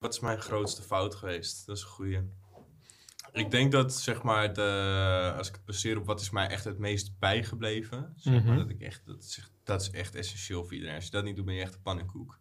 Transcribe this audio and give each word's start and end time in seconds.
Wat 0.00 0.14
is 0.14 0.20
mijn 0.20 0.40
grootste 0.40 0.82
fout 0.82 1.14
geweest? 1.14 1.66
Dat 1.66 1.76
is 1.76 1.82
een 1.82 1.88
goeie. 1.88 2.18
Ik 3.32 3.50
denk 3.50 3.72
dat, 3.72 3.94
zeg 3.94 4.22
maar, 4.22 4.52
de, 4.52 5.34
als 5.36 5.48
ik 5.48 5.54
het 5.54 5.64
baseer 5.64 5.98
op 5.98 6.06
wat 6.06 6.20
is 6.20 6.30
mij 6.30 6.46
echt 6.48 6.64
het 6.64 6.78
meest 6.78 7.18
bijgebleven, 7.18 8.12
zeg 8.16 8.32
maar, 8.32 8.42
Mhm. 8.42 8.56
dat, 8.56 8.68
ik 8.70 8.80
echt, 8.80 9.06
dat, 9.06 9.22
is 9.22 9.38
echt, 9.38 9.50
dat 9.64 9.80
is 9.80 9.90
echt 9.90 10.14
essentieel 10.14 10.62
voor 10.64 10.74
iedereen. 10.74 10.94
Als 10.94 11.04
je 11.04 11.10
dat 11.10 11.24
niet 11.24 11.36
doet, 11.36 11.44
ben 11.44 11.54
je 11.54 11.62
echt 11.62 11.74
een 11.74 11.82
pannenkoek. 11.82 12.38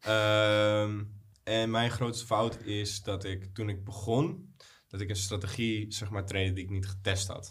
Ehm, 0.00 1.04
en 1.44 1.70
mijn 1.70 1.90
grootste 1.90 2.26
fout 2.26 2.60
is 2.64 3.02
dat 3.02 3.24
ik, 3.24 3.54
toen 3.54 3.68
ik 3.68 3.84
begon, 3.84 4.54
dat 4.88 5.00
ik 5.00 5.08
een 5.08 5.16
strategie, 5.16 5.92
zeg 5.92 6.10
maar, 6.10 6.26
trainde 6.26 6.52
die 6.52 6.64
ik 6.64 6.70
niet 6.70 6.88
getest 6.88 7.28
had. 7.28 7.50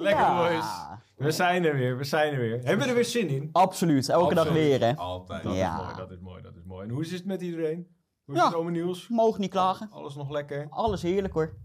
Lekker 0.00 0.24
Ja. 0.24 0.36
boys! 0.48 0.64
We 1.16 1.30
zijn 1.30 1.64
er 1.64 1.74
weer, 1.76 1.96
we 1.96 2.04
zijn 2.04 2.32
er 2.32 2.38
weer. 2.38 2.52
Hebben 2.64 2.78
we 2.78 2.84
er 2.88 2.94
weer 2.94 3.04
zin 3.04 3.28
in? 3.28 3.48
Absoluut, 3.52 4.08
elke 4.08 4.34
dag 4.34 4.52
weer 4.52 4.80
hè. 4.80 4.96
Altijd. 4.96 5.42
Dat 5.42 5.54
Ja. 5.56 5.78
is 5.78 5.82
mooi, 5.84 5.96
dat 5.96 6.10
is 6.10 6.18
mooi, 6.20 6.42
dat 6.42 6.56
is 6.56 6.64
mooi. 6.64 6.84
En 6.88 6.90
hoe 6.94 7.02
is 7.02 7.10
het 7.12 7.24
met 7.24 7.42
iedereen? 7.42 7.86
Hoe 8.24 8.34
is 8.34 8.40
Ja. 8.40 8.46
het 8.46 8.56
ome 8.56 8.70
nieuws? 8.70 9.08
Mogen 9.08 9.40
niet 9.40 9.50
klagen. 9.50 9.88
Alles 9.92 10.14
nog 10.14 10.30
lekker? 10.30 10.66
Alles 10.70 11.02
heerlijk 11.02 11.34
hoor. 11.34 11.56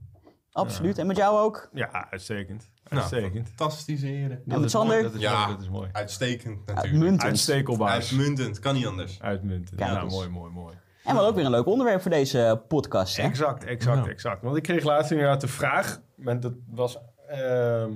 Absoluut. 0.51 0.97
En 0.97 1.07
met 1.07 1.17
jou 1.17 1.39
ook? 1.39 1.69
Ja, 1.73 2.07
uitstekend. 2.11 2.71
Nou, 2.83 3.01
Uitstekend. 3.01 3.47
fantastische 3.47 4.05
heren. 4.05 4.41
Dat 4.45 4.55
met 4.57 4.65
is 4.65 4.71
Sander? 4.71 4.91
mooi, 4.95 5.03
Dat 5.03 5.13
is 5.13 5.21
Ja. 5.21 5.37
mooi, 5.43 5.51
dat 5.55 5.61
is 5.61 5.69
mooi. 5.69 5.89
Uitstekend 5.91 6.57
natuurlijk. 6.57 6.85
Uitmuntend. 6.87 7.23
Uitstekelbaar. 7.23 7.89
Uitmuntend, 7.89 8.59
kan 8.59 8.73
niet 8.73 8.85
anders. 8.85 9.21
Uitmuntend. 9.21 9.79
Kijk 9.79 9.89
Ja, 9.91 10.01
eens. 10.01 10.13
mooi, 10.13 10.29
mooi, 10.29 10.51
mooi. 10.51 10.73
En 10.73 10.79
we 11.03 11.09
hadden 11.11 11.27
ook 11.29 11.35
weer 11.35 11.45
een 11.45 11.51
leuk 11.51 11.65
onderwerp 11.65 12.01
voor 12.01 12.11
deze 12.11 12.63
podcast 12.67 13.17
hè. 13.17 13.23
Exact, 13.23 13.63
exact, 13.63 14.07
exact. 14.07 14.41
Want 14.43 14.55
ik 14.57 14.63
kreeg 14.63 14.83
laatst 14.83 15.11
inderdaad 15.11 15.41
de 15.41 15.47
vraag, 15.47 16.01
dat 16.15 16.53
was, 16.67 16.97
ehm, 17.27 17.91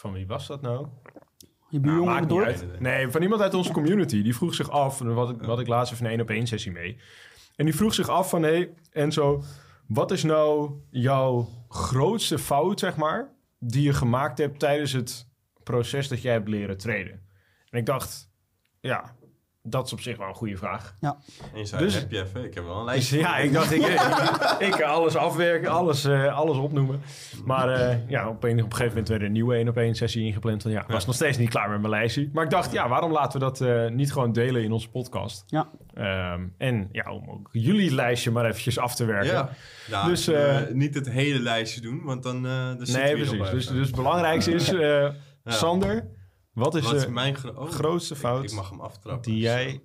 van 0.00 0.12
wie 0.12 0.26
was 0.26 0.46
dat 0.46 0.60
nou? 0.60 0.86
Je 1.68 1.80
Nou, 1.80 1.82
buurjongen 1.82 2.20
niet 2.20 2.28
dorp? 2.28 2.46
uit. 2.46 2.80
Nee, 2.80 3.08
van 3.08 3.22
iemand 3.22 3.40
uit 3.40 3.54
onze 3.54 3.72
community. 3.72 4.22
Die 4.22 4.34
vroeg 4.34 4.54
zich 4.54 4.70
af, 4.70 5.00
en 5.00 5.14
wat 5.14 5.30
ik, 5.30 5.42
wat 5.42 5.60
ik 5.60 5.66
laatst 5.66 5.92
even 5.92 6.04
een 6.04 6.10
één 6.10 6.20
op 6.20 6.30
één 6.30 6.46
sessie 6.46 6.72
mee. 6.72 6.98
En 7.56 7.64
die 7.64 7.74
vroeg 7.74 7.94
zich 7.94 8.08
af 8.08 8.28
van, 8.28 8.42
hé, 8.42 8.50
hey, 8.50 8.70
Enzo, 8.90 9.42
wat 9.86 10.10
is 10.10 10.22
nou 10.22 10.72
jouw 10.90 11.48
grootste 11.68 12.38
fout, 12.38 12.80
zeg 12.80 12.96
maar, 12.96 13.34
die 13.58 13.82
je 13.82 13.92
gemaakt 13.92 14.38
hebt 14.38 14.58
tijdens 14.58 14.92
het 14.92 15.28
proces 15.62 16.08
dat 16.08 16.22
jij 16.22 16.32
hebt 16.32 16.48
leren 16.48 16.78
traden? 16.78 17.22
En 17.70 17.78
ik 17.78 17.86
dacht, 17.86 18.30
ja, 18.80 19.16
dat 19.62 19.86
is 19.86 19.92
op 19.92 20.00
zich 20.00 20.16
wel 20.16 20.28
een 20.28 20.34
goede 20.34 20.56
vraag. 20.56 20.94
Ja. 21.00 21.16
En 21.52 21.58
je 21.58 21.64
zei, 21.64 21.82
Dus- 21.84 21.94
heb 21.94 22.10
je 22.10 22.20
even? 22.22 22.44
Ik 22.44 22.54
heb 22.54 22.64
wel 22.64 22.72
een 22.74 22.78
Dus 22.84 22.86
lijstje. 22.86 23.18
ja, 23.18 23.36
ik 23.36 23.52
dacht, 23.52 23.72
ik, 23.78 23.86
ik, 24.74 24.82
alles 24.82 25.16
afwerken, 25.16 25.70
alles, 25.70 26.04
eh, 26.04 26.36
alles 26.38 26.56
opnoemen. 26.56 27.00
Maar 27.44 27.68
eh, 27.68 28.08
ja, 28.08 28.28
op 28.28 28.44
een, 28.44 28.50
op 28.50 28.56
een 28.58 28.62
gegeven 28.72 28.88
moment 28.88 29.08
werd 29.08 29.20
er 29.20 29.26
een 29.26 29.32
nieuwe 29.32 29.54
1 29.54 29.68
op 29.68 29.76
1 29.76 29.94
sessie 29.94 30.24
ingepland. 30.24 30.62
Want 30.62 30.74
ja, 30.74 30.80
ik 30.82 30.88
was 30.88 31.06
nog 31.06 31.14
steeds 31.14 31.38
niet 31.38 31.48
klaar 31.48 31.70
met 31.70 31.78
mijn 31.78 31.90
lijstje. 31.92 32.28
Maar 32.32 32.44
ik 32.44 32.50
dacht, 32.50 32.72
ja, 32.72 32.88
waarom 32.88 33.12
laten 33.12 33.38
we 33.38 33.44
dat 33.44 33.60
eh, 33.60 33.86
niet 33.88 34.12
gewoon 34.12 34.32
delen 34.32 34.62
in 34.62 34.72
onze 34.72 34.90
podcast? 34.90 35.44
Ja. 35.46 35.68
Ehm, 35.94 36.46
en 36.58 36.88
ja, 36.92 37.12
om 37.12 37.30
ook 37.30 37.48
jullie 37.52 37.94
lijstje 37.94 38.30
maar 38.30 38.44
eventjes 38.44 38.78
af 38.78 38.94
te 38.94 39.04
werken. 39.04 39.32
Ja. 39.32 39.50
Ja, 39.88 40.04
Dus, 40.06 40.24
dus 40.24 40.34
eh, 40.34 40.60
niet 40.72 40.94
het 40.94 41.10
hele 41.10 41.40
lijstje 41.40 41.80
doen, 41.80 42.02
want 42.04 42.22
dan, 42.22 42.46
eh 42.46 42.72
nee, 42.72 43.14
precies. 43.16 43.50
Dus, 43.50 43.66
dus 43.66 43.86
het 43.86 43.96
belangrijkste 43.96 44.52
is, 44.52 44.72
eh, 44.72 45.08
Sander, 45.44 46.04
wat 46.52 46.74
is 46.74 46.84
Wat 46.84 46.94
is 46.94 47.06
mijn 47.06 47.36
gro- 47.36 47.50
oh, 47.54 47.70
grootste 47.70 48.16
fout 48.16 48.44
Ik, 48.44 48.52
mag 48.52 48.70
hem 48.70 48.80
aftrappen. 48.80 49.32
die 49.32 49.40
jij 49.40 49.82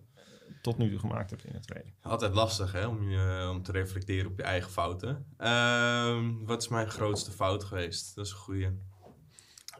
tot 0.61 0.77
nu 0.77 0.89
toe 0.89 0.99
gemaakt 0.99 1.29
hebt 1.29 1.45
in 1.45 1.53
het 1.53 1.67
traden? 1.67 1.93
Altijd 2.01 2.33
lastig 2.35 2.71
hè, 2.71 2.87
om, 2.87 3.09
je, 3.09 3.47
om 3.51 3.63
te 3.63 3.71
reflecteren 3.71 4.31
op 4.31 4.37
je 4.37 4.43
eigen 4.43 4.71
fouten. 4.71 5.25
Ehm, 5.37 6.33
wat 6.45 6.61
is 6.61 6.67
mijn 6.67 6.89
grootste 6.89 7.31
fout 7.31 7.63
geweest? 7.63 8.15
Dat 8.15 8.25
is 8.25 8.31
een 8.31 8.37
goeie. 8.37 8.69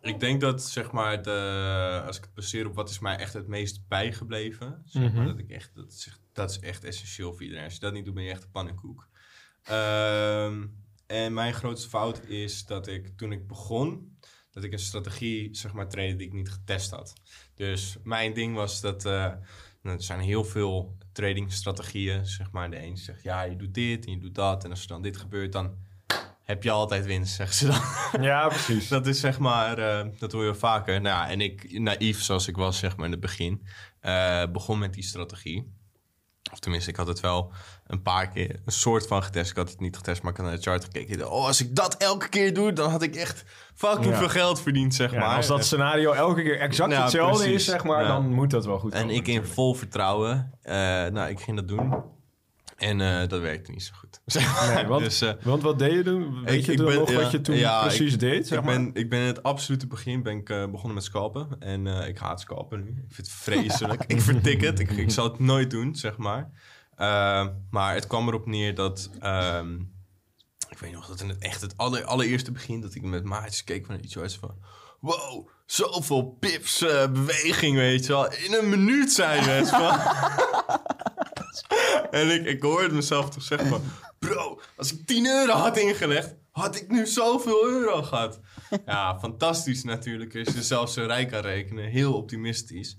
Ik 0.02 0.20
denk 0.20 0.42
dat, 0.42 0.64
zeg 0.64 0.92
maar, 0.92 1.22
de, 1.22 2.04
als 2.08 2.18
ik 2.18 2.24
het 2.24 2.34
baseer 2.34 2.66
op 2.68 2.76
wat 2.76 2.90
is 2.90 3.00
mij 3.00 3.16
echt 3.18 3.34
het 3.34 3.48
meest 3.48 3.88
bijgebleven. 3.88 4.82
Zeg 4.86 5.02
maar, 5.04 5.12
Mhm. 5.12 5.26
dat, 5.26 5.38
ik 5.40 5.50
echt, 5.50 5.76
dat, 5.76 5.92
is, 5.92 6.08
echt- 6.08 6.22
dat 6.34 6.50
is 6.50 6.60
echt 6.60 6.84
essentieel 6.84 7.32
voor 7.34 7.42
iedereen. 7.44 7.64
Als 7.64 7.74
je 7.74 7.80
dat 7.80 7.94
niet 7.94 8.06
doet, 8.06 8.14
ben 8.14 8.24
je 8.24 8.30
echt 8.32 8.44
een 8.44 8.52
pannenkoek. 8.52 9.08
Ehm, 9.64 10.66
en 11.08 11.34
mijn 11.34 11.54
grootste 11.54 11.90
fout 11.90 12.26
is 12.26 12.66
dat 12.66 12.88
ik, 12.88 13.18
toen 13.18 13.32
ik 13.32 13.48
begon, 13.48 14.15
dat 14.56 14.64
ik 14.64 14.72
een 14.72 14.80
strategie, 14.80 15.50
zeg 15.56 15.74
maar, 15.74 15.90
trainde 15.90 16.16
die 16.16 16.28
ik 16.28 16.34
niet 16.34 16.50
getest 16.52 16.92
had. 16.92 17.14
Dus 17.56 17.98
mijn 18.04 18.34
ding 18.34 18.56
was 18.56 18.82
dat... 18.82 19.06
eh, 19.06 19.32
nou, 19.82 19.98
er 19.98 20.04
zijn 20.04 20.20
heel 20.20 20.44
veel 20.44 20.98
tradingstrategieën, 21.12 22.26
zeg 22.26 22.52
maar. 22.52 22.70
De 22.70 22.84
een 22.84 22.98
zegt, 22.98 23.24
ja, 23.24 23.42
je 23.42 23.56
doet 23.56 23.74
dit 23.74 24.06
en 24.06 24.12
je 24.12 24.20
doet 24.20 24.36
dat. 24.36 24.64
En 24.64 24.70
als 24.70 24.82
er 24.82 24.88
dan 24.88 25.02
dit 25.02 25.18
gebeurt, 25.18 25.52
dan 25.52 25.76
heb 26.44 26.64
je 26.64 26.72
altijd 26.72 27.06
winst, 27.06 27.36
zeggen 27.40 27.56
ze 27.56 27.66
dan. 27.68 28.24
Ja, 28.24 28.48
precies. 28.48 28.88
dat 28.88 29.08
is 29.08 29.20
zeg 29.20 29.40
maar, 29.40 29.78
eh, 29.78 30.08
dat 30.20 30.32
hoor 30.32 30.46
je 30.46 30.56
vaker. 30.56 31.02
Nou 31.02 31.16
ja, 31.16 31.30
en 31.30 31.42
ik, 31.42 31.80
naïef 31.80 32.22
zoals 32.22 32.48
ik 32.48 32.56
was, 32.56 32.80
zeg 32.80 32.96
maar, 32.96 33.06
in 33.06 33.12
het 33.12 33.20
begin, 33.20 33.66
eh, 34.00 34.46
begon 34.52 34.80
met 34.80 34.94
die 34.94 35.04
strategie. 35.04 35.74
Of 36.52 36.60
tenminste, 36.60 36.90
ik 36.90 36.96
had 36.96 37.08
het 37.08 37.20
wel 37.20 37.52
een 37.88 38.02
paar 38.02 38.30
keer 38.30 38.50
een 38.66 38.72
soort 38.72 39.08
van 39.08 39.24
getest. 39.24 39.52
Ik 39.52 39.58
had 39.58 39.70
het 39.70 39.80
niet 39.80 39.96
getest, 39.96 40.22
maar 40.22 40.32
ik 40.32 40.38
had 40.38 40.46
naar 40.46 40.56
de 40.56 40.62
chart 40.62 40.84
gekeken. 40.84 41.14
Ik 41.14 41.20
dacht, 41.20 41.32
Oh, 41.32 41.46
als 41.46 41.62
ik 41.62 41.76
dat 41.76 41.96
elke 41.98 42.30
keer 42.30 42.54
doe, 42.54 42.74
dan 42.74 42.90
had 42.90 43.02
ik 43.02 43.16
echt 43.16 43.44
fucking 43.76 44.06
Ja. 44.14 44.18
veel 44.18 44.30
geld 44.30 44.62
verdiend, 44.62 44.96
zeg 44.96 45.12
Ja, 45.12 45.20
maar. 45.20 45.36
als 45.36 45.48
dat 45.48 45.66
scenario 45.66 46.12
elke 46.12 46.42
keer 46.44 46.60
exact 46.60 46.96
hetzelfde 46.98 47.44
precies. 47.44 47.56
is, 47.56 47.66
zeg 47.66 47.84
maar, 47.84 48.08
dan 48.08 48.34
moet 48.34 48.50
dat 48.50 48.66
wel 48.66 48.80
goed 48.80 48.94
En 48.94 49.00
komen, 49.00 49.16
ik 49.16 49.28
in 49.28 49.46
vol 49.46 49.74
vertrouwen. 49.74 50.52
eh, 50.62 50.76
nou, 51.06 51.30
ik 51.30 51.40
ging 51.40 51.58
dat 51.58 51.68
doen. 51.68 51.94
En 52.76 53.02
eh, 53.02 53.28
dat 53.28 53.42
werkte 53.42 53.72
niet 53.72 53.84
zo 53.84 53.94
goed. 53.98 54.22
Nee, 54.74 54.86
want, 54.86 55.04
dus, 55.04 55.22
eh, 55.22 55.32
want 55.44 55.62
wat 55.62 55.80
deed 55.80 55.92
je 55.92 56.04
toen? 56.04 56.44
Weet 56.44 56.54
Ik- 56.60 56.66
je 56.66 56.72
ik 56.72 56.78
dan 56.78 56.88
ben- 56.88 56.96
nog 56.98 57.10
ja, 57.10 57.22
wat 57.22 57.32
je 57.32 57.42
toen 57.42 57.56
ja, 57.56 57.82
precies 57.82 58.18
deed? 58.18 58.48
Zeg 58.48 58.60
ik, 58.60 58.66
maar? 58.66 58.76
ben, 58.76 58.90
ik 58.94 59.10
ben 59.10 59.20
in 59.20 59.26
het 59.26 59.44
absolute 59.44 59.88
begin 59.88 60.24
ben 60.24 60.38
ik, 60.38 60.50
eh, 60.50 60.66
begonnen 60.66 60.94
met 60.94 61.04
scalpen. 61.04 61.56
En 61.60 61.88
ik 61.88 62.18
haat 62.18 62.40
scalpen 62.42 62.84
nu. 62.84 62.90
Ik 62.90 63.14
vind 63.14 63.28
het 63.28 63.30
vreselijk. 63.30 64.04
ik 64.14 64.22
vertik 64.22 64.62
het. 64.62 64.80
Ik, 64.80 64.92
ik 64.92 65.12
zal 65.12 65.24
het 65.24 65.40
nooit 65.40 65.70
doen, 65.72 65.96
zeg 65.96 66.18
maar. 66.18 66.52
Maar 67.70 67.94
het 67.94 68.08
kwam 68.08 68.28
erop 68.28 68.46
neer 68.46 68.76
dat... 68.76 69.10
ehm, 69.20 69.74
ik 70.70 70.78
weet 70.78 70.92
nog 70.92 71.08
dat 71.08 71.22
in 71.22 71.30
het 71.30 71.38
echt 71.44 71.62
het 71.62 71.78
aller, 71.78 72.04
allereerste 72.04 72.52
begin... 72.52 72.82
dat 72.82 72.96
ik 72.96 73.02
met 73.02 73.24
maatjes 73.24 73.64
keek 73.64 73.86
van 73.86 74.00
iets 74.02 74.14
zoiets 74.14 74.38
van... 74.38 74.56
Wow, 75.00 75.48
zoveel 75.66 76.24
pips 76.40 76.80
beweging, 77.14 77.76
weet 77.76 78.06
je 78.06 78.12
wel. 78.12 78.32
In 78.32 78.54
een 78.54 78.70
minuut 78.70 79.12
zijn 79.12 79.44
we 79.44 79.50
het 79.50 79.70
van. 79.70 80.00
en 82.12 82.30
ik, 82.30 82.46
ik 82.46 82.62
hoorde 82.62 82.94
mezelf 82.94 83.30
toch 83.30 83.44
zeggen 83.44 83.68
van... 83.68 83.82
Bro, 84.20 84.60
als 84.78 84.94
ik 84.94 85.06
10 85.06 85.26
euro 85.26 85.52
had 85.54 85.78
ingelegd... 85.78 86.36
had 86.52 86.76
ik 86.76 86.90
nu 86.90 87.06
zoveel 87.08 87.66
euro 87.68 88.02
gehad. 88.04 88.40
Ja, 88.86 89.20
fantastisch 89.20 89.84
natuurlijk. 89.84 90.36
Als 90.36 90.54
je 90.56 90.64
zelf 90.64 90.90
zo 90.90 91.06
rijk 91.06 91.30
kan 91.32 91.42
rekenen. 91.42 91.86
Heel 91.90 92.14
optimistisch. 92.14 92.98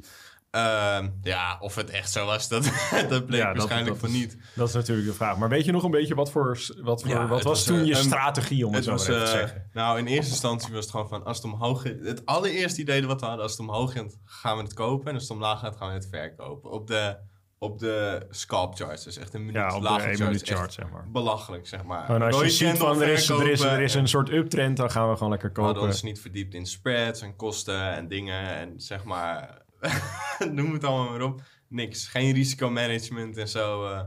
Ehm, 0.51 1.09
ja, 1.23 1.57
of 1.61 1.75
het 1.75 1.91
echt 1.91 2.13
zo 2.13 2.27
was, 2.27 2.49
dat, 2.49 2.65
dat 3.09 3.27
bleek 3.27 3.41
Ja, 3.41 3.47
dat- 3.47 3.57
waarschijnlijk 3.57 4.01
dat 4.01 4.11
van 4.11 4.19
niet. 4.19 4.37
Dat 4.55 4.69
is 4.69 4.75
natuurlijk 4.75 5.07
de 5.09 5.15
vraag. 5.15 5.37
Maar 5.37 5.49
weet 5.49 5.65
je 5.65 5.73
nog 5.73 5.83
een 5.83 5.91
beetje 5.91 6.15
wat 6.15 6.31
voor... 6.31 6.59
Wat, 6.83 7.03
voor, 7.03 7.11
Ja, 7.11 7.27
wat 7.27 7.43
was 7.43 7.65
toen 7.65 7.79
eh, 7.81 7.87
je 7.87 7.97
een- 7.97 8.05
strategie, 8.05 8.67
om 8.67 8.75
het, 8.75 8.85
Het 8.87 9.01
zo 9.01 9.13
was, 9.13 9.25
te 9.25 9.25
eh, 9.33 9.39
zeggen? 9.41 9.71
nou, 9.73 9.99
in 9.99 10.07
eerste 10.07 10.31
instantie 10.31 10.73
was 10.73 10.83
het 10.83 10.91
gewoon 10.91 11.09
van 11.09 11.25
als 11.25 11.37
het 11.37 11.47
omhoog 11.47 11.83
gaat. 11.83 11.95
Het 12.03 12.27
allereerste 12.27 12.81
idee 12.81 13.07
wat 13.07 13.21
we 13.21 13.27
hadden, 13.27 13.43
als 13.45 13.53
het 13.53 13.61
omhoog 13.61 13.93
gaat, 13.93 14.19
gaan 14.25 14.57
we 14.57 14.63
het 14.63 14.75
kopen. 14.75 15.07
En 15.09 15.15
als 15.15 15.23
het 15.23 15.33
omlaag 15.33 15.61
gaat, 15.61 15.77
gaan 15.77 15.89
we 15.89 15.95
het 15.95 16.09
verkopen. 16.11 16.71
Op 16.71 16.87
de, 16.87 17.17
op 17.59 17.79
de 17.79 18.27
scalp 18.31 18.75
charts. 18.75 19.05
Dus 19.05 19.17
echt 19.17 19.35
een 19.35 19.41
minuut 19.41 19.55
Ja, 19.63 19.75
op 19.75 19.83
de 19.83 19.89
lage 19.89 19.99
1 20.01 20.05
charts. 20.07 20.21
minuut 20.21 20.43
Echt 20.43 20.59
chart, 20.59 20.73
zeg 20.73 20.91
maar. 20.91 21.11
Belachelijk, 21.11 21.67
zeg 21.67 21.85
maar. 21.85 22.09
En 22.11 22.23
als 22.23 22.41
je 22.41 22.51
ziet 22.51 22.77
van 22.79 23.03
er 23.03 23.09
is, 23.09 23.29
er, 23.29 23.51
is, 23.51 23.61
er 23.61 23.81
is 23.81 23.95
een 23.95 24.09
soort 24.09 24.31
uptrend, 24.31 24.77
dan 24.77 24.91
gaan 24.91 25.09
we 25.11 25.15
gewoon 25.17 25.31
lekker 25.31 25.51
We 25.53 25.61
hadden 25.61 25.75
kopen. 25.77 25.91
ons 25.95 26.03
niet 26.03 26.21
verdiept 26.21 26.55
in 26.55 26.67
spreads 26.67 27.21
en 27.21 27.37
kosten 27.37 27.93
en 27.93 28.09
dingen. 28.09 28.49
En 28.57 28.81
zeg 28.81 29.05
maar, 29.05 29.63
noem 30.53 30.73
het 30.73 30.85
allemaal 30.85 31.11
maar 31.11 31.23
op. 31.23 31.43
Niks. 31.69 32.07
Geen 32.09 32.35
risicomanagement 32.35 33.37
en 33.37 33.49
zo. 33.49 33.87
eh. 33.87 34.01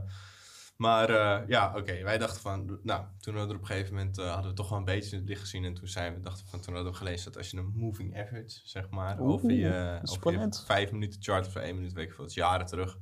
Maar 0.76 1.10
eh, 1.10 1.48
ja, 1.48 1.72
oké. 1.76 2.02
Wij 2.02 2.18
dachten 2.18 2.40
van, 2.40 2.78
nou, 2.82 3.04
toen 3.20 3.34
hadden 3.36 3.56
we 3.56 3.62
op 3.62 3.68
een 3.68 3.74
gegeven 3.76 3.94
moment 3.94 4.18
eh, 4.18 4.32
hadden 4.32 4.50
we 4.50 4.56
toch 4.56 4.68
wel 4.68 4.78
een 4.78 4.84
beetje 4.84 5.10
in 5.12 5.18
het 5.18 5.28
licht 5.28 5.40
gezien. 5.40 5.64
En 5.64 5.74
toen 5.74 5.88
zijn 5.88 6.14
we, 6.14 6.20
dachten 6.20 6.46
van, 6.48 6.60
toen 6.60 6.74
hadden 6.74 6.92
we 6.92 6.98
gelezen 6.98 7.24
dat 7.24 7.36
als 7.36 7.50
je 7.50 7.56
een 7.56 7.72
moving 7.74 8.18
average, 8.18 8.60
zeg 8.64 8.90
maar, 8.90 9.20
Oeh, 9.20 9.32
over 9.32 9.50
je, 9.52 10.00
over 10.04 10.32
je 10.32 10.48
vijf 10.66 10.92
minuten 10.92 11.22
chart 11.22 11.46
of 11.46 11.54
één 11.56 11.74
minuut, 11.74 11.92
weet 11.92 12.04
ik 12.04 12.10
veel, 12.10 12.18
dat 12.20 12.28
is 12.30 12.34
jaren 12.36 12.66
terug. 12.66 12.98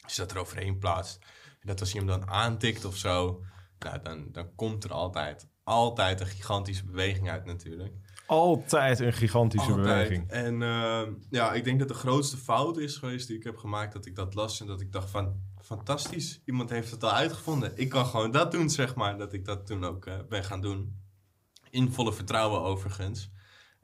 Als 0.00 0.14
je 0.14 0.20
dat 0.20 0.30
er 0.30 0.38
overheen 0.38 0.78
plaatst. 0.78 1.18
En 1.60 1.66
dat 1.66 1.80
als 1.80 1.92
je 1.92 1.98
hem 1.98 2.06
dan 2.06 2.28
aantikt 2.28 2.84
of 2.84 2.96
zo, 2.96 3.44
nou, 3.78 4.02
dan, 4.02 4.28
dan 4.32 4.54
komt 4.54 4.84
er 4.84 4.92
altijd, 4.92 5.48
altijd 5.64 6.20
een 6.20 6.26
gigantische 6.26 6.84
beweging 6.84 7.30
uit 7.30 7.44
natuurlijk. 7.44 7.94
altijd 8.26 9.00
een 9.00 9.12
gigantische 9.12 9.70
Altijd. 9.70 9.86
beweging. 9.86 10.30
En 10.30 10.62
ehm, 10.62 11.12
ja, 11.30 11.52
ik 11.52 11.64
denk 11.64 11.78
dat 11.78 11.88
de 11.88 11.94
grootste 11.94 12.36
fout 12.36 12.78
is 12.78 12.96
geweest 12.96 13.26
die 13.26 13.36
ik 13.36 13.44
heb 13.44 13.56
gemaakt, 13.56 13.92
dat 13.92 14.06
ik 14.06 14.14
dat 14.14 14.34
las 14.34 14.60
en 14.60 14.66
dat 14.66 14.80
ik 14.80 14.92
dacht 14.92 15.10
van, 15.10 15.40
fantastisch, 15.62 16.40
iemand 16.44 16.70
heeft 16.70 16.90
het 16.90 17.04
al 17.04 17.12
uitgevonden. 17.12 17.72
Ik 17.74 17.88
kan 17.88 18.06
gewoon 18.06 18.30
dat 18.30 18.52
doen, 18.52 18.70
zeg 18.70 18.94
maar, 18.94 19.18
dat 19.18 19.32
ik 19.32 19.44
dat 19.44 19.66
toen 19.66 19.84
ook 19.84 20.06
eh, 20.06 20.18
ben 20.28 20.44
gaan 20.44 20.60
doen. 20.60 20.98
In 21.70 21.92
volle 21.92 22.12
vertrouwen 22.12 22.60
overigens. 22.60 23.30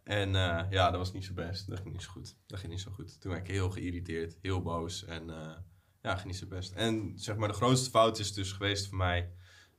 En 0.04 0.34
eh, 0.34 0.70
ja, 0.70 0.90
dat 0.90 0.98
was 0.98 1.12
niet 1.12 1.24
zo 1.24 1.32
best. 1.32 1.68
Dat 1.68 1.78
ging 1.78 1.92
niet 1.92 2.02
zo 2.02 2.10
goed. 2.10 2.36
Dat 2.46 2.58
ging 2.58 2.72
niet 2.72 2.80
zo 2.80 2.90
goed. 2.90 3.20
Toen 3.20 3.32
werd 3.32 3.48
ik 3.48 3.54
heel 3.54 3.70
geïrriteerd, 3.70 4.38
heel 4.42 4.62
boos 4.62 5.04
en 5.04 5.30
eh, 5.30 5.56
ja, 6.06 6.14
ging 6.14 6.26
niet 6.26 6.36
zo 6.36 6.46
best. 6.46 6.72
En 6.72 7.12
zeg 7.14 7.36
maar, 7.36 7.48
de 7.48 7.54
grootste 7.54 7.90
fout 7.90 8.18
is 8.18 8.34
dus 8.34 8.52
geweest 8.52 8.88
voor 8.88 8.96
mij 8.96 9.30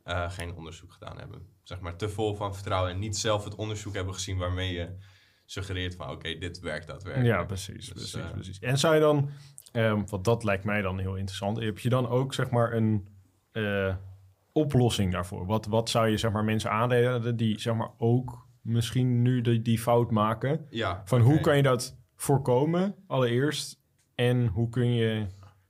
eh, 0.03 0.31
geen 0.31 0.53
onderzoek 0.53 0.91
gedaan 0.91 1.19
hebben. 1.19 1.41
Zeg 1.63 1.79
maar, 1.79 1.95
te 1.95 2.09
vol 2.09 2.35
van 2.35 2.53
vertrouwen 2.53 2.91
en 2.91 2.99
niet 2.99 3.17
zelf 3.17 3.43
het 3.43 3.55
onderzoek 3.55 3.93
hebben 3.93 4.13
gezien 4.13 4.37
waarmee 4.37 4.73
je 4.73 4.89
suggereert 5.45 5.95
van, 5.95 6.09
oké, 6.09 6.37
dit 6.37 6.59
werkt 6.59 6.87
daadwerkelijk. 6.87 7.33
Ja, 7.35 7.43
precies, 7.43 7.85
Dus, 7.85 7.93
precies, 7.93 8.13
eh, 8.13 8.31
precies. 8.31 8.59
En 8.59 8.77
zou 8.77 8.95
je 8.95 9.01
dan, 9.01 9.29
ehm, 9.71 10.05
want 10.05 10.23
dat 10.23 10.43
lijkt 10.43 10.63
mij 10.63 10.81
dan 10.81 10.99
heel 10.99 11.15
interessant, 11.15 11.59
heb 11.59 11.79
je 11.79 11.89
dan 11.89 12.07
ook 12.07 12.33
zeg 12.33 12.49
maar 12.49 12.73
een 12.73 13.07
eh, 13.51 13.95
oplossing 14.51 15.11
daarvoor? 15.11 15.45
Wat, 15.45 15.65
wat 15.65 15.89
zou 15.89 16.07
je 16.07 16.17
zeg 16.17 16.31
maar 16.31 16.43
mensen 16.43 16.71
aanraden 16.71 17.37
die 17.37 17.59
zeg 17.59 17.75
maar 17.75 17.91
ook 17.97 18.47
misschien 18.61 19.21
nu 19.21 19.41
die, 19.41 19.61
die 19.61 19.79
fout 19.79 20.11
maken? 20.11 20.65
Ja, 20.69 21.01
Van 21.05 21.21
hoe 21.21 21.39
kan 21.39 21.55
je 21.55 21.63
dat 21.63 21.97
voorkomen 22.15 22.95
allereerst? 23.07 23.79
En 24.15 24.47
hoe 24.47 24.69
kun 24.69 24.93
je 24.93 25.25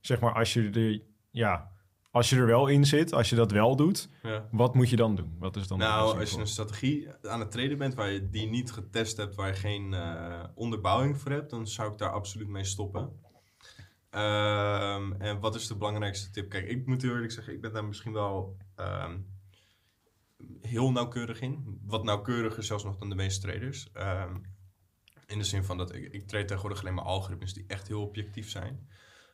zeg 0.07 0.19
maar 0.19 0.33
als 0.33 0.53
je 0.53 0.69
er, 0.69 1.01
ja, 1.31 1.71
als 2.11 2.29
je 2.29 2.35
er 2.35 2.45
wel 2.45 2.67
in 2.67 2.85
zit, 2.85 3.13
als 3.13 3.29
je 3.29 3.35
dat 3.35 3.51
wel 3.51 3.75
doet, 3.75 4.09
Ja. 4.23 4.47
wat 4.51 4.75
moet 4.75 4.89
je 4.89 4.95
dan 4.95 5.15
doen? 5.15 5.35
Wat 5.39 5.55
is 5.55 5.67
dan 5.67 5.77
Nou, 5.77 6.19
als 6.19 6.31
je 6.31 6.39
een 6.39 6.47
strategie 6.47 7.07
aan 7.21 7.39
het 7.39 7.51
traden 7.51 7.77
bent 7.77 7.93
waar 7.93 8.11
je 8.11 8.29
die 8.29 8.47
niet 8.47 8.71
getest 8.71 9.17
hebt, 9.17 9.35
waar 9.35 9.47
je 9.47 9.53
geen 9.53 9.93
eh, 9.93 10.43
onderbouwing 10.55 11.17
voor 11.17 11.31
hebt, 11.31 11.49
dan 11.49 11.67
zou 11.67 11.91
ik 11.91 11.97
daar 11.97 12.11
absoluut 12.11 12.47
mee 12.47 12.63
stoppen. 12.63 13.09
Ehm, 14.09 15.13
en 15.17 15.39
wat 15.39 15.55
is 15.55 15.67
de 15.67 15.75
belangrijkste 15.75 16.31
tip? 16.31 16.49
Kijk, 16.49 16.67
ik 16.67 16.85
moet 16.85 17.03
eerlijk 17.03 17.31
zeggen, 17.31 17.53
ik 17.53 17.61
ben 17.61 17.73
daar 17.73 17.85
misschien 17.85 18.13
wel 18.13 18.57
ehm, 18.75 19.17
heel 20.61 20.91
nauwkeurig 20.91 21.41
in. 21.41 21.79
Wat 21.85 22.03
nauwkeuriger 22.03 22.63
zelfs 22.63 22.83
nog 22.83 22.97
dan 22.97 23.09
de 23.09 23.15
meeste 23.15 23.47
traders. 23.47 23.89
Ehm, 23.93 24.35
in 25.27 25.37
de 25.37 25.43
zin 25.43 25.63
van 25.63 25.77
dat 25.77 25.95
ik, 25.95 26.13
ik 26.13 26.27
trade 26.27 26.45
tegenwoordig 26.45 26.81
alleen 26.81 26.93
maar 26.93 27.03
algoritmes 27.03 27.53
die 27.53 27.63
echt 27.67 27.87
heel 27.87 28.01
objectief 28.01 28.49
zijn. 28.49 28.87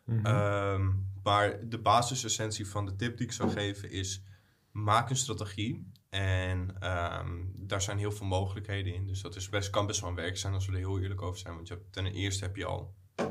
Mhm. 0.06 0.26
Ehm, 0.26 0.92
maar 1.24 1.70
de 1.70 1.80
basisessentie 1.80 2.68
van 2.68 2.86
de 2.86 2.96
tip 2.96 3.18
die 3.18 3.26
ik 3.26 3.34
zou 3.34 3.50
geven 3.50 3.92
is: 3.92 4.24
maak 4.72 5.10
een 5.10 5.16
strategie. 5.16 5.92
En 6.10 6.76
ehm, 6.80 7.42
daar 7.56 7.82
zijn 7.82 7.98
heel 7.98 8.12
veel 8.12 8.28
mogelijkheden 8.28 8.94
in. 8.94 9.08
Dus 9.08 9.22
dat 9.22 9.36
is 9.36 9.50
best, 9.50 9.70
kan 9.70 9.88
best 9.88 10.00
wel 10.00 10.10
een 10.10 10.16
werk 10.16 10.38
zijn 10.38 10.54
als 10.54 10.66
we 10.66 10.72
er 10.72 10.78
heel 10.78 11.00
eerlijk 11.00 11.22
over 11.22 11.40
zijn. 11.40 11.56
Want 11.56 11.68
je 11.68 11.82
ten 11.90 12.06
eerste 12.06 12.44
heb 12.44 12.56
je 12.56 12.66
al 12.66 12.96
eh, 13.16 13.26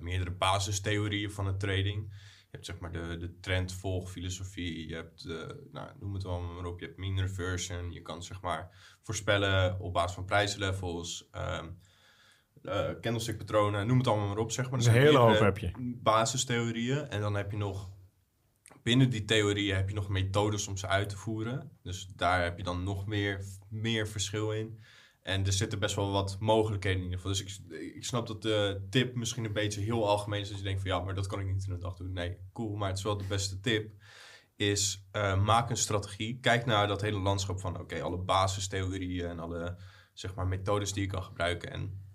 meerdere 0.00 0.30
basistheorieën 0.30 1.30
van 1.30 1.46
het 1.46 1.60
trading. 1.60 2.06
Je 2.40 2.52
hebt 2.52 2.66
zeg 2.66 2.78
maar 2.78 2.92
de, 2.92 3.16
de 3.16 3.40
trendvolgfilosofie. 3.40 4.88
Je 4.88 4.94
hebt, 4.94 5.24
eh, 5.24 5.54
nou, 5.72 5.90
noem 6.00 6.14
het 6.14 6.24
allemaal 6.24 6.54
maar 6.54 6.64
op. 6.64 6.80
Je 6.80 6.86
hebt 6.86 6.98
mean 6.98 7.18
reversion. 7.18 7.92
Je 7.92 8.02
kan 8.02 8.22
zeg 8.22 8.40
maar 8.40 8.96
voorspellen 9.02 9.80
op 9.80 9.92
basis 9.92 10.14
van 10.14 10.24
prijslevels. 10.24 11.28
ehm 11.30 11.68
eh 12.66 13.00
candlestick 13.00 13.38
patronen, 13.38 13.86
noem 13.86 13.98
het 13.98 14.06
allemaal 14.06 14.28
maar 14.28 14.38
op. 14.38 14.50
Zeg 14.50 14.70
maar. 14.70 14.80
Een 14.80 14.92
hele 14.92 15.18
hoop 15.18 15.38
heb 15.38 15.58
je. 15.58 15.70
basistheorieën. 16.02 17.08
En 17.08 17.20
dan 17.20 17.34
heb 17.34 17.50
je 17.50 17.56
nog, 17.56 17.90
binnen 18.82 19.10
die 19.10 19.24
theorieën 19.24 19.76
heb 19.76 19.88
je 19.88 19.94
nog 19.94 20.08
methodes 20.08 20.68
om 20.68 20.76
ze 20.76 20.86
uit 20.86 21.08
te 21.08 21.16
voeren. 21.16 21.70
Dus 21.82 22.06
daar 22.16 22.42
heb 22.42 22.56
je 22.56 22.62
dan 22.62 22.82
nog 22.82 23.06
meer, 23.06 23.44
meer 23.68 24.08
verschil 24.08 24.52
in. 24.52 24.80
En 25.22 25.46
er 25.46 25.52
zitten 25.52 25.78
best 25.78 25.94
wel 25.94 26.10
wat 26.10 26.36
mogelijkheden 26.40 26.98
in 26.98 27.04
ieder 27.04 27.20
geval. 27.20 27.36
Dus 27.36 27.58
ik, 27.70 27.80
ik 27.94 28.04
snap 28.04 28.26
dat 28.26 28.42
de 28.42 28.86
tip 28.90 29.14
misschien 29.14 29.44
een 29.44 29.52
beetje 29.52 29.80
heel 29.80 30.08
algemeen 30.08 30.40
is. 30.40 30.48
Dat 30.48 30.58
je 30.58 30.64
denkt 30.64 30.80
van 30.80 30.90
ja, 30.90 31.00
maar 31.00 31.14
dat 31.14 31.26
kan 31.26 31.40
ik 31.40 31.46
niet 31.46 31.66
in 31.66 31.72
een 31.72 31.80
dag 31.80 31.94
doen. 31.96 32.12
Nee, 32.12 32.38
cool, 32.52 32.76
maar 32.76 32.88
het 32.88 32.98
is 32.98 33.04
wel 33.04 33.16
de 33.16 33.24
beste 33.28 33.60
tip. 33.60 33.92
Is 34.56 35.06
eh, 35.10 35.44
maak 35.44 35.70
een 35.70 35.76
strategie. 35.76 36.38
Kijk 36.40 36.66
naar 36.66 36.86
dat 36.86 37.00
hele 37.00 37.18
landschap 37.18 37.60
van 37.60 37.80
oké, 37.80 38.02
alle 38.02 38.18
basistheorieën 38.18 39.26
en 39.26 39.38
alle 39.38 39.76
zeg 40.12 40.34
maar, 40.34 40.46
methodes 40.46 40.92
die 40.92 41.02
je 41.02 41.08
kan 41.08 41.22
gebruiken. 41.22 41.70
En 41.70 42.05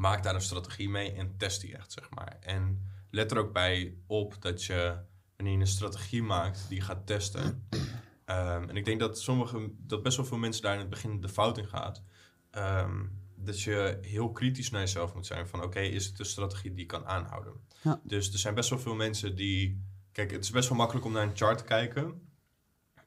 maak 0.00 0.22
daar 0.22 0.34
een 0.34 0.40
strategie 0.40 0.88
mee 0.88 1.12
en 1.12 1.36
test 1.36 1.60
die 1.60 1.76
echt, 1.76 1.92
zeg 1.92 2.10
maar. 2.10 2.36
En 2.40 2.90
let 3.10 3.30
er 3.30 3.38
ook 3.38 3.52
bij 3.52 3.94
op 4.06 4.36
dat 4.38 4.64
je, 4.64 4.96
wanneer 5.36 5.54
je 5.54 5.60
een 5.60 5.66
strategie 5.66 6.22
maakt 6.22 6.68
die 6.68 6.80
gaat 6.80 7.06
testen. 7.06 7.66
ehm, 8.24 8.68
en 8.68 8.76
ik 8.76 8.84
denk 8.84 9.00
dat, 9.00 9.20
sommige, 9.20 9.70
dat 9.76 10.02
best 10.02 10.16
wel 10.16 10.26
veel 10.26 10.38
mensen 10.38 10.62
daar 10.62 10.74
in 10.74 10.80
het 10.80 10.90
begin 10.90 11.20
de 11.20 11.28
fout 11.28 11.58
in 11.58 11.68
gaat. 11.68 12.02
ehm, 12.50 13.04
dat 13.34 13.60
je 13.60 13.98
heel 14.02 14.32
kritisch 14.32 14.70
naar 14.70 14.80
jezelf 14.80 15.14
moet 15.14 15.26
zijn 15.26 15.48
van 15.48 15.62
oké, 15.62 15.80
is 15.80 16.06
het 16.06 16.18
een 16.18 16.24
strategie 16.24 16.70
die 16.70 16.80
je 16.80 16.86
kan 16.86 17.06
aanhouden? 17.06 17.52
Ja. 17.82 18.00
Dus 18.04 18.32
er 18.32 18.38
zijn 18.38 18.54
best 18.54 18.70
wel 18.70 18.78
veel 18.78 18.94
mensen 18.94 19.36
die... 19.36 19.84
Kijk, 20.12 20.30
het 20.30 20.44
is 20.44 20.50
best 20.50 20.68
wel 20.68 20.78
makkelijk 20.78 21.06
om 21.06 21.12
naar 21.12 21.22
een 21.22 21.36
chart 21.36 21.58
te 21.58 21.64
kijken. 21.64 22.28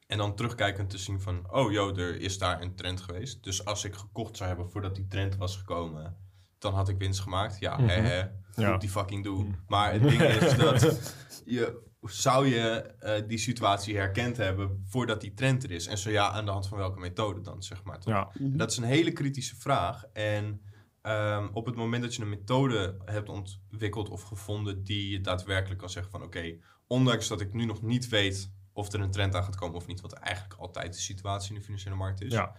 En 0.06 0.18
dan 0.18 0.34
terugkijkend 0.34 0.90
te 0.90 0.98
zien 0.98 1.20
van, 1.20 1.52
oh 1.52 1.72
joh, 1.72 1.98
er 1.98 2.20
is 2.20 2.38
daar 2.38 2.62
een 2.62 2.74
trend 2.74 3.00
geweest. 3.00 3.42
Dus 3.42 3.64
als 3.64 3.84
ik 3.84 3.94
gekocht 3.94 4.36
zou 4.36 4.48
hebben 4.48 4.70
voordat 4.70 4.94
die 4.94 5.06
trend 5.06 5.36
was 5.36 5.56
gekomen, 5.56 6.16
dan 6.64 6.74
had 6.74 6.88
ik 6.88 6.98
winst 6.98 7.20
gemaakt. 7.20 7.58
Ja, 7.58 7.80
hè, 7.80 8.00
hè, 8.00 8.18
Ja. 8.54 8.70
goed 8.70 8.80
die 8.80 8.90
fucking 8.90 9.24
doe. 9.24 9.46
Maar 9.68 9.92
het 9.92 10.02
ding 10.02 10.20
is 10.22 10.56
dat 10.64 11.00
je, 11.44 11.82
zou 12.02 12.46
je 12.46 12.60
eh, 12.98 13.28
die 13.28 13.38
situatie 13.38 13.96
herkend 13.96 14.36
hebben 14.36 14.84
voordat 14.88 15.20
die 15.20 15.34
trend 15.34 15.64
er 15.64 15.70
is? 15.70 15.86
En 15.86 15.98
zo 15.98 16.10
ja, 16.10 16.30
aan 16.30 16.44
de 16.44 16.50
hand 16.50 16.68
van 16.68 16.78
welke 16.78 16.98
methode 17.00 17.40
dan, 17.40 17.62
zeg 17.62 17.82
maar. 17.84 18.00
Toch? 18.00 18.12
Ja, 18.14 18.30
En 18.38 18.56
Dat 18.56 18.70
is 18.70 18.76
een 18.76 18.84
hele 18.84 19.12
kritische 19.12 19.56
vraag. 19.56 20.04
En 20.12 20.60
ehm, 21.02 21.48
op 21.52 21.66
het 21.66 21.74
moment 21.76 22.02
dat 22.02 22.14
je 22.14 22.22
een 22.22 22.28
methode 22.28 22.96
hebt 23.04 23.28
ontwikkeld 23.28 24.08
of 24.08 24.22
gevonden 24.22 24.84
die 24.84 25.10
je 25.10 25.20
daadwerkelijk 25.20 25.80
kan 25.80 25.90
zeggen 25.90 26.12
van 26.12 26.22
oké, 26.22 26.56
ondanks 26.86 27.28
dat 27.28 27.40
ik 27.40 27.52
nu 27.52 27.64
nog 27.64 27.82
niet 27.82 28.08
weet 28.08 28.52
of 28.72 28.92
er 28.92 29.00
een 29.00 29.10
trend 29.10 29.34
aan 29.34 29.44
gaat 29.44 29.56
komen 29.56 29.76
of 29.76 29.86
niet, 29.86 30.00
wat 30.00 30.12
eigenlijk 30.12 30.60
altijd 30.60 30.92
de 30.94 31.00
situatie 31.00 31.48
in 31.52 31.58
de 31.58 31.64
financiële 31.64 31.94
markt 31.94 32.20
is, 32.22 32.32
ja. 32.32 32.52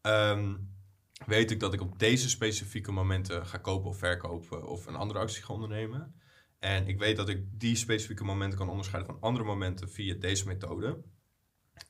ehm, 0.00 0.54
weet 1.26 1.50
ik 1.50 1.60
dat 1.60 1.72
ik 1.72 1.80
op 1.80 1.98
deze 1.98 2.28
specifieke 2.28 2.92
momenten 2.92 3.46
ga 3.46 3.58
kopen 3.58 3.90
of 3.90 3.98
verkopen 3.98 4.66
of 4.66 4.86
een 4.86 4.96
andere 4.96 5.20
actie 5.20 5.42
ga 5.42 5.52
ondernemen. 5.52 6.14
En 6.58 6.86
ik 6.86 6.98
weet 6.98 7.16
dat 7.16 7.28
ik 7.28 7.44
die 7.50 7.76
specifieke 7.76 8.24
momenten 8.24 8.58
kan 8.58 8.68
onderscheiden 8.68 9.12
van 9.12 9.22
andere 9.22 9.44
momenten 9.44 9.90
via 9.90 10.14
deze 10.14 10.46
methode. 10.46 11.00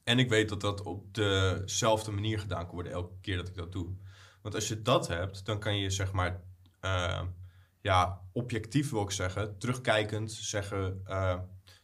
En 0.05 0.19
ik 0.19 0.29
weet 0.29 0.49
dat 0.49 0.61
dat 0.61 0.82
op 0.82 1.14
dezelfde 1.14 2.11
manier 2.11 2.38
gedaan 2.38 2.64
kan 2.64 2.75
worden 2.75 2.93
elke 2.93 3.14
keer 3.20 3.37
dat 3.37 3.49
ik 3.49 3.55
dat 3.55 3.73
doe. 3.73 3.96
Want 4.43 4.55
als 4.55 4.69
je 4.69 4.82
dat 4.82 5.08
hebt, 5.08 5.44
dan 5.46 5.58
kan 5.58 5.76
je 5.76 5.90
zeg 5.90 6.12
maar, 6.12 6.43
eh, 6.81 7.23
ja, 7.81 8.20
objectief 8.32 8.90
wil 8.90 9.02
ik 9.02 9.11
zeggen, 9.11 9.58
terugkijkend 9.58 10.32
zeggen. 10.32 11.00
eh, 11.05 11.38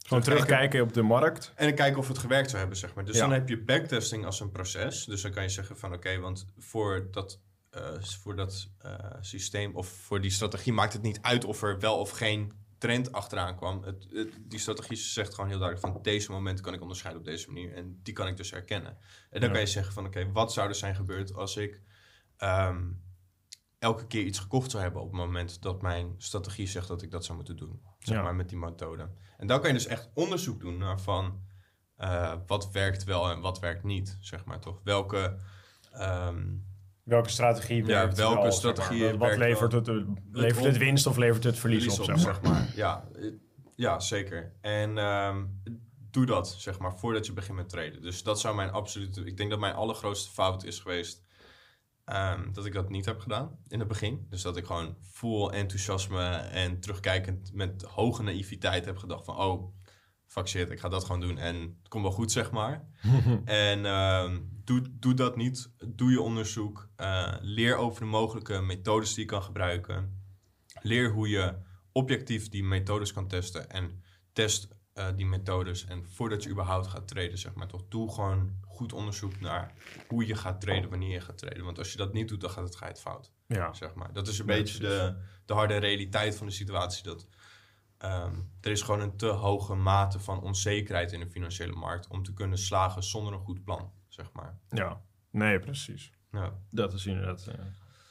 Gewoon 0.09 0.23
terugkijken 0.23 0.83
op 0.83 0.93
de 0.93 1.03
markt. 1.03 1.53
en 1.55 1.75
kijken 1.75 1.99
of 1.99 2.09
het 2.09 2.19
gewerkt 2.19 2.47
zou 2.49 2.59
hebben, 2.61 2.79
zeg 2.79 2.95
maar. 2.95 3.05
Dus 3.05 3.15
Ja. 3.15 3.21
dan 3.21 3.33
heb 3.33 3.49
je 3.49 3.63
backtesting 3.63 4.25
als 4.25 4.41
een 4.41 4.51
proces. 4.51 5.05
Dus 5.05 5.23
dan 5.23 5.31
kan 5.33 5.43
je 5.43 5.49
zeggen 5.49 5.79
van 5.79 5.93
oké, 5.93 6.19
want 6.19 6.47
voor 6.59 7.09
dat, 7.11 7.41
eh, 7.71 8.01
voor 8.03 8.37
dat 8.37 8.69
eh, 8.79 8.95
systeem 9.21 9.77
of 9.77 9.89
voor 9.89 10.21
die 10.21 10.31
strategie 10.31 10.73
maakt 10.73 10.93
het 10.93 11.03
niet 11.03 11.19
uit 11.23 11.45
of 11.45 11.63
er 11.63 11.79
wel 11.79 11.99
of 11.99 12.11
geen 12.11 12.53
trend 12.79 13.13
achteraan 13.13 13.57
kwam. 13.57 13.83
Het, 13.83 14.07
het- 14.13 14.39
die 14.41 14.59
strategie 14.59 14.97
zegt 14.97 15.35
gewoon 15.35 15.51
heel 15.51 15.59
duidelijk 15.59 15.93
van 15.93 16.03
deze 16.03 16.31
momenten 16.33 16.65
kan 16.65 16.75
ik 16.75 16.81
onderscheiden 16.81 17.23
op 17.23 17.29
deze 17.29 17.47
manier. 17.51 17.75
En 17.75 18.01
die 18.03 18.15
kan 18.15 18.27
ik 18.27 18.37
dus 18.37 18.51
herkennen. 18.51 18.97
En 19.31 19.41
dan 19.41 19.49
Ja. 19.49 19.55
kan 19.55 19.61
je 19.61 19.67
zeggen 19.71 19.93
van 19.93 20.07
oké, 20.07 20.33
wat 20.33 20.53
zou 20.53 20.69
er 20.69 20.75
zijn 20.75 20.95
gebeurd 20.95 21.35
als 21.35 21.57
ik 21.57 21.81
ehm, 22.37 22.83
elke 23.79 24.07
keer 24.07 24.23
iets 24.25 24.39
gekocht 24.39 24.71
zou 24.71 24.83
hebben 24.83 25.03
op 25.03 25.09
het 25.11 25.21
moment 25.21 25.63
dat 25.63 25.83
mijn 25.83 26.15
strategie 26.19 26.67
zegt 26.67 26.89
dat 26.89 27.03
ik 27.03 27.11
dat 27.11 27.25
zou 27.25 27.37
moeten 27.37 27.57
doen. 27.57 27.81
Zeg 27.99 28.17
Ja. 28.17 28.23
maar 28.23 28.35
met 28.35 28.49
die 28.49 28.59
methode. 28.59 29.11
En 29.37 29.47
dan 29.47 29.59
kan 29.61 29.69
je 29.69 29.75
dus 29.75 29.87
echt 29.87 30.11
onderzoek 30.15 30.61
doen 30.61 30.79
naar 30.79 31.01
van 31.01 31.41
eh, 31.97 32.35
wat 32.47 32.71
werkt 32.71 33.05
wel 33.05 33.31
en 33.31 33.41
wat 33.41 33.59
werkt 33.59 33.83
niet, 33.85 34.17
zeg 34.21 34.45
maar 34.45 34.61
toch? 34.61 34.81
Welke, 34.85 35.37
ehm, 35.93 36.47
Welke 37.03 37.29
strategie 37.29 37.85
werkt 37.85 38.17
welke 38.17 38.43
wel, 38.43 38.53
strategie 38.53 38.99
zeg 38.99 39.17
maar. 39.19 39.29
Wat 39.29 39.39
levert 39.39 39.73
wel? 39.73 39.81
het, 39.97 40.07
levert 40.33 40.65
het 40.65 40.77
winst 40.77 41.07
of 41.07 41.17
levert 41.17 41.45
het 41.45 41.59
verlies, 41.59 41.83
verlies 41.85 42.09
op, 42.09 42.15
op, 42.15 42.21
zeg 42.21 42.43
maar. 42.43 42.55
zeg 42.55 42.67
maar. 42.67 42.77
Ja, 42.77 43.09
eh, 43.15 43.31
ja, 43.77 44.01
zeker. 44.01 44.53
En 44.61 44.99
ehm, 44.99 45.45
doe 46.11 46.27
dat, 46.27 46.49
zeg 46.59 46.79
maar, 46.79 46.99
voordat 46.99 47.27
je 47.27 47.33
begint 47.33 47.57
met 47.57 47.69
traden. 47.69 48.03
Dus 48.03 48.23
dat 48.23 48.41
zou 48.41 48.55
mijn 48.55 48.71
absolute... 48.71 49.25
Ik 49.25 49.37
denk 49.37 49.51
dat 49.51 49.59
mijn 49.59 49.75
allergrootste 49.75 50.31
fout 50.31 50.65
is 50.65 50.79
geweest... 50.79 51.23
ehm, 52.09 52.53
dat 52.53 52.67
ik 52.67 52.73
dat 52.73 52.89
niet 52.89 53.05
heb 53.05 53.21
gedaan 53.21 53.59
in 53.69 53.79
het 53.79 53.89
begin. 53.89 54.27
Dus 54.29 54.43
dat 54.43 54.57
ik 54.57 54.67
gewoon 54.67 54.97
vol 55.01 55.53
enthousiasme 55.53 56.25
en 56.37 56.81
terugkijkend 56.81 57.51
met 57.53 57.83
hoge 57.83 58.23
naïviteit 58.23 58.85
heb 58.85 58.97
gedacht 58.97 59.25
van... 59.25 59.37
Oh, 59.37 59.75
fuck 60.27 60.49
shit, 60.49 60.71
ik 60.71 60.81
ga 60.81 60.89
dat 60.89 61.05
gewoon 61.05 61.21
doen 61.21 61.39
en 61.39 61.57
het 61.57 61.89
komt 61.89 62.03
wel 62.03 62.13
goed, 62.13 62.33
zeg 62.33 62.51
maar. 62.51 62.89
En 63.45 63.87
ehm, 63.87 64.41
doe, 64.65 64.83
doe 64.91 65.15
dat 65.15 65.37
niet. 65.37 65.71
Doe 65.87 66.11
je 66.11 66.21
onderzoek. 66.21 66.89
Eh, 66.97 67.35
leer 67.41 67.77
over 67.77 68.01
de 68.01 68.07
mogelijke 68.07 68.61
methodes 68.61 69.15
die 69.15 69.25
je 69.25 69.31
kan 69.31 69.43
gebruiken. 69.43 70.23
Leer 70.83 71.13
hoe 71.13 71.29
je 71.29 71.59
objectief 71.93 72.49
die 72.49 72.65
methodes 72.65 73.13
kan 73.13 73.29
testen. 73.29 73.71
En 73.71 74.03
test 74.33 74.69
eh, 74.99 75.07
die 75.17 75.27
methodes. 75.27 75.85
En 75.85 76.09
voordat 76.09 76.43
je 76.43 76.51
überhaupt 76.51 76.87
gaat 76.87 77.09
traden, 77.09 77.39
zeg 77.39 77.55
maar, 77.55 77.67
toch 77.67 77.85
doe 77.89 78.13
gewoon 78.13 78.57
goed 78.67 78.93
onderzoek 78.93 79.41
naar 79.41 79.73
hoe 80.09 80.27
je 80.27 80.35
gaat 80.35 80.61
traden, 80.61 80.91
wanneer 80.91 81.11
je 81.11 81.21
gaat 81.21 81.39
traden. 81.39 81.65
Want 81.65 81.79
als 81.79 81.93
je 81.93 81.99
dat 81.99 82.13
niet 82.13 82.29
doet, 82.29 82.41
dan 82.41 82.51
gaat 82.51 82.65
het, 82.65 82.77
ga 82.77 82.85
je 82.87 82.93
het 82.93 83.01
fout. 83.01 83.33
Ja. 83.47 83.73
Zeg 83.73 83.95
maar. 83.95 84.13
Dat 84.13 84.29
is 84.29 84.39
een 84.39 84.47
Ja, 84.47 84.53
beetje 84.55 84.79
de, 84.79 85.17
de 85.47 85.53
harde 85.53 85.77
realiteit 85.77 86.37
van 86.37 86.47
de 86.47 86.53
situatie. 86.53 87.03
Dat, 87.05 87.29
ehm, 87.99 88.35
er 88.61 88.71
is 88.71 88.83
gewoon 88.83 89.01
een 89.01 89.17
te 89.17 89.27
hoge 89.27 89.75
mate 89.75 90.19
van 90.21 90.41
onzekerheid 90.43 91.13
in 91.13 91.21
de 91.21 91.31
financiële 91.31 91.73
markt 91.75 92.07
om 92.09 92.23
te 92.23 92.33
kunnen 92.35 92.59
slagen 92.59 93.03
zonder 93.03 93.33
een 93.33 93.41
goed 93.45 93.65
plan, 93.65 93.93
zeg 94.09 94.33
maar. 94.33 94.59
ja. 94.69 95.01
Nee, 95.31 95.59
precies. 95.59 96.13
Ja, 96.33 96.53
Dat 96.71 96.93
is 96.93 97.07
inderdaad... 97.07 97.47
eh, 97.47 97.65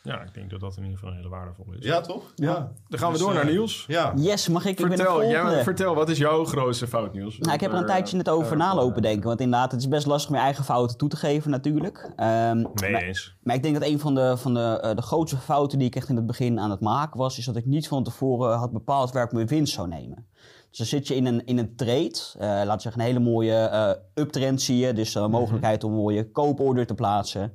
ja, 0.08 0.22
ik 0.22 0.34
denk 0.34 0.50
dat 0.50 0.60
dat 0.60 0.78
in 0.78 0.84
ieder 0.84 0.98
geval 1.00 1.14
heel 1.16 1.30
waardevol 1.30 1.66
is. 1.80 1.86
ja 1.86 2.02
toch? 2.02 2.32
Ja. 2.36 2.72
Dan 2.88 3.00
gaan 3.00 3.08
we 3.12 3.18
Dus, 3.18 3.22
door 3.22 3.30
eh, 3.36 3.36
naar 3.44 3.52
Niels. 3.52 3.86
Ja. 3.88 4.14
Yes, 4.16 4.48
mag 4.48 4.66
ik? 4.66 4.70
Ik 4.70 4.76
ben 4.78 4.90
de 4.90 4.96
Vertel, 4.96 5.14
volgende. 5.14 5.52
jij, 5.54 5.64
vertel, 5.64 5.96
wat 5.96 6.10
is 6.10 6.18
jouw 6.18 6.46
grootste 6.46 6.88
fout, 6.88 7.14
Niels? 7.14 7.38
Nou, 7.38 7.54
ik 7.54 7.62
heb 7.62 7.72
er 7.72 7.78
een 7.78 7.86
tijdje 7.86 8.18
eh, 8.18 8.24
net 8.24 8.30
over 8.34 8.52
eh, 8.52 8.58
nalopen 8.58 9.02
denken. 9.02 9.28
Want 9.28 9.40
inderdaad, 9.42 9.72
het 9.72 9.80
is 9.82 9.88
best 9.88 10.06
lastig 10.06 10.30
om 10.30 10.36
je 10.36 10.42
eigen 10.42 10.64
fouten 10.64 10.98
toe 10.98 11.10
te 11.10 11.16
geven 11.18 11.52
natuurlijk. 11.52 12.12
Ehm, 12.16 12.58
Mee 12.58 12.92
maar, 12.92 13.02
eens. 13.02 13.36
maar 13.44 13.56
ik 13.56 13.64
denk 13.64 13.74
dat 13.80 13.84
een 13.90 14.00
van, 14.00 14.16
de, 14.16 14.38
van 14.38 14.54
de, 14.54 14.80
eh, 14.82 14.96
de 14.96 15.02
grootste 15.02 15.38
fouten 15.38 15.78
die 15.78 15.88
ik 15.88 15.96
echt 15.96 16.10
in 16.10 16.16
het 16.16 16.26
begin 16.26 16.60
aan 16.60 16.72
het 16.72 16.80
maken 16.82 17.20
was... 17.20 17.38
is 17.38 17.46
dat 17.46 17.56
ik 17.56 17.66
niet 17.66 17.88
van 17.88 18.04
tevoren 18.04 18.58
had 18.58 18.72
bepaald 18.72 19.12
waar 19.12 19.24
ik 19.26 19.32
mijn 19.32 19.48
winst 19.48 19.74
zou 19.74 19.88
nemen. 19.88 20.26
Dus 20.70 20.78
dan 20.78 20.88
zit 20.88 21.08
je 21.08 21.16
in 21.16 21.26
een, 21.26 21.46
in 21.46 21.58
een 21.58 21.76
trade, 21.76 22.14
eh 22.40 22.48
laten 22.48 22.76
we 22.76 22.82
zeggen 22.82 23.02
een 23.02 23.08
hele 23.08 23.20
mooie 23.20 23.56
eh 23.56 23.90
uptrend 24.14 24.62
zie 24.62 24.78
je. 24.78 24.94
Dus 24.94 25.12
de 25.14 25.28
mogelijkheid 25.28 25.84
om 25.84 25.92
een 25.92 25.98
mooie 25.98 26.32
kooporder 26.32 26.86
te 26.86 26.94
plaatsen. 26.94 27.54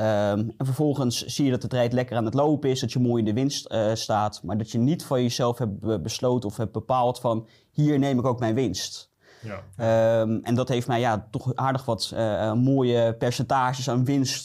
Ehm, 0.00 0.48
en 0.56 0.66
vervolgens 0.66 1.24
zie 1.24 1.44
je 1.44 1.50
dat 1.50 1.62
de 1.62 1.68
trade 1.68 1.94
lekker 1.94 2.16
aan 2.16 2.24
het 2.24 2.34
lopen 2.34 2.70
is, 2.70 2.80
dat 2.80 2.92
je 2.92 2.98
mooi 2.98 3.18
in 3.18 3.24
de 3.24 3.40
winst 3.40 3.66
eh, 3.66 3.94
staat. 3.94 4.40
Maar 4.42 4.58
dat 4.58 4.70
je 4.70 4.78
niet 4.78 5.04
van 5.04 5.22
jezelf 5.22 5.58
hebt 5.58 5.80
be- 5.80 6.00
besloten 6.00 6.48
of 6.48 6.56
hebt 6.56 6.72
bepaald 6.72 7.20
van 7.20 7.46
hier 7.70 7.98
neem 7.98 8.18
ik 8.18 8.24
ook 8.24 8.38
mijn 8.38 8.54
winst. 8.54 9.10
Ja. 9.42 9.62
Ehm, 9.76 10.38
en 10.42 10.54
dat 10.54 10.68
heeft 10.68 10.86
mij 10.86 11.00
ja, 11.00 11.26
toch 11.30 11.54
aardig 11.54 11.84
wat 11.84 12.10
eh, 12.14 12.48
eh, 12.48 12.54
mooie 12.54 13.14
percentages 13.14 13.90
aan 13.90 14.04
winst 14.04 14.44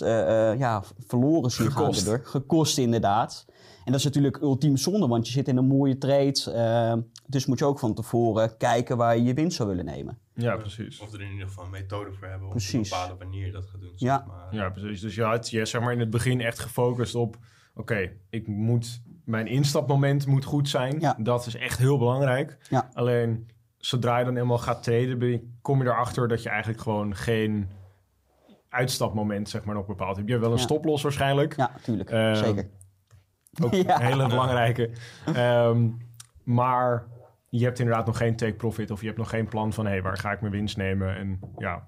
ja, 0.57 0.83
verloren 1.07 1.51
zien 1.51 1.71
gaan. 1.71 1.81
Gekost. 1.83 2.05
daardoor. 2.05 2.25
Gekost 2.27 2.77
inderdaad. 2.77 3.45
En 3.85 3.91
dat 3.91 3.99
is 3.99 4.03
natuurlijk 4.03 4.37
ultiem 4.41 4.77
zonde, 4.77 5.07
want 5.07 5.25
je 5.27 5.33
zit 5.33 5.47
in 5.47 5.57
een 5.57 5.65
mooie 5.67 5.97
trade. 5.97 6.51
eh, 6.53 6.93
dus 7.27 7.45
moet 7.45 7.59
je 7.59 7.65
ook 7.65 7.79
van 7.79 7.93
tevoren 7.93 8.57
kijken 8.57 8.97
waar 8.97 9.17
je 9.17 9.23
je 9.23 9.33
winst 9.33 9.55
zou 9.57 9.69
willen 9.69 9.85
nemen. 9.85 10.17
ja, 10.33 10.55
precies. 10.57 10.99
Of 10.99 11.13
er 11.13 11.21
in 11.21 11.31
ieder 11.31 11.47
geval 11.47 11.63
een 11.65 11.71
methode 11.71 12.11
voor 12.13 12.27
hebben 12.27 12.45
om 12.47 12.49
Precies. 12.53 12.89
te 12.89 12.95
bepalen 12.95 13.17
wanneer 13.17 13.45
je 13.45 13.51
dat 13.51 13.65
gaat 13.65 13.81
doen. 13.81 13.91
zeg 13.95 14.09
Ja. 14.09 14.25
maar. 14.27 14.47
Ja, 14.55 14.69
precies. 14.69 15.01
Dus 15.01 15.15
je 15.15 15.23
had 15.23 15.49
je 15.49 15.65
zeg 15.65 15.81
maar 15.81 15.93
in 15.93 15.99
het 15.99 16.09
begin 16.09 16.41
echt 16.41 16.59
gefocust 16.59 17.15
op... 17.15 17.37
Oké, 17.75 18.11
ik 18.29 18.47
moet... 18.47 19.01
Mijn 19.25 19.47
instapmoment 19.47 20.27
moet 20.27 20.43
goed 20.45 20.69
zijn. 20.69 20.99
Ja. 20.99 21.15
Dat 21.19 21.45
is 21.45 21.55
echt 21.55 21.77
heel 21.77 21.97
belangrijk. 21.97 22.57
Ja. 22.69 22.89
Alleen, 22.93 23.47
zodra 23.77 24.19
je 24.19 24.25
dan 24.25 24.37
eenmaal 24.37 24.57
gaat 24.57 24.85
je- 24.85 25.47
kom 25.61 25.81
je 25.83 25.89
erachter 25.89 26.27
dat 26.27 26.43
je 26.43 26.49
eigenlijk 26.49 26.81
gewoon 26.81 27.15
geen 27.15 27.67
uitstapmoment 28.69 29.49
zeg 29.49 29.63
maar 29.65 29.75
nog 29.75 29.85
bepaald 29.85 30.15
hebt. 30.15 30.27
Je 30.27 30.33
hebt 30.33 30.45
wel 30.45 30.53
een 30.55 30.59
Ja. 30.61 30.65
stoploss 30.65 31.03
waarschijnlijk. 31.03 31.55
Ja, 31.55 31.71
natuurlijk. 31.75 32.09
Ehm, 32.09 32.35
Zeker. 32.35 32.69
Ook 33.63 33.73
Ja. 33.85 33.95
een 33.95 34.05
hele 34.05 34.27
belangrijke. 34.27 34.89
Ehm, 35.25 35.89
maar 36.43 37.07
je 37.49 37.63
hebt 37.63 37.79
inderdaad 37.79 38.05
nog 38.05 38.17
geen 38.17 38.35
take 38.35 38.53
profit 38.53 38.91
of 38.91 38.99
je 38.99 39.05
hebt 39.05 39.17
nog 39.17 39.29
geen 39.29 39.47
plan 39.47 39.73
van 39.73 39.85
hé, 39.85 39.91
hey, 39.91 40.01
waar 40.01 40.17
ga 40.17 40.31
ik 40.31 40.41
mijn 40.41 40.53
winst 40.53 40.77
nemen? 40.77 41.15
En 41.15 41.39
ja, 41.57 41.87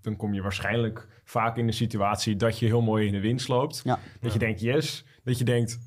dan 0.00 0.16
kom 0.16 0.34
je 0.34 0.42
waarschijnlijk 0.42 1.08
vaak 1.24 1.56
in 1.56 1.66
de 1.66 1.72
situatie 1.72 2.36
dat 2.36 2.58
je 2.58 2.66
heel 2.66 2.82
mooi 2.82 3.06
in 3.06 3.12
de 3.12 3.20
winst 3.20 3.48
loopt. 3.48 3.80
Ja. 3.84 3.98
Dat 4.20 4.32
je 4.32 4.38
denkt 4.38 4.60
yes, 4.60 5.04
dat 5.24 5.38
je 5.38 5.44
denkt 5.44 5.78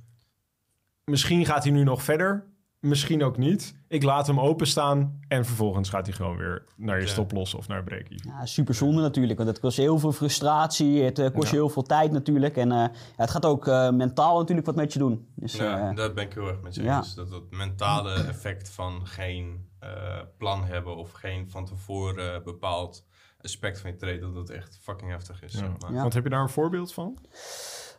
misschien 1.05 1.45
gaat 1.45 1.63
hij 1.63 1.73
nu 1.73 1.83
nog 1.83 2.03
verder, 2.03 2.45
misschien 2.79 3.23
ook 3.23 3.37
niet. 3.37 3.75
Ik 3.87 4.03
laat 4.03 4.27
hem 4.27 4.39
openstaan 4.39 5.19
en 5.27 5.45
vervolgens 5.45 5.89
gaat 5.89 6.05
hij 6.05 6.15
gewoon 6.15 6.37
weer 6.37 6.63
naar 6.75 6.95
je 6.99 7.05
Ja. 7.05 7.11
stoploss 7.11 7.53
of 7.53 7.67
naar 7.67 7.83
break-even. 7.83 8.29
Ja, 8.29 8.45
super 8.45 8.73
zonde 8.73 9.01
natuurlijk, 9.01 9.37
want 9.37 9.49
het 9.49 9.59
kost 9.59 9.77
heel 9.77 9.99
veel 9.99 10.11
frustratie, 10.11 11.03
het 11.03 11.19
eh, 11.19 11.31
kost 11.33 11.49
je 11.49 11.55
heel 11.55 11.69
veel 11.69 11.83
tijd 11.83 12.11
natuurlijk. 12.11 12.57
En 12.57 12.71
eh, 12.71 12.77
ja, 12.77 12.91
het 13.15 13.29
gaat 13.29 13.45
ook 13.45 13.67
eh, 13.67 13.89
mentaal 13.89 14.37
natuurlijk 14.37 14.67
wat 14.67 14.75
met 14.75 14.93
je 14.93 14.99
doen. 14.99 15.27
Dus, 15.35 15.53
Ja, 15.53 15.93
daar 15.93 16.13
ben 16.13 16.23
ik 16.25 16.33
heel 16.33 16.47
erg 16.47 16.61
met 16.61 16.75
je 16.75 16.83
ja. 16.83 16.97
eens. 16.97 17.15
Dat 17.15 17.29
het 17.31 17.51
mentale 17.51 18.13
effect 18.13 18.69
van 18.69 19.07
geen 19.07 19.67
eh, 19.79 19.89
plan 20.37 20.65
hebben 20.65 20.95
of 20.95 21.11
geen 21.11 21.49
van 21.49 21.65
tevoren 21.65 22.43
bepaald 22.43 23.07
aspect 23.41 23.79
van 23.81 23.89
je 23.91 23.95
trade, 23.95 24.19
dat 24.19 24.33
dat 24.35 24.49
echt 24.49 24.79
fucking 24.81 25.11
heftig 25.11 25.43
is. 25.43 25.53
Ja. 25.53 25.59
Zeg 25.59 25.69
maar. 25.79 25.93
Ja. 25.93 26.01
Want 26.01 26.13
heb 26.13 26.23
je 26.23 26.29
daar 26.29 26.41
een 26.41 26.49
voorbeeld 26.49 26.93
van? 26.93 27.17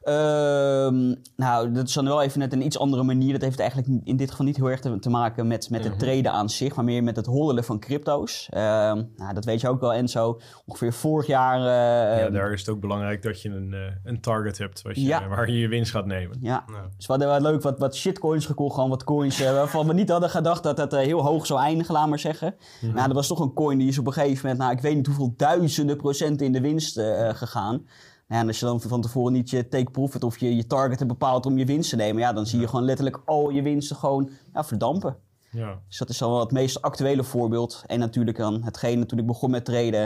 Ehm, 0.00 1.14
nou, 1.36 1.72
dat 1.72 1.86
is 1.88 1.92
dan 1.92 2.04
wel 2.04 2.22
even 2.22 2.38
net 2.38 2.52
een 2.52 2.64
iets 2.64 2.78
andere 2.78 3.02
manier. 3.02 3.32
Dat 3.32 3.40
heeft 3.42 3.60
eigenlijk 3.60 4.00
in 4.04 4.16
dit 4.16 4.30
geval 4.30 4.46
niet 4.46 4.56
heel 4.56 4.70
erg 4.70 4.80
te, 4.80 4.98
te 4.98 5.10
maken 5.10 5.46
met, 5.46 5.70
met 5.70 5.84
het 5.84 5.92
Mhm. 5.92 6.00
traden 6.02 6.32
aan 6.32 6.48
zich, 6.50 6.74
maar 6.76 6.84
meer 6.84 7.02
met 7.02 7.16
het 7.16 7.26
hoddelen 7.26 7.64
van 7.64 7.78
crypto's. 7.80 8.46
Ehm, 8.50 9.02
nou, 9.16 9.34
dat 9.34 9.44
weet 9.44 9.60
je 9.60 9.68
ook 9.68 9.80
wel, 9.80 9.92
Enzo. 9.92 10.40
Ongeveer 10.66 10.92
vorig 10.92 11.26
jaar. 11.26 11.56
eh, 11.58 12.22
ja, 12.24 12.30
daar 12.30 12.52
is 12.52 12.60
het 12.60 12.68
ook 12.68 12.80
belangrijk 12.80 13.22
dat 13.22 13.42
je 13.42 13.48
een, 13.48 13.72
eh, 13.74 13.80
een 14.04 14.20
target 14.20 14.58
hebt 14.58 14.82
wat 14.82 14.94
je, 14.94 15.02
Ja. 15.02 15.28
waar 15.28 15.50
je 15.50 15.58
je 15.58 15.68
winst 15.68 15.90
gaat 15.90 16.06
nemen. 16.06 16.38
ja, 16.40 16.64
Nou, 16.66 16.82
Dus 16.96 17.06
we 17.06 17.12
hadden 17.12 17.28
wel 17.30 17.40
leuk 17.52 17.62
wat, 17.62 17.78
wat 17.78 17.96
shitcoins 17.96 18.46
gekocht. 18.46 18.74
Gewoon 18.74 18.90
wat 18.90 19.04
coins 19.04 19.40
eh, 19.40 19.52
waarvan 19.52 19.86
we 19.86 19.92
niet 19.94 20.10
hadden 20.10 20.30
gedacht 20.30 20.62
dat 20.62 20.78
het 20.78 20.92
eh, 20.92 21.00
heel 21.00 21.20
hoog 21.22 21.46
zou 21.46 21.60
eindigen, 21.60 21.94
laat 21.94 22.08
maar 22.08 22.18
zeggen. 22.18 22.54
Mhm. 22.80 22.92
Maar 22.94 23.06
dat 23.06 23.16
was 23.16 23.26
toch 23.26 23.40
een 23.40 23.52
coin 23.54 23.78
die 23.78 23.88
is 23.88 23.98
op 23.98 24.06
een 24.06 24.12
gegeven 24.12 24.40
moment, 24.42 24.58
nou 24.58 24.72
ik 24.72 24.80
weet 24.80 24.94
niet 24.96 25.06
hoeveel 25.06 25.34
duizenden 25.36 25.96
procenten 25.96 26.46
in 26.46 26.52
de 26.52 26.60
winst 26.60 27.00
gegaan. 27.32 27.86
En 28.30 28.46
als 28.46 28.58
je 28.60 28.66
dan 28.66 28.80
van 28.80 29.00
tevoren 29.00 29.32
niet 29.32 29.50
je 29.50 29.68
take 29.68 29.90
profit 29.90 30.24
of 30.24 30.38
je, 30.38 30.56
je 30.56 30.66
target 30.66 30.98
hebt 30.98 31.10
bepaald 31.10 31.46
om 31.46 31.58
je 31.58 31.64
winst 31.64 31.90
te 31.90 31.96
nemen, 31.96 32.22
ja, 32.22 32.32
dan 32.32 32.46
zie 32.46 32.60
je 32.60 32.68
gewoon 32.68 32.84
letterlijk 32.84 33.22
al 33.24 33.50
je 33.50 33.62
winsten 33.62 33.96
gewoon 33.96 34.30
ja, 34.52 34.64
verdampen. 34.64 35.16
Ja. 35.50 35.80
Dus 35.88 35.98
dat 35.98 36.08
is 36.08 36.18
dan 36.18 36.30
wel 36.30 36.40
het 36.40 36.50
meest 36.50 36.82
actuele 36.82 37.24
voorbeeld. 37.24 37.82
En 37.86 37.98
natuurlijk 37.98 38.36
dan 38.36 38.62
hetgene 38.62 39.06
toen 39.06 39.18
ik 39.18 39.26
begon 39.26 39.50
met 39.50 39.64
traden. 39.64 40.02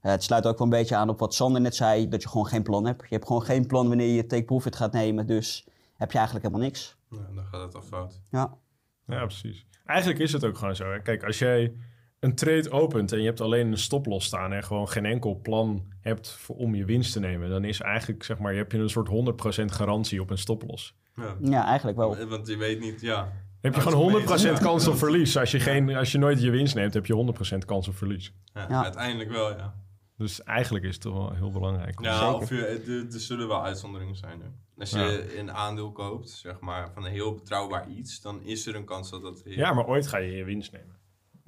eh, 0.00 0.10
het 0.10 0.22
sluit 0.22 0.46
ook 0.46 0.58
wel 0.58 0.66
een 0.66 0.72
beetje 0.72 0.96
aan 0.96 1.08
op 1.08 1.18
wat 1.18 1.34
Sander 1.34 1.60
net 1.60 1.74
zei, 1.74 2.08
dat 2.08 2.22
je 2.22 2.28
gewoon 2.28 2.46
geen 2.46 2.62
plan 2.62 2.86
hebt. 2.86 3.00
Je 3.02 3.14
hebt 3.14 3.26
gewoon 3.26 3.42
geen 3.42 3.66
plan 3.66 3.88
wanneer 3.88 4.14
je 4.14 4.26
take 4.26 4.44
profit 4.44 4.76
gaat 4.76 4.92
nemen, 4.92 5.26
dus 5.26 5.66
heb 5.96 6.12
je 6.12 6.18
eigenlijk 6.18 6.46
helemaal 6.46 6.66
niks. 6.66 6.96
nou, 7.08 7.34
dan 7.34 7.44
gaat 7.44 7.62
het 7.62 7.74
al 7.74 7.82
fout. 7.82 8.20
Ja. 8.30 8.54
Ja, 9.06 9.24
precies. 9.24 9.66
Eigenlijk 9.84 10.20
is 10.20 10.32
het 10.32 10.44
ook 10.44 10.58
gewoon 10.58 10.76
zo. 10.76 10.92
Hè? 10.92 11.02
Kijk, 11.02 11.24
als 11.24 11.38
jij 11.38 11.72
een 12.20 12.34
trade 12.34 12.70
opent 12.70 13.12
en 13.12 13.18
je 13.18 13.26
hebt 13.26 13.40
alleen 13.40 13.66
een 13.72 13.78
stoploss 13.78 14.26
staan 14.26 14.52
en 14.52 14.64
gewoon 14.64 14.88
geen 14.88 15.04
enkel 15.04 15.40
plan 15.42 15.84
hebt 16.00 16.30
voor, 16.30 16.56
om 16.56 16.74
je 16.74 16.84
winst 16.84 17.12
te 17.12 17.20
nemen, 17.20 17.48
dan 17.48 17.64
is 17.64 17.80
eigenlijk, 17.80 18.22
zeg 18.22 18.38
maar, 18.38 18.52
je 18.52 18.58
hebt 18.58 18.72
je 18.72 18.78
een 18.78 18.88
soort 18.90 19.08
100% 19.08 19.64
garantie 19.64 20.20
op 20.20 20.30
een 20.30 20.38
stoploss. 20.38 20.94
Ja. 21.16 21.36
Ja, 21.40 21.64
eigenlijk 21.66 21.96
wel. 21.98 22.26
Want 22.28 22.46
je 22.46 22.56
weet 22.56 22.80
niet, 22.80 23.00
ja. 23.00 23.32
Heb 23.60 23.74
je 23.74 23.80
gewoon 23.80 24.12
het 24.20 24.30
is 24.30 24.44
100% 24.44 24.52
mee- 24.52 24.60
kans 24.60 24.88
op 24.88 24.96
verlies. 24.96 25.36
Als 25.36 25.50
je, 25.50 25.60
geen, 25.60 25.94
als 25.96 26.12
je 26.12 26.18
nooit 26.18 26.42
je 26.42 26.50
winst 26.50 26.74
neemt, 26.74 26.94
heb 26.94 27.06
je 27.06 27.14
100% 27.54 27.64
kans 27.66 27.88
op 27.88 27.96
verlies. 27.96 28.32
Ja, 28.54 28.66
Ja. 28.68 28.82
Uiteindelijk 28.82 29.30
wel, 29.30 29.50
ja. 29.50 29.74
Dus 30.16 30.42
eigenlijk 30.42 30.84
is 30.84 30.92
het 30.92 31.02
toch 31.02 31.14
wel 31.14 31.32
heel 31.34 31.50
belangrijk. 31.50 32.00
Ja, 32.00 32.18
Zeker. 32.18 32.34
of 32.34 32.48
je, 32.48 32.66
er, 32.66 33.14
er 33.14 33.20
zullen 33.20 33.48
wel 33.48 33.64
uitzonderingen 33.64 34.16
zijn. 34.16 34.40
Hè. 34.40 34.46
Als 34.78 34.90
je 34.90 35.38
een 35.38 35.52
aandeel 35.52 35.92
koopt, 35.92 36.28
zeg 36.30 36.60
maar, 36.60 36.90
van 36.94 37.04
een 37.04 37.10
heel 37.12 37.34
betrouwbaar 37.34 37.88
iets, 37.90 38.20
dan 38.20 38.42
is 38.42 38.66
er 38.66 38.74
een 38.74 38.84
kans 38.84 39.10
dat 39.10 39.22
dat... 39.22 39.42
Ja, 39.44 39.72
maar 39.72 39.86
ooit 39.86 40.06
ga 40.06 40.18
je 40.18 40.30
je 40.32 40.44
winst 40.44 40.72
nemen. 40.72 40.96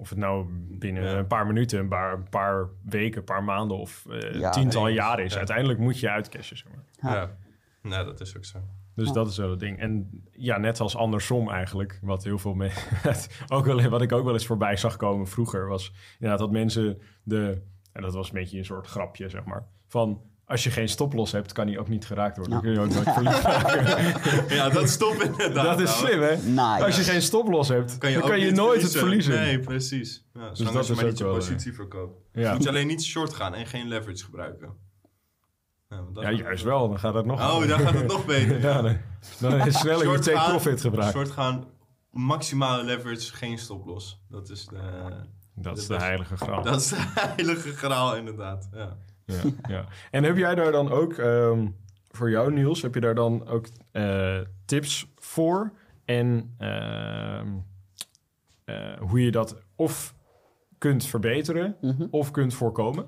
Of 0.01 0.09
het 0.09 0.19
nou 0.19 0.47
binnen 0.79 1.03
Ja. 1.03 1.17
een 1.19 1.27
paar 1.27 1.47
minuten, 1.47 1.79
een 1.79 1.89
paar, 1.89 2.13
een 2.13 2.29
paar 2.29 2.69
weken, 2.85 3.19
een 3.19 3.25
paar 3.25 3.45
maanden 3.45 3.79
of 3.79 4.07
eh, 4.11 4.35
Ja, 4.41 4.51
tientallen 4.51 4.93
jaren 4.93 5.25
is. 5.25 5.33
Ja. 5.33 5.39
Uiteindelijk 5.39 5.79
moet 5.79 6.01
je 6.01 6.11
uitcashen, 6.11 6.57
zeg 6.57 6.67
maar. 6.75 7.13
Ja. 7.13 7.31
Nou, 7.83 8.05
dat 8.05 8.21
is 8.21 8.37
ook 8.37 8.45
zo. 8.45 8.59
Dus 8.95 9.07
Ja. 9.07 9.13
dat 9.13 9.29
is 9.29 9.37
wel 9.37 9.51
het 9.51 9.61
ding. 9.61 9.79
En 9.79 10.23
ja, 10.33 10.59
net 10.59 10.81
als 10.81 10.97
andersom 10.97 11.51
eigenlijk, 11.51 11.99
wat 12.03 12.25
heel 12.25 12.39
veel 12.39 12.55
me 12.55 12.71
ook 13.49 13.65
wel, 13.65 13.89
wat 13.89 14.03
ik 14.03 14.13
ook 14.13 14.25
wel 14.25 14.33
eens 14.33 14.47
voorbij 14.47 14.77
zag 14.77 14.97
komen 14.97 15.27
vroeger, 15.27 15.69
was 15.69 15.93
inderdaad 16.13 16.39
dat 16.39 16.51
mensen 16.51 17.01
de, 17.23 17.63
en 17.93 18.03
dat 18.03 18.15
was 18.15 18.29
een 18.29 18.35
beetje 18.35 18.59
een 18.59 18.65
soort 18.65 18.87
grapje, 18.87 19.29
zeg 19.29 19.45
maar, 19.45 19.67
van 19.87 20.23
als 20.49 20.65
je 20.65 20.71
geen 20.71 20.89
stoploss 20.89 21.33
hebt, 21.33 21.53
kan 21.53 21.67
die 21.67 21.79
ook 21.79 21.89
niet 21.89 22.07
geraakt 22.07 22.37
worden. 22.37 22.55
Dan 22.55 22.63
kun 22.63 22.73
je 22.73 22.81
ook 22.81 22.93
nooit 22.95 23.13
verlies 23.13 23.43
maken. 23.43 23.97
Ja, 24.57 24.69
dat 24.69 24.89
stopt 24.89 25.23
inderdaad. 25.23 25.65
dat 25.65 25.81
is 25.81 25.99
slim, 25.99 26.21
hè? 26.21 26.37
Nice. 26.37 26.85
Als 26.85 26.97
je 26.97 27.03
geen 27.03 27.23
stoploss 27.23 27.69
hebt, 27.69 27.89
dan 27.89 27.99
kan 27.99 28.11
je, 28.11 28.23
ook 28.23 28.37
niet 28.37 28.55
nooit 28.55 28.83
het 28.83 28.97
verliezen. 28.97 29.35
Nee, 29.35 29.61
precies. 29.61 30.27
Ja, 30.35 30.55
zolang 30.55 30.57
dat 30.57 30.77
als 30.77 30.87
je 30.87 30.95
maar 30.95 31.05
niet 31.05 31.19
je 31.19 31.25
positie 31.25 31.73
verkoopt. 31.73 32.21
Ja. 32.33 32.53
Moet 32.53 32.63
je 32.63 32.69
alleen 32.69 32.87
niet 32.87 33.05
short 33.05 33.35
gaan 33.35 33.55
en 33.55 33.67
geen 33.67 33.89
leverage 33.89 34.25
gebruiken. 34.25 34.77
Ja, 35.89 36.05
dat 36.13 36.23
ja, 36.23 36.31
juist 36.31 36.65
wel. 36.65 36.89
Dan 36.89 36.99
gaat 36.99 37.15
het 37.15 37.27
nog... 37.27 37.41
Oh, 37.41 37.69
dan 37.69 37.79
gaat 37.79 37.95
het 37.95 38.07
nog 38.07 38.27
beter. 38.27 38.61
ja, 38.69 38.83
dan, 38.83 38.99
dan 39.41 39.67
is 39.67 39.79
sneller 39.81 40.11
je 40.13 40.19
take 40.19 40.49
profit 40.51 40.81
gebruikt. 40.81 41.13
Short 41.13 41.31
gaan, 41.31 41.65
maximale 42.11 42.85
leverage, 42.85 43.35
geen 43.35 43.59
stoploss. 43.59 44.21
Dat 44.29 44.51
is 44.51 44.67
de, 44.67 44.81
Dat 45.55 45.79
is 45.79 45.87
de 45.87 45.97
de 45.97 46.03
heilige 46.03 46.37
graal. 46.37 46.63
dat 46.63 46.81
is 46.81 46.89
de 46.89 46.97
heilige 47.15 47.77
graal 47.77 48.17
inderdaad. 48.17 48.69
Ja. 48.73 48.97
Ja, 49.29 49.51
ja. 49.69 49.85
En 50.11 50.25
heb 50.25 50.37
jij 50.37 50.55
daar 50.55 50.73
dan 50.73 50.91
ook, 50.91 51.13
ehm, 51.13 51.67
voor 52.11 52.31
jou 52.31 52.53
Niels, 52.53 52.83
heb 52.83 52.95
je 52.95 53.01
daar 53.01 53.15
dan 53.15 53.47
ook 53.47 53.67
eh, 53.93 54.39
tips 54.65 55.07
voor? 55.17 55.73
En 56.05 56.55
ehm, 56.59 57.49
eh, 58.65 58.99
hoe 58.99 59.25
je 59.25 59.31
dat 59.31 59.57
of 59.77 60.15
kunt 60.79 61.05
verbeteren 61.05 61.77
Mhm. 61.81 62.07
of 62.11 62.31
kunt 62.31 62.55
voorkomen? 62.55 63.07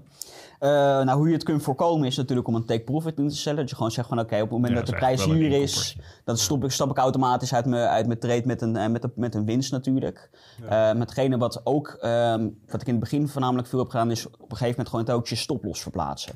Eh, 0.58 0.68
nou, 0.70 1.10
hoe 1.18 1.26
je 1.26 1.32
het 1.34 1.42
kunt 1.42 1.62
voorkomen 1.62 2.06
is 2.06 2.16
natuurlijk 2.16 2.48
om 2.48 2.54
een 2.54 2.64
take 2.64 2.82
profit 2.84 3.18
in 3.18 3.28
te 3.28 3.36
stellen. 3.36 3.58
Dat 3.58 3.68
je 3.70 3.76
gewoon 3.76 3.90
zegt 3.90 4.08
van 4.08 4.18
oké, 4.18 4.34
op 4.34 4.40
het 4.40 4.50
moment 4.50 4.72
Ja, 4.72 4.78
dat 4.78 4.86
de 4.86 4.92
prijs 4.96 5.24
hier 5.24 5.52
is, 5.62 5.96
dan 6.24 6.36
stop 6.36 6.64
ik, 6.64 6.70
stap 6.70 6.90
ik 6.90 6.96
automatisch 6.96 7.54
uit 7.54 7.66
mijn, 7.66 7.88
uit 7.88 8.06
mijn 8.06 8.18
trade 8.18 8.42
met 8.46 8.62
een, 8.62 8.76
eh, 8.76 8.88
met 8.88 9.04
een, 9.04 9.12
met 9.14 9.34
een 9.34 9.44
winst 9.44 9.72
natuurlijk. 9.72 10.30
Eh 10.68 10.92
metgene 10.92 11.38
wat 11.38 11.60
ook, 11.64 11.88
ehm, 12.00 12.48
wat 12.66 12.80
ik 12.80 12.86
in 12.86 12.92
het 12.94 13.02
begin 13.02 13.28
voornamelijk 13.28 13.68
veel 13.68 13.78
heb 13.78 13.88
gedaan, 13.88 14.10
is 14.10 14.26
op 14.26 14.32
een 14.50 14.56
gegeven 14.56 14.68
moment 14.84 14.88
gewoon 14.88 15.18
ook 15.18 15.26
je 15.26 15.36
stoploss 15.36 15.82
verplaatsen. 15.82 16.34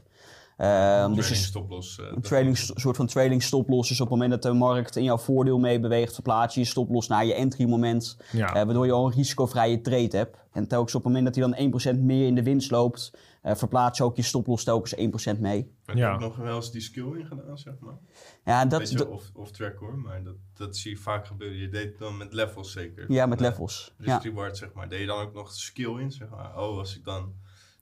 Ehm, 0.57 1.15
dus 1.15 1.29
je 1.29 1.35
stoploss. 1.35 1.99
eh, 2.01 2.07
een 2.15 2.21
trading, 2.23 2.57
soort 2.57 2.97
van 2.97 3.07
trading 3.07 3.43
stoploss. 3.43 3.89
Dus 3.89 4.01
op 4.01 4.07
het 4.11 4.15
moment 4.19 4.31
dat 4.43 4.53
de 4.53 4.59
markt 4.59 4.97
in 4.97 5.05
jouw 5.05 5.19
voordeel 5.19 5.59
mee 5.59 5.81
beweegt, 5.81 6.15
verplaats 6.15 6.55
je 6.55 6.61
je 6.61 6.67
stoploss 6.67 7.09
naar 7.09 7.25
je 7.27 7.35
entry 7.35 7.69
moment. 7.69 8.17
Ja. 8.33 8.49
eh, 8.49 8.65
waardoor 8.65 8.87
je 8.87 8.93
al 8.93 9.07
een 9.07 9.13
risicovrije 9.13 9.81
trade 9.81 10.17
hebt. 10.17 10.37
En 10.53 10.69
telkens 10.69 10.95
op 10.95 11.05
het 11.05 11.13
moment 11.13 11.35
dat 11.35 11.45
hij 11.45 11.45
dan 11.55 11.97
1% 11.97 12.01
meer 12.03 12.27
in 12.27 12.35
de 12.35 12.43
winst 12.43 12.71
loopt, 12.71 13.13
eh, 13.43 13.55
verplaats 13.55 13.99
je 13.99 14.05
ook 14.05 14.17
je 14.17 14.23
stoploss 14.23 14.65
telkens 14.65 14.97
1% 14.97 15.41
mee. 15.41 15.73
Maar 15.87 15.95
ik 15.97 16.01
Ja. 16.03 16.11
heb 16.11 16.21
nog 16.21 16.37
wel 16.37 16.57
eens 16.57 16.71
die 16.71 16.81
skill 16.81 17.13
in 17.19 17.27
gedaan, 17.27 17.59
zeg 17.59 17.75
maar. 17.81 17.99
Ja, 18.45 18.65
dat, 18.67 18.79
Weet 18.81 18.91
je, 18.91 18.97
dat- 18.97 19.09
off, 19.09 19.31
off 19.35 19.51
track 19.51 19.77
hoor, 19.79 19.99
maar 19.99 20.23
dat, 20.23 20.35
dat 20.55 20.77
zie 20.77 20.91
je 20.91 20.97
vaak 20.97 21.27
gebeuren. 21.27 21.59
Je 21.59 21.69
deed 21.69 21.85
het 21.85 21.99
dan 21.99 22.17
met 22.17 22.33
levels 22.33 22.73
zeker. 22.73 23.13
ja, 23.13 23.27
met 23.27 23.39
Nee, 23.41 23.49
levels. 23.49 23.95
Dus 23.99 24.07
Ja. 24.07 24.19
reward, 24.23 24.57
zeg 24.57 24.73
maar. 24.73 24.89
Deed 24.89 25.01
je 25.01 25.07
dan 25.07 25.21
ook 25.21 25.35
nog 25.35 25.53
skill 25.53 25.99
in, 26.01 26.11
zeg 26.13 26.29
maar. 26.29 26.59
Oh, 26.59 26.79
als 26.79 26.97
ik 26.97 27.05
dan... 27.05 27.33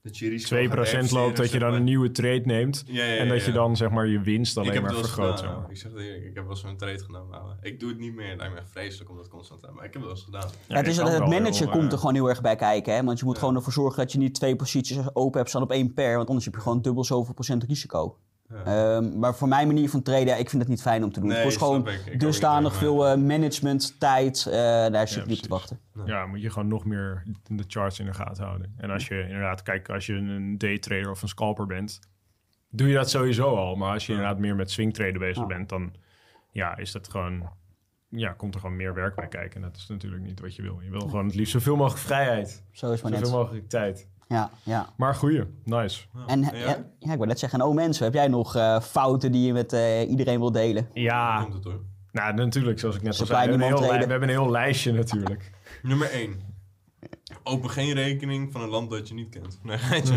Dat 0.02 0.18
je 0.18 0.28
risico 0.28 0.56
2% 0.56 0.68
gaat 0.70 1.10
loopt, 1.10 1.36
dat 1.36 1.50
je 1.52 1.58
dan 1.58 1.68
maar. 1.70 1.78
een 1.78 1.84
nieuwe 1.84 2.10
trade 2.10 2.42
neemt. 2.44 2.82
Ja, 2.86 3.04
ja, 3.04 3.16
en 3.16 3.28
dat 3.28 3.38
ja, 3.40 3.46
je 3.46 3.52
dan 3.52 3.76
zeg 3.76 3.90
maar 3.90 4.06
je 4.06 4.20
winst 4.20 4.56
alleen 4.56 4.82
maar 4.82 4.94
vergroot. 4.94 5.38
gedaan. 5.38 5.38
zeg 5.38 5.60
maar. 5.62 5.70
Ik 5.70 5.76
zeg 5.76 5.92
het 5.92 6.00
eerlijk, 6.00 6.24
ik 6.24 6.34
heb 6.34 6.44
wel 6.44 6.52
eens 6.52 6.62
een 6.62 6.76
trade 6.76 6.98
genomen. 7.04 7.30
maar 7.30 7.56
Ik 7.60 7.80
doe 7.80 7.88
het 7.88 7.98
niet 7.98 8.14
meer. 8.14 8.28
Het 8.28 8.38
lijkt 8.38 8.54
me 8.54 8.60
echt 8.60 8.70
vreselijk 8.70 9.10
om 9.10 9.16
dat 9.16 9.28
constant 9.28 9.60
te 9.60 9.66
doen. 9.66 9.74
Maar 9.76 9.84
ik 9.84 9.92
heb 9.92 10.02
het 10.02 10.10
wel 10.10 10.20
eens 10.20 10.24
gedaan. 10.24 10.50
Ja, 10.68 10.76
het, 10.76 10.86
is, 10.86 10.96
het 10.96 11.26
manager 11.28 11.68
komt 11.68 11.92
er 11.92 11.98
gewoon 11.98 12.14
heel 12.14 12.28
erg 12.28 12.40
bij 12.40 12.56
kijken. 12.56 12.94
Hè? 12.94 13.04
Want 13.04 13.18
je 13.18 13.24
moet 13.24 13.34
Ja. 13.34 13.40
gewoon 13.40 13.56
ervoor 13.56 13.72
zorgen 13.72 13.98
dat 13.98 14.12
je 14.12 14.18
niet 14.18 14.34
twee 14.34 14.56
posities 14.56 14.98
open 15.12 15.38
hebt 15.38 15.48
staan 15.50 15.62
op 15.62 15.70
één 15.70 15.94
per. 15.94 16.16
Want 16.16 16.26
anders 16.28 16.44
heb 16.46 16.54
je 16.54 16.60
gewoon 16.60 16.82
dubbel 16.82 17.04
zoveel 17.04 17.34
procent 17.34 17.64
risico. 17.64 18.16
Ja. 18.64 18.96
Ehm, 18.96 19.18
maar 19.18 19.34
voor 19.34 19.48
mijn 19.48 19.66
manier 19.66 19.88
van 19.90 20.02
traden, 20.02 20.26
ja, 20.26 20.34
ik 20.36 20.50
vind 20.50 20.62
het 20.62 20.70
niet 20.70 20.82
fijn 20.82 21.04
om 21.04 21.12
te 21.12 21.20
doen. 21.20 21.28
Nee, 21.28 21.38
het 21.38 21.46
kost 21.46 21.58
gewoon 21.58 21.88
dusdanig 22.18 22.70
niet, 22.70 22.78
veel 22.80 23.06
eh, 23.08 23.16
management, 23.18 24.00
tijd. 24.00 24.46
eh, 24.46 24.52
daar 24.52 25.08
zit 25.08 25.22
Ja, 25.22 25.28
niet 25.28 25.36
op 25.36 25.42
te 25.42 25.48
wachten. 25.48 25.80
Ja, 26.04 26.26
moet 26.26 26.42
je 26.42 26.50
gewoon 26.50 26.68
nog 26.68 26.84
meer 26.84 27.22
de 27.48 27.64
charts 27.66 27.98
in 27.98 28.06
de 28.06 28.14
gaten 28.14 28.44
houden. 28.44 28.74
En 28.76 28.90
als 28.90 29.08
je 29.08 29.22
inderdaad, 29.22 29.62
kijk, 29.62 29.88
als 29.88 30.06
je 30.06 30.12
een 30.14 30.58
daytrader 30.58 31.10
of 31.10 31.22
een 31.22 31.28
scalper 31.28 31.66
bent, 31.66 32.00
doe 32.70 32.88
je 32.88 32.94
dat 32.94 33.10
sowieso 33.10 33.54
al. 33.56 33.74
Maar 33.76 33.92
als 33.92 34.06
je 34.06 34.12
inderdaad 34.12 34.38
meer 34.38 34.56
met 34.56 34.70
swingtraden 34.70 35.18
bezig 35.18 35.36
Ja. 35.42 35.46
bent, 35.46 35.68
dan 35.68 35.94
ja, 36.50 36.76
is 36.76 36.92
dat 36.92 37.08
gewoon, 37.08 37.48
ja, 38.08 38.32
komt 38.32 38.54
er 38.54 38.60
gewoon 38.60 38.76
meer 38.76 38.94
werk 38.94 39.14
bij 39.14 39.28
kijken. 39.28 39.56
En 39.62 39.68
dat 39.68 39.76
is 39.76 39.86
natuurlijk 39.88 40.22
niet 40.22 40.40
wat 40.40 40.56
je 40.56 40.62
wil. 40.62 40.80
Je 40.80 40.90
wil 40.90 41.00
gewoon 41.00 41.26
het 41.26 41.34
liefst 41.34 41.52
zoveel 41.52 41.76
mogelijk 41.76 42.02
vrijheid, 42.02 42.64
Zo 42.70 42.92
is 42.92 43.02
maar 43.02 43.12
zoveel 43.12 43.26
net. 43.28 43.36
mogelijk 43.38 43.68
tijd. 43.68 44.08
Ja, 44.28 44.50
ja. 44.62 44.86
Maar 44.96 45.14
goeie, 45.14 45.42
nice. 45.64 46.02
Ja. 46.14 46.20
En 46.26 46.42
En 46.52 46.86
ja, 46.98 47.12
ik 47.12 47.18
wil 47.18 47.26
net 47.26 47.38
zeggen, 47.38 47.62
oh 47.62 47.74
mensen, 47.74 48.04
heb 48.04 48.14
jij 48.14 48.28
nog 48.28 48.56
eh, 48.56 48.80
fouten 48.80 49.32
die 49.32 49.46
je 49.46 49.52
met 49.52 49.72
eh, 49.72 50.10
iedereen 50.10 50.38
wil 50.38 50.52
delen? 50.52 50.88
Ja, 50.92 51.40
Komt 51.42 51.54
het 51.54 51.64
hoor. 51.64 51.80
nou 52.12 52.34
natuurlijk, 52.34 52.78
zoals 52.78 52.96
ik 52.96 53.02
net 53.02 53.20
al 53.20 53.26
zei, 53.26 53.38
we 53.44 53.50
hebben, 53.50 53.66
een 53.68 53.76
heel, 53.76 53.88
we 53.88 53.96
hebben 53.96 54.22
een 54.22 54.28
heel 54.28 54.50
lijstje 54.50 54.92
natuurlijk. 54.92 55.50
Nummer 55.82 56.10
1. 56.10 56.40
Open 57.42 57.70
geen 57.70 57.92
rekening 57.94 58.52
van 58.52 58.62
een 58.62 58.68
land 58.68 58.90
dat 58.90 59.08
je 59.08 59.14
niet 59.14 59.28
kent. 59.28 59.60
Nee, 59.62 59.76
nee. 59.90 60.10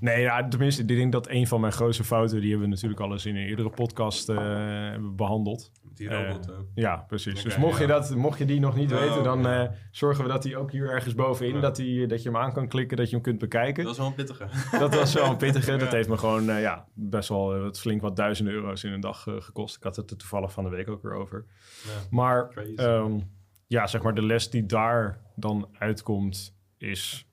Nee, 0.00 0.20
ja, 0.20 0.48
tenminste, 0.48 0.82
ik 0.82 0.88
denk 0.88 1.12
dat 1.12 1.28
een 1.28 1.46
van 1.46 1.60
mijn 1.60 1.72
grootste 1.72 2.04
fouten, 2.04 2.40
die 2.40 2.50
hebben 2.50 2.68
we 2.68 2.74
natuurlijk 2.74 3.00
al 3.00 3.12
eens 3.12 3.26
in 3.26 3.36
een 3.36 3.46
eerdere 3.46 3.70
podcast 3.70 4.26
hebben 4.26 5.16
behandeld. 5.16 5.70
Met 5.82 5.96
die 5.96 6.08
robot. 6.08 6.48
eh. 6.48 6.54
Ja, 6.74 6.96
precies. 6.96 7.42
Dus 7.42 7.56
mocht, 7.56 7.80
je 7.80 7.86
dat, 7.86 8.14
mocht 8.14 8.38
je 8.38 8.44
die 8.44 8.60
nog 8.60 8.76
niet 8.76 8.92
Oh, 8.92 8.98
weten, 9.00 9.22
dan 9.22 9.46
eh, 9.46 9.68
zorgen 9.90 10.24
we 10.24 10.30
dat 10.30 10.42
die 10.42 10.56
ook 10.56 10.72
hier 10.72 10.90
ergens 10.90 11.14
bovenin, 11.14 11.54
Ja. 11.54 11.60
dat, 11.60 11.76
die, 11.76 12.06
dat 12.06 12.22
je 12.22 12.28
hem 12.28 12.38
aan 12.38 12.52
kan 12.52 12.68
klikken, 12.68 12.96
dat 12.96 13.06
je 13.08 13.14
hem 13.14 13.24
kunt 13.24 13.38
bekijken. 13.38 13.82
Dat 13.84 13.92
is 13.92 13.98
wel 13.98 14.06
een 14.06 14.14
pittige. 14.14 14.46
Dat 14.78 14.94
was 14.94 15.14
wel 15.14 15.26
een 15.30 15.36
pittige. 15.36 15.76
Dat 15.86 15.92
heeft 15.92 16.08
me 16.08 16.16
gewoon 16.18 16.44
ja, 16.44 16.86
best 16.94 17.28
wel 17.28 17.58
wat 17.58 17.80
flink 17.80 18.00
wat 18.00 18.16
duizenden 18.16 18.54
euro's 18.54 18.84
in 18.84 18.92
een 18.92 19.00
dag 19.00 19.22
gekost. 19.38 19.76
Ik 19.76 19.82
had 19.82 19.96
het 19.96 20.10
er 20.10 20.16
toevallig 20.16 20.52
van 20.52 20.64
de 20.64 20.70
week 20.70 20.88
ook 20.88 21.02
weer 21.02 21.14
over. 21.14 21.44
Ja. 21.84 21.90
Maar 22.10 22.48
ehm, 22.76 23.18
ja, 23.66 23.86
zeg 23.86 24.02
maar 24.02 24.14
de 24.14 24.22
les 24.26 24.50
die 24.50 24.66
daar 24.66 25.24
dan 25.36 25.68
uitkomt 25.78 26.56
is... 26.78 27.26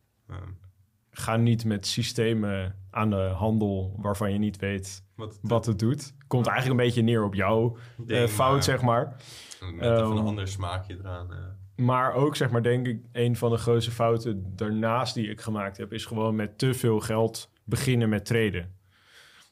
Ga 1.15 1.37
niet 1.37 1.65
met 1.65 1.87
systemen 1.87 2.75
aan 2.89 3.09
de 3.09 3.15
handel 3.35 3.95
waarvan 3.97 4.31
je 4.31 4.37
niet 4.39 4.57
weet 4.57 5.03
Wat, 5.15 5.39
wat 5.41 5.65
het 5.65 5.79
doet. 5.79 6.13
Komt 6.27 6.47
eigenlijk 6.47 6.79
een 6.79 6.85
beetje 6.85 7.01
neer 7.01 7.23
op 7.23 7.33
jouw 7.33 7.77
eh, 8.07 8.25
fout, 8.27 8.51
maar- 8.53 8.63
zeg 8.63 8.81
maar. 8.81 9.05
Met 9.05 9.71
even 9.81 9.95
Ehm, 9.97 10.11
een 10.11 10.17
ander 10.25 10.47
smaakje 10.47 10.97
eraan. 10.97 11.31
eh. 11.33 11.37
Maar 11.75 12.13
ook, 12.13 12.35
zeg 12.35 12.51
maar, 12.51 12.63
denk 12.63 12.87
ik, 12.87 13.01
een 13.11 13.35
van 13.35 13.49
de 13.51 13.57
grootste 13.57 13.91
fouten 13.91 14.55
daarnaast 14.55 15.13
die 15.13 15.29
ik 15.29 15.41
gemaakt 15.41 15.77
heb, 15.77 15.93
is 15.93 16.05
gewoon 16.05 16.35
met 16.35 16.57
te 16.57 16.73
veel 16.73 16.99
geld 16.99 17.49
beginnen 17.63 18.09
met 18.09 18.25
traden. 18.25 18.75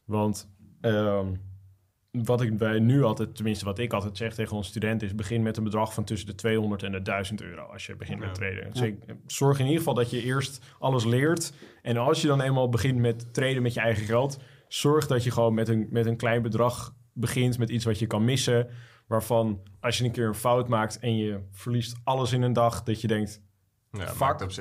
Want 0.05 0.49
ehm, 0.81 1.33
wat 2.11 2.41
ik 2.41 2.57
bij 2.57 2.79
nu 2.79 3.03
altijd, 3.03 3.35
tenminste 3.35 3.65
wat 3.65 3.79
ik 3.79 3.93
altijd 3.93 4.17
zeg 4.17 4.33
tegen 4.33 4.55
onze 4.55 4.69
studenten, 4.69 5.07
is 5.07 5.15
begin 5.15 5.41
met 5.41 5.57
een 5.57 5.63
bedrag 5.63 5.93
van 5.93 6.03
tussen 6.03 6.27
de 6.27 6.35
200 6.35 6.83
en 6.83 6.91
de 6.91 7.01
1000 7.01 7.41
euro 7.41 7.61
als 7.61 7.85
je 7.85 7.95
begint 7.95 8.19
met 8.19 8.33
traden. 8.35 8.71
Dus 8.71 8.81
ik- 8.81 9.15
zorg 9.25 9.57
in 9.59 9.63
ieder 9.65 9.77
geval 9.79 9.93
dat 9.93 10.09
je 10.09 10.23
eerst 10.23 10.65
alles 10.79 11.05
leert. 11.05 11.53
En 11.81 11.97
als 11.97 12.21
je 12.21 12.27
dan 12.27 12.41
eenmaal 12.41 12.69
begint 12.69 12.97
met 12.99 13.33
traden 13.33 13.61
met 13.61 13.73
je 13.73 13.79
eigen 13.79 14.05
geld, 14.05 14.39
zorg 14.67 15.07
dat 15.07 15.23
je 15.23 15.31
gewoon 15.31 15.53
met 15.53 15.67
een, 15.67 15.87
met 15.89 16.05
een 16.05 16.17
klein 16.17 16.41
bedrag 16.41 16.93
begint, 17.13 17.57
met 17.57 17.69
iets 17.69 17.85
wat 17.85 17.99
je 17.99 18.07
kan 18.07 18.25
missen. 18.25 18.67
Waarvan 19.07 19.61
als 19.79 19.97
je 19.97 20.03
een 20.03 20.11
keer 20.11 20.27
een 20.27 20.35
fout 20.35 20.67
maakt 20.67 20.99
en 20.99 21.17
je 21.17 21.39
verliest 21.51 21.95
alles 22.03 22.31
in 22.31 22.41
een 22.41 22.53
dag, 22.53 22.83
dat 22.83 23.01
je 23.01 23.07
denkt, 23.07 23.41
Ja, 23.91 24.13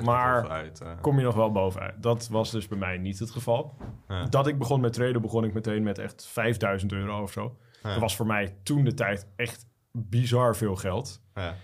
maar- 0.03 0.49
uit. 0.49 0.81
eh. 0.81 0.91
kom 1.01 1.17
je 1.17 1.23
nog 1.23 1.35
wel 1.35 1.51
bovenuit. 1.51 2.03
Dat 2.03 2.27
was 2.27 2.51
dus 2.51 2.67
bij 2.67 2.77
mij 2.77 2.97
niet 2.97 3.19
het 3.19 3.31
geval. 3.31 3.77
Ja. 4.07 4.25
Dat 4.25 4.47
ik 4.47 4.57
begon 4.57 4.81
met 4.81 4.93
traden, 4.93 5.21
begon 5.21 5.43
ik 5.43 5.53
meteen 5.53 5.83
met 5.83 5.97
echt 5.97 6.27
5000 6.27 6.91
euro 6.91 7.21
of 7.21 7.31
zo. 7.31 7.57
Ja. 7.83 7.89
Dat 7.89 7.99
was 7.99 8.15
voor 8.15 8.25
mij 8.25 8.55
toen 8.63 8.83
de 8.83 8.93
tijd 8.93 9.27
echt 9.35 9.65
bizar 9.91 10.55
veel 10.55 10.75
geld. 10.75 11.21
Ja. 11.35 11.55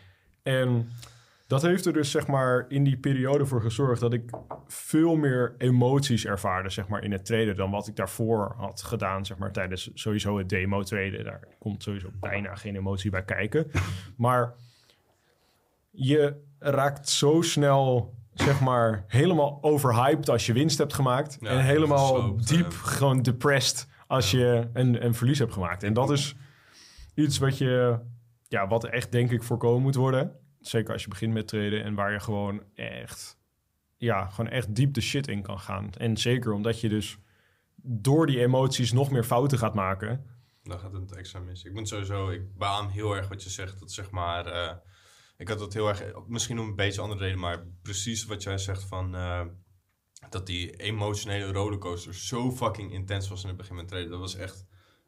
En 0.44 0.90
dat 1.48 1.62
heeft 1.62 1.86
er 1.86 1.94
dus 1.94 2.12
zeg 2.12 2.28
maar 2.28 2.66
in 2.70 2.84
die 2.84 2.98
periode 2.98 3.46
voor 3.46 3.62
gezorgd 3.62 4.02
dat 4.02 4.14
ik 4.14 4.30
veel 4.68 5.16
meer 5.16 5.56
emoties 5.58 6.26
ervaarde 6.26 6.70
zeg 6.70 6.88
maar 6.88 7.04
in 7.04 7.12
het 7.12 7.26
traden 7.26 7.56
dan 7.56 7.72
wat 7.72 7.88
ik 7.88 7.96
daarvoor 7.96 8.54
had 8.58 8.82
gedaan 8.84 9.26
zeg 9.26 9.38
maar 9.38 9.52
tijdens 9.52 9.92
sowieso 9.94 10.38
het 10.38 10.50
demo 10.50 10.84
traden. 10.84 11.24
Daar 11.24 11.48
komt 11.60 11.84
sowieso 11.84 12.10
bijna 12.20 12.56
geen 12.56 12.76
emotie 12.76 13.12
bij 13.12 13.24
kijken. 13.24 13.72
Maar 14.18 14.54
je 15.92 16.46
raakt 16.60 17.10
zo 17.10 17.42
snel 17.42 18.16
zeg 18.34 18.60
maar 18.60 19.04
helemaal 19.08 19.58
overhyped 19.62 20.30
als 20.30 20.46
je 20.46 20.54
winst 20.54 20.78
hebt 20.78 20.94
gemaakt 20.94 21.38
Ja, 21.40 21.50
en 21.50 21.60
helemaal 21.60 22.14
gesloopt, 22.14 22.48
diep 22.48 22.74
gewoon 22.74 23.22
depressed 23.22 23.88
als 24.08 24.32
je 24.32 24.70
een, 24.74 25.06
een 25.06 25.14
verlies 25.14 25.40
hebt 25.40 25.54
gemaakt. 25.54 25.84
En 25.84 25.94
dat 25.94 26.12
is 26.12 26.36
iets 27.14 27.38
wat 27.38 27.58
je 27.58 28.00
ja, 28.48 28.68
wat 28.68 28.84
echt 28.84 29.12
denk 29.12 29.32
ik 29.32 29.44
voorkomen 29.44 29.82
moet 29.82 29.96
worden. 29.96 30.32
Zeker 30.60 30.94
als 30.94 31.04
je 31.04 31.10
begint 31.10 31.34
met 31.34 31.48
traden 31.48 31.84
en 31.84 31.94
waar 31.94 32.12
je 32.12 32.20
gewoon 32.20 32.64
echt, 32.76 33.38
ja, 33.98 34.26
gewoon 34.26 34.52
echt 34.52 34.76
diep 34.76 34.94
de 34.94 35.02
shit 35.02 35.28
in 35.28 35.42
kan 35.42 35.60
gaan. 35.60 35.90
En 35.98 36.18
zeker 36.18 36.54
omdat 36.54 36.82
je 36.82 36.90
dus 36.90 37.18
door 37.76 38.28
die 38.28 38.40
emoties 38.40 38.92
nog 38.92 39.12
meer 39.12 39.24
fouten 39.24 39.58
gaat 39.58 39.74
maken. 39.74 40.26
Dan 40.64 40.80
gaat 40.80 40.94
het 40.94 41.12
extra 41.12 41.40
mis. 41.40 41.64
Ik 41.64 41.74
moet 41.74 41.88
sowieso, 41.88 42.30
ik 42.30 42.58
beaam 42.58 42.88
heel 42.88 43.16
erg 43.16 43.28
wat 43.28 43.44
je 43.44 43.50
zegt. 43.50 43.80
Dat 43.80 43.92
zeg 43.92 44.12
maar, 44.12 44.46
eh, 44.46 44.76
ik 45.38 45.48
had 45.48 45.60
dat 45.60 45.74
heel 45.74 45.88
erg, 45.88 46.04
misschien 46.28 46.60
om 46.60 46.68
een 46.68 46.76
beetje 46.76 47.02
andere 47.02 47.20
reden, 47.24 47.40
maar 47.40 47.64
precies 47.82 48.26
wat 48.26 48.44
jij 48.44 48.58
zegt 48.58 48.84
van 48.84 49.16
eh, 49.16 49.42
dat 50.30 50.46
die 50.46 50.72
emotionele 50.76 51.52
rollercoaster 51.52 52.16
zo 52.16 52.52
fucking 52.52 52.92
intens 52.94 53.30
was 53.30 53.42
in 53.42 53.48
het 53.48 53.58
begin 53.58 53.76
met 53.76 53.88
traden. 53.88 54.10
Dat 54.10 54.20
was 54.20 54.36
echt 54.36 54.66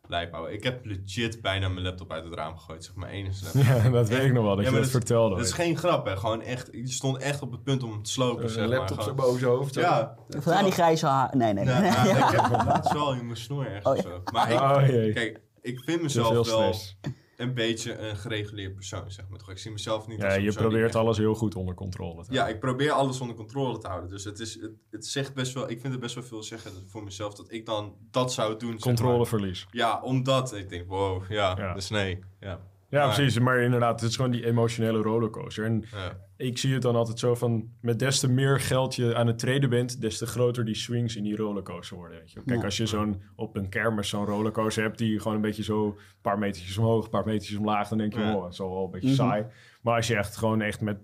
lijp, 0.08 0.34
ouwe. 0.34 0.52
Ik 0.54 0.64
heb 0.64 0.86
legit 0.86 1.42
bijna 1.42 1.68
mijn 1.70 1.86
laptop 1.86 2.12
uit 2.12 2.24
het 2.24 2.34
raam 2.34 2.58
gegooid, 2.58 2.84
zeg 2.84 2.96
maar 2.96 3.10
één 3.10 3.34
snap. 3.34 3.54
Ja, 3.66 3.90
dat 3.90 4.08
weet 4.10 4.24
ik 4.24 4.34
nog 4.34 4.44
wel, 4.44 4.56
dat 4.56 4.66
Ja, 4.66 4.70
je 4.70 4.76
dat 4.76 4.84
dat- 4.84 4.92
vertelde. 4.92 5.36
Dat 5.36 5.46
is 5.46 5.52
geen 5.52 5.78
grap, 5.78 6.06
hè. 6.06 6.18
Gewoon 6.18 6.42
echt, 6.42 6.70
je 6.72 6.88
stond 6.92 7.18
echt 7.18 7.42
op 7.42 7.52
het 7.52 7.64
punt 7.64 7.84
om 7.84 8.04
te 8.04 8.12
slopen, 8.12 8.50
zeg 8.50 8.64
een 8.64 8.70
maar. 8.70 8.78
laptop 8.78 9.02
zo 9.02 9.14
boven 9.14 9.40
je 9.40 9.46
hoofd. 9.46 9.74
zo. 9.74 9.80
Ja. 9.80 10.16
Van 10.30 10.54
aan 10.54 10.64
die 10.64 10.74
grijze 10.74 11.06
haar. 11.06 11.36
Nee, 11.38 11.54
nee, 11.54 11.66
nee. 11.66 11.74
Ja, 11.74 12.28
ik 12.28 12.40
heb 12.40 12.92
wel 12.94 13.14
in 13.14 13.26
mijn 13.26 13.38
snor 13.38 13.66
ergens 13.66 13.86
Oh, 13.86 13.92
of 13.92 14.02
zo. 14.02 14.22
Maar 14.34 14.52
ik, 14.52 14.60
Oh 14.60 15.14
kijk, 15.14 15.42
ik 15.62 15.80
vind 15.86 16.02
mezelf 16.02 16.30
wel 16.30 16.44
stress. 16.44 16.98
Een 17.40 17.54
beetje 17.54 17.98
een 17.98 18.16
gereguleerd 18.16 18.76
persoon, 18.76 19.12
zeg 19.12 19.28
maar. 19.30 19.40
Toch? 19.40 19.50
Ik 19.50 19.58
zie 19.58 19.72
mezelf 19.72 20.08
niet 20.08 20.22
Ja, 20.22 20.34
je 20.34 20.54
probeert 20.54 20.86
echt- 20.86 20.96
alles 20.96 21.18
heel 21.18 21.34
goed 21.36 21.56
onder 21.56 21.76
controle 21.76 22.24
te 22.26 22.34
Ja, 22.34 22.48
ik 22.48 22.60
probeer 22.60 22.92
alles 22.92 23.22
onder 23.22 23.36
controle 23.36 23.78
te 23.78 23.88
houden. 23.88 24.10
Dus 24.10 24.24
het, 24.24 24.40
is, 24.40 24.62
het, 24.62 24.72
het 24.90 25.06
zegt 25.06 25.34
best 25.34 25.54
wel... 25.54 25.70
Ik 25.70 25.80
vind 25.82 25.94
het 25.94 26.02
best 26.02 26.16
wel 26.16 26.24
veel 26.24 26.44
zeggen 26.44 26.72
voor 26.88 27.04
mezelf 27.04 27.34
dat 27.36 27.52
ik 27.52 27.66
dan 27.66 27.96
dat 28.12 28.34
zou 28.34 28.50
doen. 28.58 28.60
zeg 28.60 28.86
maar. 28.86 28.96
Controleverlies. 28.96 29.68
Ja, 29.72 30.02
omdat 30.02 30.54
ik 30.56 30.70
denk, 30.70 30.88
wow, 30.88 31.24
ja, 31.30 31.56
Ja. 31.58 31.74
dus 31.74 31.90
nee. 31.90 32.20
Ja. 32.40 32.60
Ja, 32.90 33.06
Maar- 33.06 33.16
precies. 33.16 33.40
Maar 33.40 33.60
inderdaad, 33.62 34.02
het 34.02 34.10
is 34.10 34.16
gewoon 34.16 34.32
die 34.32 34.46
emotionele 34.46 35.02
rollercoaster. 35.02 35.66
En 35.66 35.84
Ja. 35.92 36.18
ik 36.38 36.58
zie 36.58 36.74
het 36.74 36.82
dan 36.82 36.96
altijd 36.96 37.20
zo 37.20 37.36
van... 37.36 37.70
met 37.82 38.00
des 38.00 38.20
te 38.20 38.30
meer 38.30 38.60
geld 38.60 38.96
je 38.96 39.16
aan 39.16 39.28
het 39.28 39.40
traden 39.40 39.70
bent... 39.70 40.02
des 40.02 40.18
te 40.18 40.26
groter 40.26 40.66
die 40.66 40.76
swings 40.76 41.16
in 41.16 41.24
die 41.24 41.36
rollercoaster 41.36 41.98
worden. 41.98 42.20
Weet 42.20 42.32
je. 42.32 42.42
Kijk, 42.46 42.60
Ja. 42.60 42.66
als 42.66 42.78
je 42.78 42.86
zo'n 42.86 43.22
op 43.36 43.56
een 43.56 43.70
kermis 43.70 44.10
zo'n 44.10 44.26
rollercoaster 44.26 44.84
hebt... 44.84 44.98
die 44.98 45.20
gewoon 45.20 45.36
een 45.36 45.42
beetje 45.42 45.64
zo 45.64 45.86
een 45.86 45.96
paar 46.22 46.40
metertjes 46.40 46.78
omhoog... 46.78 47.04
een 47.04 47.10
paar 47.10 47.26
metertjes 47.26 47.58
omlaag... 47.58 47.88
dan 47.88 47.98
denk 47.98 48.14
je, 48.14 48.20
Ja. 48.20 48.36
oh, 48.36 48.42
dat 48.44 48.52
is 48.52 48.58
wel 48.58 48.84
een 48.86 48.92
beetje 48.92 49.08
Mhm. 49.08 49.18
saai. 49.18 49.46
Maar 49.82 49.96
als 49.96 50.08
je 50.08 50.16
echt 50.16 50.38
gewoon 50.38 50.62
echt 50.62 50.82
met 50.82 50.98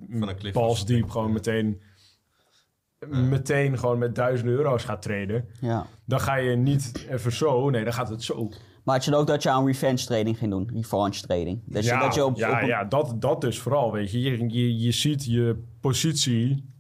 af- 0.54 0.84
diep... 0.84 1.10
gewoon 1.10 1.32
meteen 1.34 1.82
meteen 3.10 3.78
gewoon 3.80 3.98
met 3.98 4.16
1000 4.16 4.50
euro's 4.50 4.84
gaat 4.84 5.02
traden, 5.02 5.46
Ja. 5.62 5.86
dan 6.06 6.20
ga 6.20 6.36
je 6.36 6.56
niet 6.56 7.06
even 7.10 7.32
zo. 7.32 7.70
Nee, 7.70 7.84
dan 7.84 7.94
gaat 7.94 8.10
het 8.10 8.24
zo. 8.24 8.50
Maar 8.84 8.96
had 8.96 9.06
je 9.06 9.12
dan 9.12 9.20
ook 9.20 9.28
dat 9.28 9.44
je 9.44 9.50
aan 9.50 9.66
revenge 9.66 10.06
trading 10.06 10.38
ging 10.38 10.52
doen? 10.52 10.70
Revenge 10.74 11.22
trading. 11.22 11.62
Dus 11.66 11.86
ja, 11.86 12.00
dat 12.00 12.14
je 12.16 12.26
op, 12.26 12.38
ja, 12.38 12.62
op- 12.62 12.68
ja 12.68 12.84
dat, 12.84 13.16
dat 13.22 13.42
dus 13.42 13.60
vooral, 13.60 13.92
weet 13.92 14.12
je. 14.12 14.20
Je, 14.22 14.50
je. 14.50 14.80
je 14.80 14.92
ziet 14.92 15.26
je 15.26 15.64
positie, 15.82 16.74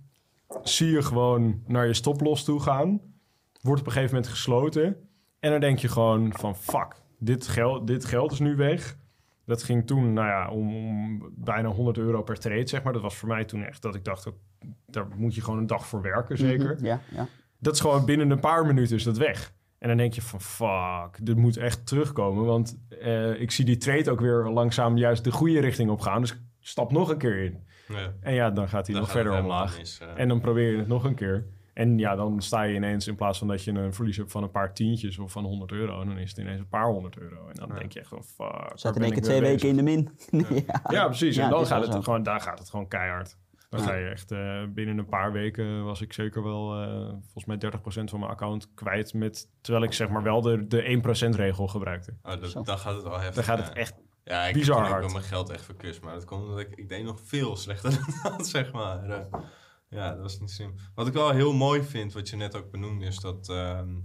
zie 0.63 0.91
je 0.91 1.01
gewoon 1.01 1.61
naar 1.67 1.87
je 1.87 1.93
stoploss 1.93 2.43
toe 2.43 2.59
gaan. 2.61 3.01
Wordt 3.61 3.81
op 3.81 3.87
een 3.87 3.93
gegeven 3.93 4.15
moment 4.15 4.31
gesloten. 4.33 4.95
En 5.39 5.51
dan 5.51 5.59
denk 5.59 5.79
je 5.79 5.87
gewoon 5.87 6.33
van, 6.37 6.55
fuck, 6.55 6.95
dit 7.19 7.47
geld, 7.47 7.87
dit 7.87 8.05
geld 8.05 8.31
is 8.31 8.39
nu 8.39 8.55
weg. 8.55 8.97
Dat 9.45 9.63
ging 9.63 9.87
toen, 9.87 10.13
nou 10.13 10.27
ja, 10.27 10.49
om, 10.49 10.75
om 10.75 11.29
bijna 11.35 11.69
100 11.69 11.97
euro 11.97 12.21
per 12.23 12.39
trade, 12.39 12.67
zeg 12.67 12.83
maar. 12.83 12.93
Dat 12.93 13.01
was 13.01 13.15
voor 13.15 13.27
mij 13.29 13.45
toen 13.45 13.63
echt 13.63 13.81
dat 13.81 13.95
ik 13.95 14.03
dacht, 14.03 14.27
ook, 14.27 14.35
daar 14.87 15.07
moet 15.15 15.35
je 15.35 15.41
gewoon 15.41 15.59
een 15.59 15.67
dag 15.67 15.87
voor 15.87 16.01
werken, 16.01 16.37
zeker. 16.37 16.73
Mhm, 16.75 16.85
Ja, 16.85 16.99
ja. 17.11 17.27
Dat 17.59 17.73
is 17.73 17.79
gewoon 17.79 18.05
binnen 18.05 18.29
een 18.29 18.39
paar 18.39 18.65
minuten 18.65 18.95
is 18.95 19.03
dat 19.03 19.17
weg. 19.17 19.53
En 19.77 19.87
dan 19.87 19.97
denk 19.97 20.13
je 20.13 20.21
van 20.21 20.41
fuck, 20.41 21.25
dit 21.25 21.35
moet 21.37 21.57
echt 21.57 21.85
terugkomen. 21.87 22.45
Want 22.45 22.79
eh, 23.01 23.41
ik 23.41 23.51
zie 23.51 23.65
die 23.65 23.77
trade 23.77 24.11
ook 24.11 24.19
weer 24.19 24.49
langzaam 24.49 24.97
juist 24.97 25.23
de 25.23 25.31
goede 25.31 25.59
richting 25.59 25.89
op 25.89 25.99
gaan. 26.01 26.21
Dus 26.21 26.31
ik 26.31 26.37
stap 26.59 26.91
nog 26.91 27.09
een 27.09 27.17
keer 27.17 27.43
in. 27.43 27.63
Ja. 27.87 28.13
En 28.19 28.33
ja, 28.33 28.51
dan 28.51 28.69
gaat 28.69 28.87
hij 28.87 28.95
nog 28.95 29.11
verder 29.11 29.31
omlaag. 29.41 29.77
eh. 29.99 30.07
En 30.15 30.27
dan 30.27 30.39
probeer 30.39 30.71
je 30.71 30.77
het 30.77 30.87
nog 30.87 31.03
een 31.03 31.15
keer. 31.15 31.45
En 31.75 31.97
ja, 31.97 32.15
dan 32.15 32.41
sta 32.41 32.61
je 32.61 32.75
ineens 32.75 33.07
in 33.07 33.15
plaats 33.15 33.37
van 33.39 33.47
dat 33.47 33.63
je 33.63 33.71
een 33.71 33.93
verlies 33.93 34.17
hebt 34.17 34.31
van 34.31 34.43
een 34.43 34.51
paar 34.51 34.73
tientjes 34.73 35.17
of 35.17 35.31
van 35.31 35.43
100 35.43 35.71
euro. 35.71 36.05
Dan 36.05 36.17
is 36.17 36.29
het 36.29 36.37
ineens 36.39 36.59
een 36.59 36.67
paar 36.67 36.85
honderd 36.87 37.17
euro. 37.17 37.47
En 37.47 37.55
dan 37.55 37.69
denk 37.77 37.91
je 37.91 37.99
echt 37.99 38.09
van 38.09 38.23
fuck. 38.23 38.71
Zat 38.73 38.95
in 38.95 39.01
één 39.01 39.09
keer 39.11 39.19
ik 39.19 39.23
twee 39.23 39.39
bezig? 39.39 39.61
weken 39.61 39.69
in 39.69 39.75
de 39.75 39.83
min. 39.83 40.09
ja. 40.67 40.81
Ja, 40.91 41.05
precies. 41.05 41.35
Ja, 41.35 41.43
en 41.43 41.49
dan 41.49 41.65
gaat 41.65 41.83
het 41.83 41.93
zo. 41.93 42.01
gewoon, 42.01 42.23
daar 42.23 42.41
gaat 42.41 42.59
het 42.59 42.69
gewoon 42.69 42.87
keihard. 42.87 43.37
Dan 43.69 43.79
Ja. 43.79 43.85
ga 43.85 43.95
je 43.95 44.07
echt 44.07 44.31
eh, 44.31 44.63
binnen 44.69 44.97
een 44.97 45.05
paar 45.09 45.31
weken 45.31 45.83
was 45.83 46.01
ik 46.01 46.13
zeker 46.13 46.43
wel 46.43 46.81
eh, 46.81 47.09
volgens 47.33 47.45
mij 47.45 47.57
30% 48.03 48.09
van 48.09 48.19
mijn 48.19 48.31
account 48.31 48.73
kwijt. 48.73 49.13
Met, 49.13 49.49
terwijl 49.61 49.85
ik 49.85 49.93
zeg 49.93 50.09
maar 50.09 50.23
wel 50.23 50.41
de, 50.41 50.67
de 50.67 51.01
1% 51.33 51.35
regel 51.35 51.67
gebruikte. 51.67 52.13
Oh, 52.23 52.41
dat- 52.41 52.65
dan 52.65 52.77
gaat 52.77 52.93
het 52.93 53.03
wel 53.03 53.19
heftig. 53.19 53.45
Dan 53.45 53.57
gaat 53.57 53.67
het 53.67 53.77
echt. 53.77 53.93
Ja, 54.23 54.43
ik 54.45 54.53
bizar 54.53 54.77
heb 54.81 54.87
hard. 54.87 55.03
wel 55.03 55.11
mijn 55.13 55.23
geld 55.23 55.49
echt 55.49 55.63
verkust. 55.65 56.01
Maar 56.01 56.13
dat 56.13 56.25
komt 56.25 56.43
omdat 56.43 56.59
ik, 56.59 56.71
ik 56.75 56.89
deed 56.89 57.03
nog 57.03 57.19
veel 57.23 57.55
slechter 57.55 57.91
dan 58.23 58.31
dat, 58.37 58.47
zeg 58.47 58.71
maar. 58.71 59.27
Ja, 59.89 60.11
dat 60.11 60.21
was 60.21 60.39
niet 60.39 60.51
slim. 60.51 60.75
Wat 60.95 61.07
ik 61.07 61.13
wel 61.13 61.31
heel 61.31 61.53
mooi 61.53 61.83
vind, 61.83 62.13
wat 62.13 62.29
je 62.29 62.35
net 62.35 62.55
ook 62.55 62.71
benoemde, 62.71 63.05
is 63.05 63.19
dat... 63.19 63.49
ehm, 63.49 63.95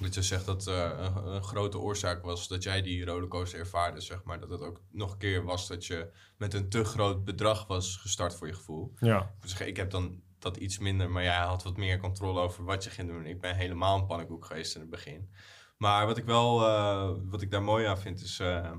dat 0.00 0.14
je 0.14 0.22
zegt 0.22 0.46
dat 0.46 0.66
eh, 0.66 0.90
een, 0.98 1.26
een 1.26 1.42
grote 1.42 1.78
oorzaak 1.78 2.22
was 2.22 2.48
dat 2.48 2.62
jij 2.62 2.82
die 2.82 3.04
rollercoaster 3.04 3.58
ervaarde, 3.58 4.00
zeg 4.00 4.22
maar. 4.24 4.40
Dat 4.40 4.50
het 4.50 4.60
ook 4.60 4.80
nog 4.90 5.12
een 5.12 5.18
keer 5.18 5.44
was 5.44 5.68
dat 5.68 5.86
je 5.86 6.10
met 6.36 6.54
een 6.54 6.68
te 6.68 6.84
groot 6.84 7.24
bedrag 7.24 7.66
was 7.66 7.96
gestart 7.96 8.34
voor 8.34 8.46
je 8.46 8.54
gevoel. 8.54 8.92
Ja, 8.98 9.34
zeggen, 9.40 9.66
ik 9.66 9.76
heb 9.76 9.90
dan 9.90 10.22
dat 10.38 10.56
iets 10.56 10.78
minder, 10.78 11.10
maar 11.10 11.22
jij 11.22 11.36
had 11.36 11.62
wat 11.62 11.76
meer 11.76 11.98
controle 11.98 12.40
over 12.40 12.64
wat 12.64 12.84
je 12.84 12.90
ging 12.90 13.08
doen. 13.08 13.26
Ik 13.26 13.40
ben 13.40 13.56
helemaal 13.56 13.98
een 13.98 14.06
pannenkoek 14.06 14.44
geweest 14.44 14.74
in 14.74 14.80
het 14.80 14.90
begin. 14.90 15.30
Maar 15.76 16.06
wat 16.06 16.16
ik 16.16 16.24
wel, 16.24 16.66
eh, 16.66 17.10
wat 17.24 17.42
ik 17.42 17.50
daar 17.50 17.62
mooi 17.62 17.86
aan 17.86 17.98
vind, 17.98 18.20
is 18.20 18.38
eh, 18.38 18.72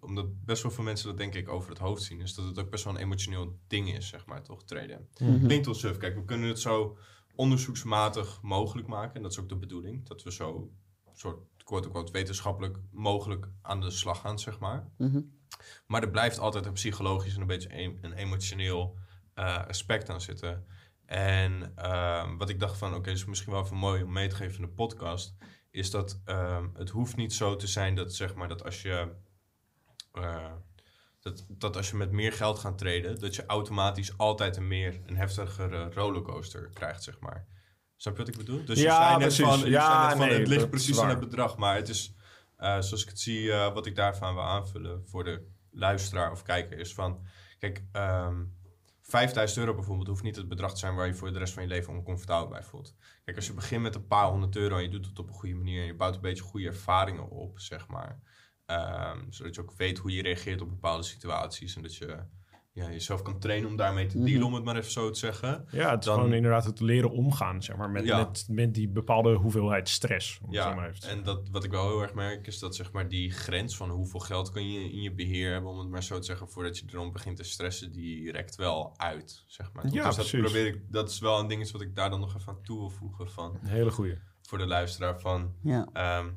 omdat 0.00 0.44
best 0.44 0.62
wel 0.62 0.72
veel 0.72 0.84
mensen 0.84 1.08
dat 1.08 1.16
denk 1.16 1.34
ik 1.34 1.48
over 1.48 1.70
het 1.70 1.78
hoofd 1.78 2.02
zien, 2.02 2.20
is 2.20 2.34
dat 2.34 2.44
het 2.44 2.58
ook 2.58 2.70
best 2.70 2.84
wel 2.84 2.94
een 2.94 3.00
emotioneel 3.00 3.58
ding 3.66 3.94
is, 3.94 4.08
zeg 4.08 4.26
maar, 4.26 4.42
toch, 4.42 4.64
traden. 4.64 5.08
Mhm. 5.18 5.46
Klinkt 5.46 5.66
wel 5.66 5.74
suf. 5.74 5.96
Kijk, 5.96 6.14
we 6.14 6.24
kunnen 6.24 6.48
het 6.48 6.60
zo 6.60 6.98
onderzoeksmatig 7.34 8.42
mogelijk 8.42 8.88
maken. 8.88 9.14
En 9.14 9.22
dat 9.22 9.32
is 9.32 9.38
ook 9.38 9.48
de 9.48 9.56
bedoeling, 9.56 10.06
dat 10.06 10.22
we 10.22 10.32
zo 10.32 10.70
soort 11.12 11.38
quote-unquote 11.64 12.12
wetenschappelijk 12.12 12.78
mogelijk 12.90 13.48
aan 13.62 13.80
de 13.80 13.90
slag 13.90 14.20
gaan, 14.20 14.38
zeg 14.38 14.58
maar. 14.58 14.88
Mhm. 14.96 15.20
Maar 15.86 16.02
er 16.02 16.10
blijft 16.10 16.38
altijd 16.38 16.66
een 16.66 16.72
psychologisch 16.72 17.34
en 17.34 17.40
een 17.40 17.46
beetje 17.46 17.82
een, 17.82 17.98
een 18.00 18.12
emotioneel 18.12 18.98
eh, 19.34 19.66
aspect 19.66 20.10
aan 20.10 20.20
zitten. 20.20 20.66
En 21.04 21.72
ehm, 21.74 22.36
wat 22.36 22.48
ik 22.48 22.60
dacht 22.60 22.78
van, 22.78 22.94
oké, 22.94 23.10
is 23.10 23.24
misschien 23.24 23.52
wel 23.52 23.62
even 23.62 23.76
mooi 23.76 24.02
om 24.02 24.12
mee 24.12 24.28
te 24.28 24.34
geven 24.34 24.54
in 24.54 24.68
de 24.68 24.74
podcast, 24.74 25.36
is 25.70 25.90
dat 25.90 26.20
ehm, 26.24 26.68
het 26.74 26.88
hoeft 26.88 27.16
niet 27.16 27.32
zo 27.32 27.56
te 27.56 27.66
zijn 27.66 27.94
dat 27.94 28.14
zeg 28.14 28.34
maar 28.34 28.48
dat 28.48 28.64
als 28.64 28.82
je 28.82 29.08
eh, 30.22 30.52
dat, 31.20 31.44
dat 31.48 31.76
als 31.76 31.90
je 31.90 31.96
met 31.96 32.10
meer 32.10 32.32
geld 32.32 32.58
gaat 32.58 32.78
treden, 32.78 33.18
dat 33.20 33.34
je 33.34 33.46
automatisch 33.46 34.18
altijd 34.18 34.56
een 34.56 34.68
meer 34.68 35.00
een 35.06 35.16
heftigere 35.16 35.90
rollercoaster 35.92 36.70
krijgt, 36.74 37.02
zeg 37.02 37.20
maar. 37.20 37.46
Snap 37.96 38.16
je 38.16 38.18
wat 38.24 38.28
ik 38.32 38.36
bedoel? 38.38 38.64
Dus 38.64 38.80
Ja, 38.80 38.94
je 38.94 39.04
zei 39.04 39.10
net 39.10 39.18
precies. 39.18 39.44
van, 39.44 39.58
je 39.58 39.70
Ja, 39.70 40.08
net 40.08 40.16
van 40.16 40.26
nee, 40.28 40.38
het 40.38 40.48
ligt 40.48 40.70
precies 40.70 40.98
aan 40.98 41.06
waar. 41.06 41.10
het 41.16 41.20
bedrag, 41.28 41.56
maar 41.56 41.76
het 41.76 41.88
is, 41.88 42.14
eh, 42.56 42.80
zoals 42.80 43.02
ik 43.02 43.08
het 43.08 43.20
zie, 43.20 43.52
eh, 43.52 43.74
wat 43.74 43.86
ik 43.86 43.96
daarvan 43.96 44.34
wil 44.34 44.42
aanvullen 44.42 45.06
voor 45.06 45.24
de 45.24 45.46
luisteraar 45.70 46.30
of 46.30 46.42
kijker, 46.42 46.78
is 46.78 46.94
van, 46.94 47.26
kijk, 47.58 47.84
ehm 47.92 48.44
5000 49.02 49.58
euro 49.60 49.74
bijvoorbeeld 49.74 50.08
hoeft 50.08 50.22
niet 50.22 50.36
het 50.36 50.48
bedrag 50.48 50.72
te 50.72 50.78
zijn 50.78 50.94
waar 50.94 51.06
je 51.06 51.14
voor 51.14 51.32
de 51.32 51.38
rest 51.38 51.52
van 51.52 51.62
je 51.62 51.68
leven 51.68 51.92
oncomfortabel 51.92 52.48
bij 52.48 52.62
voelt. 52.62 52.96
Kijk, 53.24 53.36
als 53.36 53.46
je 53.46 53.52
begint 53.52 53.82
met 53.82 53.94
een 53.94 54.06
paar 54.06 54.26
honderd 54.26 54.56
euro 54.56 54.76
en 54.76 54.82
je 54.82 54.88
doet 54.88 55.06
het 55.06 55.18
op 55.18 55.28
een 55.28 55.34
goede 55.34 55.54
manier 55.54 55.80
en 55.80 55.86
je 55.86 55.94
bouwt 55.94 56.14
een 56.14 56.20
beetje 56.20 56.42
goede 56.42 56.66
ervaringen 56.66 57.30
op, 57.30 57.58
zeg 57.60 57.86
maar. 57.88 58.20
Ehm, 58.72 59.18
zodat 59.30 59.54
je 59.54 59.60
ook 59.60 59.72
weet 59.76 59.98
hoe 59.98 60.12
je 60.12 60.22
reageert 60.22 60.60
op 60.60 60.68
bepaalde 60.68 61.02
situaties 61.02 61.76
en 61.76 61.82
dat 61.82 61.94
je 61.96 62.16
ja, 62.72 62.90
jezelf 62.90 63.22
kan 63.22 63.38
trainen 63.38 63.68
om 63.70 63.76
daarmee 63.76 64.06
te 64.06 64.22
dealen, 64.22 64.46
om 64.46 64.54
het 64.54 64.64
maar 64.64 64.76
even 64.76 64.90
zo 64.90 65.10
te 65.10 65.18
zeggen. 65.18 65.66
ja 65.70 65.90
het 65.90 65.98
is 66.00 66.04
Dan- 66.06 66.14
gewoon 66.14 66.32
inderdaad 66.32 66.64
het 66.64 66.80
leren 66.80 67.10
omgaan 67.10 67.62
zeg 67.62 67.76
maar, 67.76 67.90
met, 67.90 68.04
Ja. 68.04 68.18
met, 68.18 68.46
met 68.50 68.74
die 68.74 68.88
bepaalde 68.88 69.34
hoeveelheid 69.34 69.88
stress. 69.88 70.38
Om 70.42 70.46
het 70.52 70.62
zo 70.62 70.68
Ja, 70.68 70.74
maar 70.74 70.88
even 70.88 71.00
te 71.00 71.06
en 71.08 71.22
dat, 71.22 71.48
wat 71.48 71.64
ik 71.64 71.70
wel 71.70 71.88
heel 71.88 72.02
erg 72.02 72.14
merk 72.14 72.46
is 72.46 72.58
dat 72.58 72.76
zeg 72.76 72.92
maar, 72.92 73.08
die 73.08 73.30
grens 73.30 73.76
van 73.76 73.90
hoeveel 73.90 74.20
geld 74.20 74.50
kun 74.50 74.70
je 74.72 74.80
in 74.92 75.02
je 75.02 75.12
beheer 75.14 75.52
hebben, 75.52 75.70
om 75.70 75.78
het 75.78 75.88
maar 75.88 76.02
zo 76.02 76.18
te 76.18 76.24
zeggen, 76.24 76.48
voordat 76.48 76.78
je 76.78 76.84
erom 76.92 77.12
begint 77.12 77.36
te 77.36 77.42
stressen, 77.44 77.92
die 77.92 78.32
rekt 78.32 78.56
wel 78.56 78.94
uit. 78.96 79.44
Zeg 79.46 79.72
maar. 79.72 79.84
Ja, 79.84 79.90
dus 79.92 80.02
dat, 80.02 80.14
precies. 80.14 80.40
probeer 80.40 80.66
ik, 80.66 80.82
dat 80.92 81.10
is 81.10 81.18
wel 81.18 81.38
een 81.38 81.48
ding 81.48 81.70
wat 81.70 81.80
ik 81.80 81.94
daar 81.96 82.10
dan 82.10 82.20
nog 82.20 82.34
even 82.36 82.48
aan 82.52 82.62
toe 82.62 82.78
wil 82.78 82.90
voegen 82.90 83.30
van, 83.30 83.58
Een 83.62 83.68
hele 83.68 83.90
goeie. 83.90 84.18
voor 84.42 84.58
de 84.58 84.66
luisteraar 84.66 85.20
van 85.20 85.54
Ja. 85.62 85.88
ehm, 85.92 86.30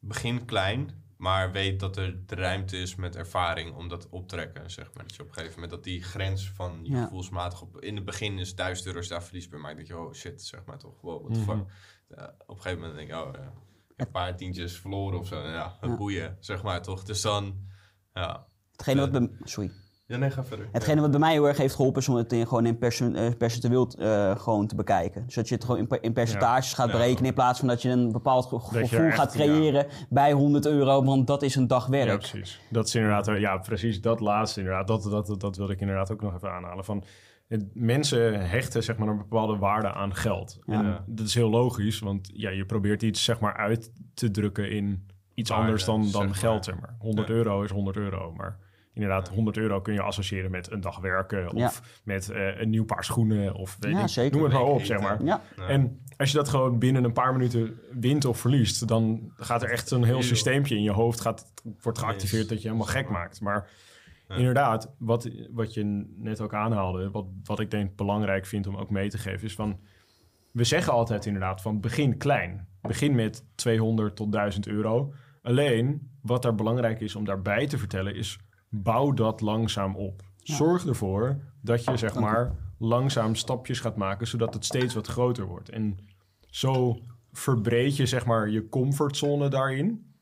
begin 0.00 0.44
klein, 0.44 1.02
maar 1.16 1.52
weet 1.52 1.80
dat 1.80 1.96
er 1.96 2.26
de 2.26 2.34
ruimte 2.34 2.76
is 2.78 2.94
met 2.94 3.16
ervaring 3.16 3.74
om 3.74 3.88
dat 3.88 4.08
op 4.08 4.28
te 4.28 4.34
trekken. 4.34 4.70
Zeg 4.70 4.92
maar. 4.94 5.02
Dat 5.06 5.14
je 5.16 5.22
op 5.22 5.28
een 5.28 5.34
gegeven 5.34 5.54
moment 5.54 5.70
dat 5.72 5.84
die 5.84 6.02
grens 6.02 6.50
van 6.50 6.80
je 6.82 6.90
Ja. 6.92 7.02
gevoelsmatig 7.04 7.62
op. 7.62 7.80
In 7.80 7.94
het 7.96 8.04
begin 8.04 8.38
is 8.38 8.54
1000 8.54 8.86
euro 8.86 8.98
is 8.98 9.08
daar 9.08 9.22
verliesbaar, 9.24 9.60
maar 9.60 9.70
ik 9.70 9.76
denk 9.76 9.88
je, 9.88 9.98
oh 9.98 10.12
shit, 10.12 10.42
zeg 10.42 10.64
maar 10.64 10.78
toch. 10.78 11.00
Wow, 11.00 11.20
what 11.22 11.34
the 11.34 11.40
Mhm. 11.40 11.60
op 12.46 12.56
een 12.56 12.62
gegeven 12.62 12.78
moment 12.78 12.96
denk 12.96 13.08
ik, 13.10 13.16
oh 13.16 13.32
ja, 13.32 13.52
een 13.96 14.10
paar 14.10 14.36
tientjes 14.36 14.76
verloren 14.78 15.18
of 15.18 15.26
zo. 15.26 15.40
Ja, 15.48 15.78
Ja. 15.80 15.96
boeien, 15.96 16.36
zeg 16.40 16.62
maar 16.62 16.82
toch. 16.82 17.02
Dus 17.04 17.20
dan, 17.20 17.68
ja. 18.12 18.46
Hetgene 18.72 19.00
wat 19.00 19.10
bij, 19.12 19.30
sorry. 19.44 19.70
Ja, 20.14 20.20
nee, 20.20 20.30
ga 20.30 20.44
verder. 20.44 20.66
Hetgene 20.72 21.00
wat 21.00 21.10
bij 21.10 21.20
mij 21.20 21.32
heel 21.32 21.48
erg 21.48 21.56
heeft 21.56 21.74
geholpen 21.74 22.00
is 22.00 22.08
om 22.08 22.14
het 22.14 22.32
in, 22.32 22.46
gewoon 22.46 22.66
in 22.66 22.78
percent, 22.78 23.16
eh, 23.16 23.26
percentueel 23.38 23.88
eh, 23.98 24.36
gewoon 24.38 24.66
te 24.66 24.74
bekijken. 24.74 25.22
Dus 25.26 25.34
dat 25.34 25.48
je 25.48 25.54
het 25.54 25.64
gewoon 25.64 25.80
in, 25.80 25.86
per- 25.86 26.02
in 26.02 26.12
percentages 26.12 26.72
gaat 26.72 26.86
Ja. 26.86 26.92
berekenen 26.92 27.24
in 27.28 27.34
plaats 27.34 27.58
van 27.58 27.68
dat 27.68 27.82
je 27.82 27.88
een 27.88 28.12
bepaald 28.12 28.46
ge- 28.46 28.58
gevoel 28.60 29.00
echt- 29.06 29.16
gaat 29.16 29.32
creëren 29.32 29.86
bij 30.08 30.32
100 30.32 30.66
euro, 30.66 31.04
want 31.04 31.26
dat 31.26 31.42
is 31.42 31.54
een 31.54 31.66
dag 31.66 31.84
Ja, 31.84 31.90
werk. 31.90 32.18
precies. 32.18 32.60
Dat 32.70 32.86
is 32.86 32.94
inderdaad, 32.94 33.28
eh, 33.28 33.40
ja, 33.40 33.56
precies 33.56 34.00
dat 34.00 34.20
laatste 34.20 34.60
inderdaad. 34.60 34.86
Dat, 34.86 35.02
dat, 35.02 35.26
dat, 35.26 35.40
dat 35.40 35.56
wilde 35.56 35.72
ik 35.72 35.80
inderdaad 35.80 36.10
ook 36.12 36.22
nog 36.22 36.34
even 36.34 36.50
aanhalen. 36.52 36.84
Van, 36.84 37.04
het- 37.48 37.66
mensen 37.74 38.48
hechten 38.48 38.82
zeg 38.82 38.96
maar 38.96 39.08
een 39.08 39.18
bepaalde 39.18 39.56
waarde 39.56 39.92
aan 39.92 40.14
geld. 40.14 40.58
Ja. 40.66 40.72
En 40.74 40.98
dat 41.06 41.26
is 41.26 41.34
heel 41.34 41.50
logisch, 41.50 41.98
want 41.98 42.30
ja, 42.34 42.50
je 42.50 42.66
probeert 42.66 43.02
iets 43.02 43.24
zeg 43.24 43.40
maar 43.40 43.56
uit 43.56 43.92
te 44.14 44.30
drukken 44.30 44.70
in 44.70 45.06
iets 45.34 45.50
Waarde, 45.50 45.64
anders 45.64 45.84
dan, 45.84 46.02
zeg 46.04 46.12
dan 46.12 46.24
maar. 46.26 46.34
geld. 46.34 46.64
Zeg 46.64 46.80
maar. 46.80 46.94
100 46.98 47.28
Ja. 47.28 47.34
euro 47.34 47.62
is 47.62 47.70
100 47.70 47.96
euro, 47.96 48.32
maar 48.32 48.58
inderdaad, 48.94 49.28
100 49.28 49.56
euro 49.56 49.80
kun 49.80 49.94
je 49.94 50.02
associëren 50.02 50.50
met 50.50 50.70
een 50.72 50.80
dag 50.80 50.98
werken 51.00 51.46
of 51.52 51.58
Ja. 51.58 51.70
met 52.04 52.30
eh, 52.30 52.60
een 52.60 52.70
nieuw 52.70 52.84
paar 52.84 53.04
schoenen 53.04 53.54
of 53.54 53.76
weet 53.80 53.92
Ja, 53.92 54.02
ik, 54.02 54.08
zeker. 54.08 54.32
noem 54.36 54.44
het 54.44 54.52
maar 54.52 54.62
op, 54.62 54.82
zeg 54.82 55.00
maar. 55.00 55.24
Ja, 55.24 55.42
Ja. 55.56 55.66
En 55.68 56.00
als 56.16 56.30
je 56.30 56.36
dat 56.36 56.48
gewoon 56.48 56.78
binnen 56.78 57.04
een 57.04 57.12
paar 57.12 57.32
minuten 57.32 57.78
wint 58.00 58.24
of 58.24 58.38
verliest, 58.38 58.88
dan 58.88 59.32
gaat 59.36 59.62
er 59.62 59.70
echt 59.70 59.90
een 59.90 60.04
heel 60.04 60.22
systeempje 60.22 60.76
in 60.76 60.82
je 60.82 60.90
hoofd 60.92 61.20
gaat, 61.20 61.52
wordt 61.80 61.98
geactiveerd 61.98 62.40
Yes. 62.42 62.50
dat 62.50 62.62
je 62.62 62.68
helemaal 62.68 62.88
gek 62.92 63.08
maakt. 63.08 63.40
Maar 63.40 63.68
Ja. 64.28 64.34
inderdaad, 64.34 64.94
wat, 64.98 65.30
wat 65.50 65.74
je 65.74 66.06
net 66.16 66.40
ook 66.40 66.54
aanhaalde, 66.54 67.10
wat, 67.10 67.26
wat 67.44 67.60
ik 67.60 67.70
denk 67.70 67.96
belangrijk 67.96 68.46
vind 68.46 68.66
om 68.66 68.76
ook 68.76 68.90
mee 68.90 69.08
te 69.08 69.18
geven, 69.18 69.46
is 69.46 69.54
van 69.54 69.80
we 70.50 70.64
zeggen 70.64 70.92
altijd 70.92 71.26
inderdaad 71.26 71.62
van 71.62 71.80
begin 71.80 72.16
klein. 72.16 72.68
Begin 72.82 73.14
met 73.14 73.44
200 73.54 74.16
tot 74.16 74.32
1000 74.32 74.66
euro. 74.66 75.12
Alleen 75.42 76.10
wat 76.22 76.42
daar 76.42 76.54
belangrijk 76.54 77.00
is 77.00 77.16
om 77.16 77.24
daarbij 77.24 77.66
te 77.66 77.78
vertellen 77.78 78.14
is 78.14 78.38
bouw 78.82 79.12
dat 79.12 79.40
langzaam 79.40 79.96
op. 79.96 80.22
Zorg 80.36 80.86
ervoor 80.86 81.40
dat 81.60 81.84
je 81.84 81.96
zeg 81.96 82.14
maar 82.14 82.56
langzaam 82.78 83.34
stapjes 83.34 83.80
gaat 83.80 83.96
maken 83.96 84.26
zodat 84.26 84.54
het 84.54 84.64
steeds 84.64 84.94
wat 84.94 85.06
groter 85.06 85.44
wordt. 85.46 85.68
En 85.68 85.98
zo 86.46 86.98
verbreed 87.32 87.96
je 87.96 88.06
zeg 88.06 88.26
maar 88.26 88.48
je 88.50 88.68
comfortzone 88.68 89.48
daarin. 89.48 90.12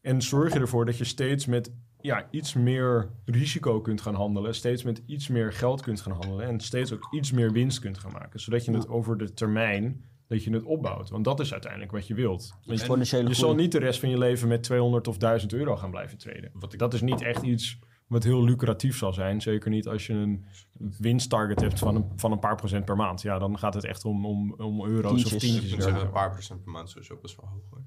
En 0.00 0.22
zorg 0.22 0.52
je 0.52 0.58
ervoor 0.60 0.84
dat 0.84 0.98
je 0.98 1.04
steeds 1.04 1.46
met 1.46 1.72
ja, 2.00 2.26
iets 2.30 2.54
meer 2.54 3.10
risico 3.24 3.80
kunt 3.80 4.00
gaan 4.00 4.14
handelen. 4.14 4.54
Steeds 4.54 4.82
met 4.82 5.02
iets 5.06 5.28
meer 5.28 5.52
geld 5.52 5.82
kunt 5.82 6.00
gaan 6.00 6.12
handelen. 6.12 6.46
En 6.46 6.60
steeds 6.60 6.92
ook 6.92 7.08
iets 7.14 7.32
meer 7.32 7.52
winst 7.52 7.78
kunt 7.78 7.98
gaan 7.98 8.12
maken. 8.12 8.40
Zodat 8.40 8.64
je 8.64 8.72
het 8.72 8.88
over 8.88 9.18
de 9.18 9.32
termijn 9.32 10.04
dat 10.26 10.44
je 10.44 10.52
het 10.52 10.62
opbouwt. 10.62 11.10
Want 11.10 11.24
dat 11.24 11.40
is 11.40 11.52
uiteindelijk 11.52 11.92
wat 11.92 12.06
je 12.06 12.14
wilt. 12.14 12.48
Want 12.66 12.80
je 12.80 12.86
groei. 13.22 13.34
zal 13.34 13.54
niet 13.54 13.72
de 13.72 13.78
rest 13.78 14.00
van 14.00 14.08
je 14.10 14.18
leven 14.18 14.48
met 14.48 14.62
200 14.62 15.08
of 15.08 15.16
1000 15.18 15.52
euro 15.52 15.76
gaan 15.76 15.90
blijven 15.90 16.18
traden. 16.18 16.50
Wat 16.52 16.72
ik- 16.72 16.78
Dat 16.78 16.94
is 16.94 17.00
niet 17.00 17.22
echt 17.22 17.42
iets 17.42 17.78
wat 18.08 18.24
heel 18.24 18.44
lucratief 18.44 18.96
zal 18.96 19.12
zijn. 19.12 19.40
Zeker 19.40 19.70
niet 19.70 19.88
als 19.88 20.06
je 20.06 20.12
een 20.12 20.46
winsttarget 20.98 21.60
hebt 21.60 21.78
van 21.78 21.94
een, 21.96 22.12
van 22.16 22.32
een 22.32 22.38
paar 22.38 22.56
procent 22.56 22.84
per 22.84 22.96
maand. 22.96 23.22
Ja, 23.22 23.38
dan 23.38 23.58
gaat 23.58 23.74
het 23.74 23.84
echt 23.84 24.04
om, 24.04 24.26
om, 24.26 24.52
om 24.52 24.86
euro's 24.86 25.12
Tientjes. 25.12 25.34
of 25.34 25.40
tientjes. 25.40 25.84
een 25.84 26.10
paar 26.10 26.30
procent 26.30 26.62
per 26.62 26.72
maand 26.72 26.90
sowieso 26.90 27.18
best 27.22 27.36
wel 27.36 27.50
hoog 27.50 27.62
hoor. 27.70 27.82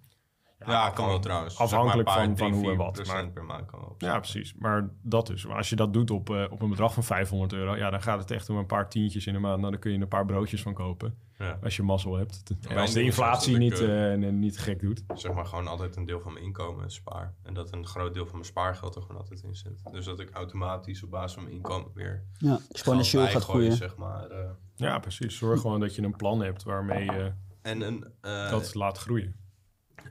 Ja, 0.66 0.90
kan 0.90 1.08
wel 1.08 1.20
trouwens. 1.20 1.58
afhankelijk 1.58 2.08
Zeg 2.10 2.18
maar 2.18 2.28
paar, 2.28 2.38
van 2.38 2.48
drie, 2.50 2.62
hoe 2.64 2.72
en 2.72 2.78
wat, 2.78 3.06
maar- 3.08 3.30
per 3.32 3.44
maand 3.46 3.66
kan 3.66 3.80
wel. 3.80 3.96
Ja, 3.98 4.20
precies. 4.20 4.54
Maar 4.60 4.90
dat 5.02 5.28
dus. 5.28 5.46
Maar 5.46 5.58
als 5.58 5.70
je 5.70 5.76
dat 5.76 5.94
doet 5.94 6.12
op, 6.12 6.30
eh, 6.30 6.46
op 6.50 6.62
een 6.62 6.70
bedrag 6.70 6.94
van 6.94 7.04
500 7.04 7.54
euro, 7.54 7.76
ja, 7.76 7.90
dan 7.90 8.02
gaat 8.02 8.20
het 8.20 8.32
echt 8.32 8.50
om 8.50 8.58
een 8.58 8.66
paar 8.66 8.90
tientjes 8.90 9.28
in 9.28 9.34
de 9.34 9.40
maand. 9.40 9.60
Nou, 9.60 9.72
dan 9.72 9.80
kun 9.80 9.92
je 9.92 9.98
een 10.00 10.08
paar 10.08 10.26
broodjes 10.26 10.62
van 10.62 10.74
kopen. 10.74 11.18
Ja. 11.38 11.60
Als 11.64 11.76
je 11.76 11.84
mazzel 11.84 12.16
hebt. 12.18 12.44
En 12.70 12.78
als 12.78 12.94
de 12.94 13.00
is 13.00 13.06
inflatie 13.06 13.58
niet, 13.58 13.80
eh, 13.80 14.14
eh, 14.14 14.34
niet 14.34 14.60
gek 14.60 14.80
doet. 14.80 15.04
Zeg 15.16 15.34
maar 15.34 15.46
gewoon 15.46 15.68
altijd 15.68 15.96
een 15.96 16.06
deel 16.06 16.20
van 16.20 16.34
mijn 16.34 16.46
inkomen 16.46 16.92
spaar. 16.92 17.34
En 17.44 17.54
dat 17.54 17.74
een 17.74 17.86
groot 17.88 18.14
deel 18.14 18.26
van 18.26 18.34
mijn 18.34 18.46
spaargeld 18.46 18.96
er 18.96 19.02
gewoon 19.02 19.18
altijd 19.18 19.44
in 19.44 19.56
zit. 19.56 19.82
Dus 19.92 20.06
dat 20.06 20.20
ik 20.20 20.30
automatisch 20.34 21.04
op 21.04 21.10
basis 21.10 21.34
van 21.34 21.44
mijn 21.44 21.56
inkomen 21.56 21.92
weer 21.94 22.24
Ja, 22.38 22.60
exponentieel 22.72 23.24
gaat 23.24 23.32
bijgooien, 23.34 23.60
groeien. 23.72 23.78
zeg 23.90 23.96
maar. 23.96 24.30
eh. 24.30 24.50
Ja, 24.76 25.00
precies. 25.00 25.38
Zorg 25.38 25.62
gewoon 25.62 25.80
dat 25.80 25.96
je 25.96 26.02
een 26.02 26.16
plan 26.16 26.42
hebt 26.42 26.64
waarmee 26.64 27.06
je 27.06 27.32
en 27.62 27.82
een, 27.82 28.06
eh, 28.22 28.50
dat 28.50 28.76
laat 28.76 28.98
groeien. 28.98 29.36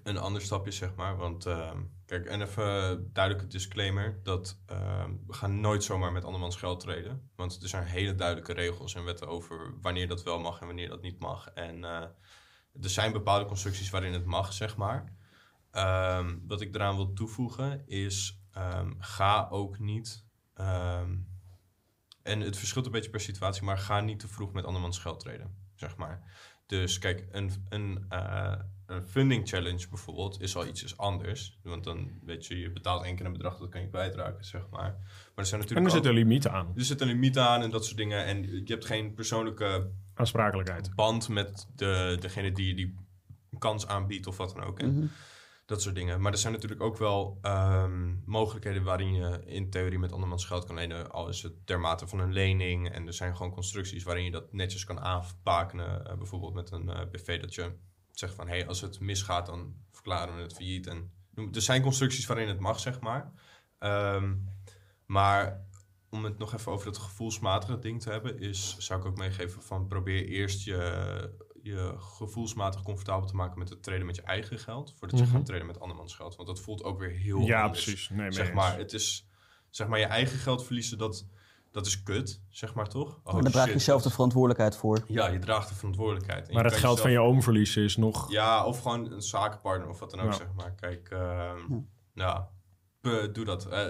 Een 0.02 0.18
ander 0.18 0.42
stapje, 0.42 0.70
zeg 0.70 0.94
maar. 0.94 1.16
Want 1.16 1.46
ehm, 1.46 1.82
kijk, 2.06 2.26
en 2.26 2.42
even 2.42 3.10
duidelijke 3.12 3.48
disclaimer: 3.48 4.20
dat 4.22 4.58
ehm, 4.66 5.12
we 5.26 5.32
gaan 5.32 5.60
nooit 5.60 5.84
zomaar 5.84 6.12
met 6.12 6.24
andermans 6.24 6.56
geld 6.56 6.80
treden. 6.80 7.30
Want 7.36 7.62
er 7.62 7.68
zijn 7.68 7.84
hele 7.86 8.14
duidelijke 8.14 8.52
regels 8.52 8.94
en 8.94 9.04
wetten 9.04 9.28
over 9.28 9.74
wanneer 9.80 10.08
dat 10.08 10.22
wel 10.22 10.38
mag 10.38 10.60
en 10.60 10.66
wanneer 10.66 10.88
dat 10.88 11.02
niet 11.02 11.18
mag. 11.18 11.48
En 11.48 11.84
eh, 11.84 12.02
er 12.82 12.90
zijn 12.90 13.12
bepaalde 13.12 13.44
constructies 13.44 13.90
waarin 13.90 14.12
het 14.12 14.24
mag, 14.24 14.52
zeg 14.52 14.76
maar. 14.76 15.14
Ehm, 15.70 16.38
wat 16.46 16.60
ik 16.60 16.74
eraan 16.74 16.96
wil 16.96 17.12
toevoegen 17.12 17.88
is: 17.88 18.42
ga 18.98 19.48
ook 19.50 19.78
niet. 19.78 20.28
en 22.22 22.40
het 22.40 22.56
verschilt 22.56 22.86
een 22.86 22.92
beetje 22.92 23.10
per 23.10 23.20
situatie, 23.20 23.62
maar 23.62 23.78
ga 23.78 24.00
niet 24.00 24.18
te 24.18 24.28
vroeg 24.28 24.52
met 24.52 24.64
andermans 24.64 24.98
geld 24.98 25.20
treden, 25.20 25.56
zeg 25.74 25.96
maar. 25.96 26.30
Dus 26.70 26.98
kijk, 26.98 27.26
een, 27.30 27.66
een, 27.68 28.04
eh, 28.08 28.58
een 28.90 29.06
funding 29.06 29.48
challenge 29.48 29.88
bijvoorbeeld 29.88 30.40
is 30.40 30.56
al 30.56 30.66
iets 30.66 30.96
anders. 30.96 31.58
Want 31.62 31.84
dan 31.84 32.10
weet 32.24 32.46
je, 32.46 32.58
je 32.58 32.70
betaalt 32.72 33.04
één 33.04 33.16
keer 33.16 33.26
een 33.26 33.32
bedrag, 33.32 33.58
dat 33.58 33.68
kan 33.68 33.80
je 33.80 33.88
kwijtraken, 33.88 34.44
zeg 34.44 34.62
maar. 34.70 34.80
Maar 34.80 35.32
er 35.34 35.46
zijn 35.46 35.60
En 35.60 35.66
natuurlijk 35.66 35.90
er 35.90 35.96
ook- 35.98 36.04
zit 36.04 36.12
een 36.12 36.18
limiet 36.18 36.48
aan. 36.48 36.72
er 36.76 36.84
zit 36.84 37.00
een 37.00 37.06
limiet 37.06 37.38
aan 37.38 37.62
en 37.62 37.70
dat 37.70 37.84
soort 37.84 37.96
dingen. 37.96 38.24
En 38.24 38.42
je 38.42 38.62
hebt 38.72 38.84
geen 38.86 39.14
persoonlijke 39.14 39.90
Aansprakelijkheid. 40.14 40.94
band 40.94 41.28
met 41.28 41.66
de, 41.76 42.16
degene 42.20 42.52
die 42.52 42.66
je 42.66 42.74
die 42.74 42.94
kans 43.58 43.86
aanbiedt 43.86 44.26
of 44.26 44.36
wat 44.36 44.54
dan 44.54 44.64
ook. 44.64 44.78
En 44.78 44.94
Mhm. 44.96 45.06
dat 45.66 45.82
soort 45.82 45.94
dingen. 45.94 46.20
Maar 46.20 46.32
er 46.32 46.38
zijn 46.38 46.52
natuurlijk 46.52 46.82
ook 46.82 46.96
wel 46.98 47.38
ehm, 47.42 48.14
mogelijkheden 48.24 48.82
waarin 48.82 49.14
je 49.14 49.40
in 49.44 49.70
theorie 49.70 49.98
met 49.98 50.12
andermans 50.12 50.44
geld 50.44 50.64
kan 50.64 50.74
lenen. 50.74 51.10
Al 51.10 51.28
is 51.28 51.42
het 51.42 51.66
ter 51.66 51.80
mate 51.80 52.06
van 52.06 52.20
een 52.20 52.32
lening. 52.32 52.90
En 52.90 53.06
er 53.06 53.12
zijn 53.14 53.36
gewoon 53.36 53.52
constructies 53.52 54.02
waarin 54.02 54.24
je 54.24 54.30
dat 54.30 54.52
netjes 54.52 54.84
kan 54.84 55.00
aanpakenen. 55.00 56.06
Eh, 56.06 56.16
bijvoorbeeld 56.16 56.54
met 56.54 56.70
een 56.70 56.88
eh, 56.88 57.00
BV 57.12 57.40
dat 57.40 57.54
je 57.54 57.72
zegt 58.20 58.34
van... 58.34 58.48
hé, 58.48 58.56
hey, 58.56 58.66
als 58.66 58.80
het 58.80 59.00
misgaat 59.00 59.46
dan 59.46 59.74
verklaren 59.90 60.36
we 60.36 60.42
het 60.42 60.54
failliet. 60.54 60.86
En, 60.86 61.12
er 61.52 61.62
zijn 61.62 61.82
constructies 61.82 62.26
waarin 62.26 62.48
het 62.48 62.60
mag, 62.60 62.80
zeg 62.80 63.00
maar. 63.00 63.32
Ehm, 63.78 64.34
maar 65.06 65.64
om 66.10 66.24
het 66.24 66.38
nog 66.38 66.54
even 66.54 66.72
over 66.72 66.86
het 66.86 66.98
gevoelsmatige 66.98 67.78
ding 67.78 68.02
te 68.02 68.10
hebben... 68.10 68.38
is, 68.38 68.76
zou 68.78 69.00
ik 69.00 69.06
ook 69.06 69.16
meegeven 69.18 69.62
van 69.62 69.86
probeer 69.86 70.24
eerst 70.26 70.64
je, 70.64 71.32
je 71.62 71.94
gevoelsmatig 71.98 72.82
comfortabel 72.82 73.26
te 73.28 73.36
maken... 73.36 73.58
met 73.58 73.68
het 73.68 73.82
treden 73.82 74.06
met 74.06 74.16
je 74.16 74.22
eigen 74.22 74.58
geld... 74.58 74.94
voordat 74.98 75.18
je 75.18 75.24
Mhm. 75.24 75.34
gaat 75.34 75.46
treden 75.46 75.66
met 75.66 75.80
andermans 75.80 76.14
geld. 76.14 76.36
Want 76.36 76.48
dat 76.48 76.60
voelt 76.60 76.82
ook 76.82 76.98
weer 76.98 77.10
heel 77.10 77.40
Ja, 77.40 77.62
anders. 77.62 77.82
precies. 77.84 78.08
Nee, 78.08 78.32
Zeg 78.32 78.52
maar, 78.52 78.78
het 78.78 78.92
is... 78.92 79.28
Zeg 79.70 79.88
maar, 79.88 79.98
je 79.98 80.04
eigen 80.04 80.38
geld 80.38 80.64
verliezen, 80.64 80.98
dat, 80.98 81.26
dat 81.70 81.86
is 81.86 82.02
kut, 82.02 82.42
zeg 82.48 82.74
maar 82.74 82.88
toch? 82.88 83.20
Oh, 83.24 83.32
Maar 83.32 83.42
daar 83.42 83.52
draag 83.52 83.66
je 83.66 83.72
shit, 83.72 83.82
zelf 83.82 84.02
de 84.02 84.10
verantwoordelijkheid 84.10 84.76
voor. 84.76 84.98
Ja, 85.06 85.26
je 85.28 85.38
draagt 85.38 85.68
de 85.68 85.74
verantwoordelijkheid. 85.74 86.48
En 86.48 86.54
Maar 86.54 86.64
het 86.64 86.76
geld 86.76 87.00
van 87.00 87.10
je 87.10 87.18
oom 87.20 87.42
verliezen 87.42 87.82
is 87.82 87.96
nog... 87.96 88.30
Ja, 88.30 88.64
of 88.64 88.80
gewoon 88.82 89.12
een 89.12 89.22
zakenpartner 89.22 89.88
of 89.88 89.98
wat 89.98 90.10
dan 90.10 90.20
ook, 90.20 90.30
Ja. 90.30 90.36
zeg 90.36 90.52
maar. 90.56 90.72
Kijk, 90.74 91.08
ehm, 91.10 91.58
ja, 92.14 92.48
p- 93.00 93.28
doe 93.32 93.44
dat. 93.44 93.66
Eh, 93.66 93.86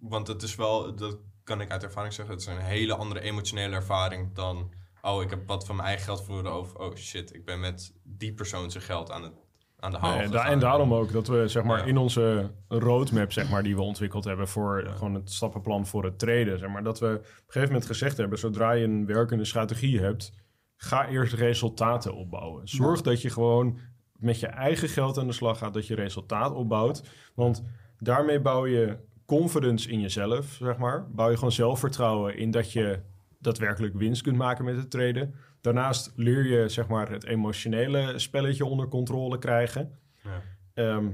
want 0.00 0.26
het 0.26 0.42
is 0.42 0.54
wel, 0.54 0.94
dat 0.94 1.18
kan 1.44 1.60
ik 1.60 1.70
uit 1.70 1.82
ervaring 1.82 2.14
zeggen, 2.14 2.34
het 2.34 2.42
is 2.44 2.50
een 2.50 2.58
hele 2.60 2.94
andere 2.94 3.20
emotionele 3.20 3.74
ervaring 3.74 4.34
dan... 4.34 4.72
Oh, 5.02 5.22
ik 5.22 5.30
heb 5.30 5.46
wat 5.46 5.66
van 5.66 5.76
mijn 5.76 5.88
eigen 5.88 6.04
geld 6.06 6.24
verloren 6.24 6.52
over... 6.52 6.78
Oh 6.78 6.94
shit, 6.96 7.34
ik 7.34 7.44
ben 7.44 7.60
met 7.60 7.94
die 8.02 8.34
persoon 8.34 8.70
zijn 8.70 8.84
geld 8.84 9.10
aan, 9.10 9.22
het, 9.22 9.32
aan 9.80 9.90
de 9.90 9.96
haal 9.98 10.16
Nee, 10.16 10.28
da- 10.28 10.38
gegaan. 10.38 10.52
en 10.52 10.58
daarom 10.58 10.94
ook 10.94 11.12
dat 11.12 11.26
we 11.28 11.48
zeg 11.48 11.62
maar, 11.64 11.78
Ja. 11.78 11.84
in 11.84 11.96
onze 11.96 12.50
roadmap 12.68 13.32
zeg 13.32 13.50
maar, 13.50 13.62
die 13.62 13.74
we 13.76 13.82
ontwikkeld 13.82 14.24
hebben 14.24 14.48
voor 14.48 14.84
gewoon 14.96 15.14
het 15.14 15.32
stappenplan 15.32 15.86
voor 15.86 16.04
het 16.04 16.18
treden, 16.18 16.58
zeg 16.58 16.68
maar, 16.68 16.82
dat 16.82 16.98
we 17.00 17.06
op 17.06 17.12
een 17.24 17.24
gegeven 17.46 17.68
moment 17.68 17.86
gezegd 17.86 18.16
hebben, 18.16 18.38
zodra 18.38 18.72
je 18.72 18.84
een 18.84 19.06
werkende 19.06 19.44
strategie 19.44 20.00
hebt, 20.00 20.32
ga 20.76 21.08
eerst 21.08 21.32
resultaten 21.32 22.14
opbouwen. 22.14 22.68
Zorg 22.68 23.00
dat 23.02 23.22
je 23.22 23.30
gewoon 23.30 23.78
met 24.12 24.40
je 24.40 24.46
eigen 24.46 24.88
geld 24.88 25.18
aan 25.18 25.26
de 25.26 25.32
slag 25.32 25.58
gaat, 25.58 25.74
dat 25.74 25.86
je 25.86 25.94
resultaat 25.94 26.52
opbouwt. 26.54 27.02
Want 27.34 27.64
daarmee 27.98 28.40
bouw 28.40 28.66
je 28.66 28.96
confidence 29.26 29.90
in 29.90 30.00
jezelf, 30.00 30.46
zeg 30.46 30.76
maar. 30.76 31.06
Bouw 31.10 31.28
je 31.30 31.34
gewoon 31.36 31.52
zelfvertrouwen 31.52 32.36
in 32.36 32.50
dat 32.50 32.72
je 32.72 33.00
daadwerkelijk 33.38 33.94
winst 33.94 34.22
kunt 34.22 34.36
maken 34.36 34.64
met 34.64 34.76
het 34.76 34.90
traden. 34.90 35.34
Daarnaast 35.60 36.12
leer 36.16 36.46
je 36.46 36.68
zeg 36.68 36.88
maar, 36.88 37.10
het 37.10 37.24
emotionele 37.24 38.18
spelletje 38.18 38.64
onder 38.64 38.88
controle 38.88 39.38
krijgen. 39.38 39.98
Ja. 40.22 40.42
Ehm, 40.74 41.10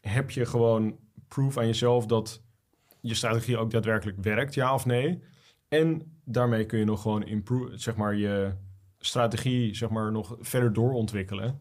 heb 0.00 0.30
je 0.30 0.46
gewoon 0.46 0.98
proof 1.28 1.56
aan 1.58 1.66
jezelf 1.66 2.06
dat 2.06 2.42
je 3.00 3.14
strategie 3.14 3.58
ook 3.58 3.70
daadwerkelijk 3.70 4.18
werkt, 4.20 4.54
ja 4.54 4.74
of 4.74 4.86
nee? 4.86 5.22
En 5.68 6.18
daarmee 6.24 6.66
kun 6.66 6.78
je 6.78 6.84
nog 6.84 7.02
gewoon 7.02 7.22
improve, 7.22 7.78
zeg 7.78 7.96
maar, 7.96 8.14
je 8.14 8.52
strategie 8.98 9.74
zeg 9.74 9.88
maar, 9.88 10.12
nog 10.12 10.36
verder 10.40 10.72
doorontwikkelen. 10.72 11.60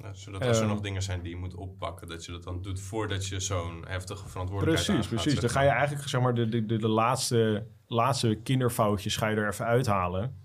Ja, 0.00 0.12
zodat 0.12 0.46
als 0.46 0.58
er 0.58 0.64
Eh, 0.64 0.70
nog 0.70 0.80
dingen 0.80 1.02
zijn 1.02 1.22
die 1.22 1.30
je 1.30 1.36
moet 1.36 1.54
oppakken, 1.54 2.08
dat 2.08 2.24
je 2.24 2.32
dat 2.32 2.42
dan 2.42 2.62
doet 2.62 2.80
voordat 2.80 3.26
je 3.26 3.40
zo'n 3.40 3.84
heftige 3.86 4.28
verantwoordelijkheid 4.28 4.86
Precies, 4.86 5.10
aangaat, 5.10 5.22
precies. 5.22 5.40
Dan 5.40 5.50
ga 5.50 5.62
je 5.62 5.68
eigenlijk 5.68 6.08
zeg 6.08 6.20
maar, 6.20 6.34
de, 6.34 6.48
de, 6.48 6.66
de, 6.66 6.76
de 6.78 6.88
laatste, 6.88 7.66
laatste 7.86 8.34
kinderfoutjes 8.42 9.16
ga 9.16 9.28
je 9.28 9.36
er 9.36 9.48
even 9.48 9.64
uithalen. 9.64 10.41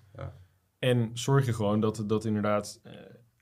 En 0.79 1.09
zorg 1.13 1.45
je 1.45 1.53
gewoon 1.53 1.79
dat, 1.79 2.03
dat 2.05 2.25
inderdaad 2.25 2.79
eh, 2.83 2.93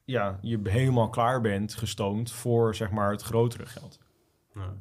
ja, 0.06 0.38
je 0.42 0.60
helemaal 0.64 1.10
klaar 1.10 1.42
bent 1.42 1.74
gestoomd 1.74 2.32
voor 2.32 2.76
zeg 2.76 2.92
maar, 2.92 3.12
het 3.12 3.22
grotere 3.22 3.66
geld. 3.66 4.00
Ja. 4.54 4.74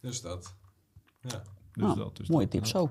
Dus 0.00 0.20
dat. 0.20 0.54
Ja. 1.20 1.28
Dus 1.72 1.84
Nou, 1.84 1.96
dat, 1.96 2.16
dus 2.16 2.28
mooie 2.28 2.42
dat. 2.42 2.50
tip 2.50 2.66
zo. 2.66 2.90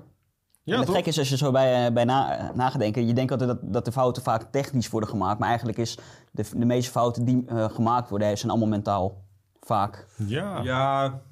Ja, 0.62 0.78
het 0.80 0.90
gek 0.90 1.06
is 1.06 1.18
als 1.18 1.28
je 1.28 1.36
zo 1.36 1.50
bij, 1.50 1.86
eh, 1.86 1.92
bij 1.92 2.04
na, 2.04 2.52
nagedenken, 2.54 3.06
je 3.06 3.12
denkt 3.14 3.30
altijd 3.30 3.50
dat, 3.50 3.72
dat 3.72 3.84
de 3.84 3.92
fouten 3.92 4.22
vaak 4.22 4.52
technisch 4.52 4.88
worden 4.88 5.08
gemaakt, 5.08 5.38
maar 5.38 5.48
eigenlijk 5.48 5.78
is 5.78 5.98
de, 6.30 6.44
de 6.56 6.64
meeste 6.64 6.90
fouten 6.90 7.24
die 7.24 7.44
eh, 7.46 7.70
gemaakt 7.70 8.08
worden, 8.10 8.38
zijn 8.38 8.50
allemaal 8.50 8.68
mentaal. 8.68 9.26
Vaak. 9.60 10.06
Ja. 10.16 10.62
Ja. 10.62 11.22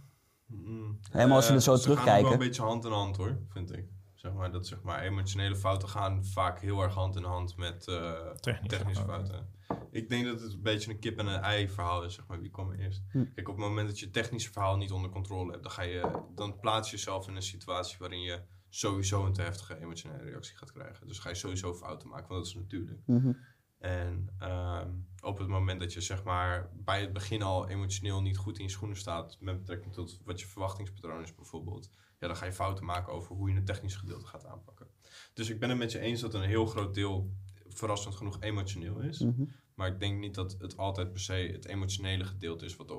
mm, 0.46 0.98
Helemaal 1.10 1.36
als 1.36 1.46
je 1.48 1.54
er 1.54 1.60
zo 1.62 1.74
ze 1.74 1.82
gaan 1.82 1.90
ook 1.90 1.98
terugkijken. 1.98 2.22
wel 2.22 2.32
een 2.32 2.46
beetje 2.46 2.62
hand 2.62 2.84
in 2.84 2.90
hand 2.92 3.16
hoor, 3.16 3.38
vind 3.48 3.72
ik. 3.72 3.84
Zeg 4.26 4.34
maar, 4.34 4.52
dat 4.52 4.66
zeg 4.66 4.82
maar, 4.82 5.02
emotionele 5.02 5.56
fouten 5.56 5.88
gaan 5.88 6.24
vaak 6.24 6.60
heel 6.60 6.82
erg 6.82 6.94
hand 6.94 7.16
in 7.16 7.22
hand 7.22 7.56
met 7.56 7.88
eh, 7.88 8.12
Technische 8.40 8.76
technische, 8.76 9.04
fouten. 9.04 9.48
fouten. 9.66 9.88
Ik 9.90 10.08
denk 10.08 10.24
dat 10.24 10.40
het 10.40 10.52
een 10.52 10.62
beetje 10.62 10.90
een 10.90 10.98
kip 10.98 11.18
en 11.18 11.26
een 11.26 11.40
ei 11.40 11.68
verhaal 11.68 12.04
is, 12.04 12.14
zeg 12.14 12.26
maar. 12.26 12.40
Wie 12.40 12.50
kwam 12.50 12.72
eerst? 12.72 13.02
Hm. 13.10 13.24
Kijk, 13.34 13.48
op 13.48 13.56
het 13.56 13.64
moment 13.64 13.88
dat 13.88 13.98
je 13.98 14.04
het 14.04 14.14
technische 14.14 14.52
verhaal 14.52 14.76
niet 14.76 14.92
onder 14.92 15.10
controle 15.10 15.50
hebt, 15.50 15.62
dan, 15.62 15.72
ga 15.72 15.82
je, 15.82 16.22
dan 16.34 16.60
plaats 16.60 16.90
je 16.90 16.96
jezelf 16.96 17.28
in 17.28 17.36
een 17.36 17.42
situatie 17.42 17.96
waarin 17.98 18.20
je 18.20 18.40
sowieso 18.68 19.26
een 19.26 19.32
te 19.32 19.42
heftige 19.42 19.80
emotionele 19.80 20.22
reactie 20.22 20.56
gaat 20.56 20.72
krijgen. 20.72 21.06
Dus 21.06 21.18
ga 21.18 21.28
je 21.28 21.34
sowieso 21.34 21.74
fouten 21.74 22.08
maken, 22.08 22.28
want 22.28 22.44
dat 22.44 22.54
is 22.54 22.60
natuurlijk. 22.60 23.00
Mhm. 23.06 23.32
En 23.78 24.28
ehm, 24.38 24.90
op 25.20 25.38
het 25.38 25.48
moment 25.48 25.80
dat 25.80 25.92
je 25.92 26.00
zeg 26.00 26.22
maar 26.22 26.70
bij 26.74 27.00
het 27.00 27.12
begin 27.12 27.42
al 27.42 27.68
emotioneel 27.68 28.22
niet 28.22 28.36
goed 28.36 28.58
in 28.58 28.64
je 28.64 28.70
schoenen 28.70 28.96
staat 28.96 29.36
met 29.40 29.58
betrekking 29.58 29.94
tot 29.94 30.20
wat 30.24 30.40
je 30.40 30.46
verwachtingspatroon 30.46 31.22
is 31.22 31.34
bijvoorbeeld, 31.34 31.90
ja, 32.18 32.26
dan 32.26 32.36
ga 32.36 32.44
je 32.44 32.52
fouten 32.52 32.84
maken 32.84 33.12
over 33.12 33.36
hoe 33.36 33.48
je 33.48 33.54
het 33.54 33.66
technische 33.66 33.98
gedeelte 33.98 34.26
gaat 34.26 34.46
aanpakken. 34.46 34.86
Dus 35.34 35.48
ik 35.48 35.58
ben 35.60 35.68
het 35.68 35.78
met 35.78 35.92
je 35.92 35.98
eens 35.98 36.20
dat 36.20 36.34
een 36.34 36.42
heel 36.42 36.66
groot 36.66 36.94
deel 36.94 37.30
verrassend 37.68 38.14
genoeg 38.14 38.40
emotioneel 38.40 39.00
is. 39.00 39.18
Mhm. 39.18 39.44
Maar 39.74 39.88
ik 39.88 40.00
denk 40.00 40.18
niet 40.18 40.34
dat 40.34 40.56
het 40.58 40.76
altijd 40.76 41.12
per 41.12 41.20
se 41.20 41.32
het 41.32 41.64
emotionele 41.64 42.24
gedeelte 42.24 42.64
is 42.64 42.76
wat 42.76 42.90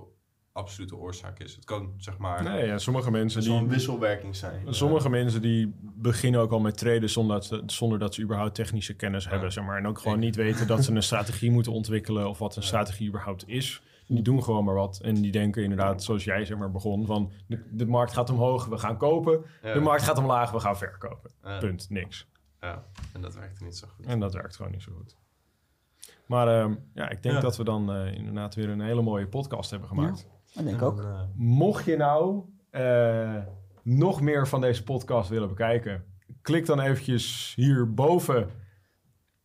absolute 0.58 0.96
oorzaak 0.96 1.40
is. 1.40 1.56
Het 1.56 1.66
kan 1.66 1.94
zeg 1.98 2.18
maar 2.18 2.44
Nee, 2.44 2.66
ja, 2.66 2.78
sommige 2.78 3.12
mensen 3.12 3.44
wel 3.48 3.54
een 3.56 3.60
die, 3.64 3.70
wisselwerking 3.70 4.36
zijn. 4.36 4.74
Sommige 4.74 5.10
mensen 5.10 5.42
die 5.42 5.74
beginnen 5.82 6.42
ook 6.42 6.52
al 6.52 6.60
met 6.60 6.78
traden 6.78 7.10
zonder 7.10 7.36
dat 7.36 7.46
ze, 7.46 7.64
zonder 7.66 8.00
dat 8.00 8.14
ze 8.14 8.22
überhaupt 8.22 8.56
technische 8.56 8.94
kennis 8.96 9.30
hebben. 9.30 9.52
Zeg 9.52 9.64
maar. 9.64 9.78
En 9.78 9.88
ook 9.88 10.00
gewoon 10.00 10.18
Ik- 10.18 10.24
niet 10.24 10.36
weten 10.36 10.68
dat 10.68 10.84
ze 10.84 10.92
een 10.92 11.04
strategie 11.12 11.52
moeten 11.52 11.72
ontwikkelen 11.72 12.30
of 12.30 12.38
wat 12.40 12.56
een 12.56 12.64
strategie 12.64 13.08
überhaupt 13.08 13.48
is. 13.48 13.82
Die 14.08 14.22
doen 14.22 14.44
gewoon 14.44 14.64
maar 14.64 14.76
wat. 14.76 15.00
En 15.02 15.16
die 15.16 15.32
denken 15.32 15.64
inderdaad, 15.64 16.04
zoals 16.04 16.24
jij 16.24 16.46
zeg 16.46 16.58
maar 16.58 16.72
begon, 16.72 17.06
van 17.06 17.32
de, 17.48 17.64
de 17.72 17.86
markt 17.86 18.14
gaat 18.14 18.30
omhoog, 18.30 18.66
we 18.66 18.78
gaan 18.78 18.98
kopen. 18.98 19.42
Ja. 19.62 19.74
De 19.74 19.80
markt 19.80 20.04
gaat 20.04 20.18
omlaag, 20.18 20.52
we 20.52 20.60
gaan 20.60 20.78
verkopen. 20.78 21.32
Ja. 21.44 21.58
Punt, 21.58 21.90
niks. 21.90 22.28
Ja, 22.62 22.84
en 23.14 23.22
dat 23.22 23.36
werkte 23.36 23.64
niet 23.64 23.78
zo 23.78 23.88
goed. 23.96 24.06
En 24.06 24.20
dat 24.20 24.34
werkt 24.34 24.56
gewoon 24.56 24.72
niet 24.72 24.82
zo 24.82 24.92
goed. 24.98 25.16
Maar 26.26 26.48
ehm, 26.62 26.76
ja, 26.94 27.10
ik 27.10 27.24
denk 27.24 27.36
Ja. 27.36 27.42
dat 27.42 27.58
we 27.58 27.64
dan 27.64 27.92
eh, 27.94 28.14
inderdaad 28.14 28.56
weer 28.56 28.70
een 28.70 28.82
hele 28.82 29.02
mooie 29.02 29.28
podcast 29.28 29.70
hebben 29.70 29.88
gemaakt. 29.90 30.28
Dat 30.58 30.66
denk 30.66 30.78
ik 30.78 30.82
ook. 30.84 31.00
eh, 31.02 31.22
Mocht 31.36 31.86
je 31.86 31.96
nou 31.98 32.44
eh, 32.70 33.36
nog 33.84 34.22
meer 34.22 34.48
van 34.48 34.62
deze 34.62 34.84
podcast 34.84 35.30
willen 35.30 35.48
bekijken, 35.48 36.04
klik 36.42 36.66
dan 36.66 36.80
eventjes 36.80 37.54
hierboven, 37.56 38.50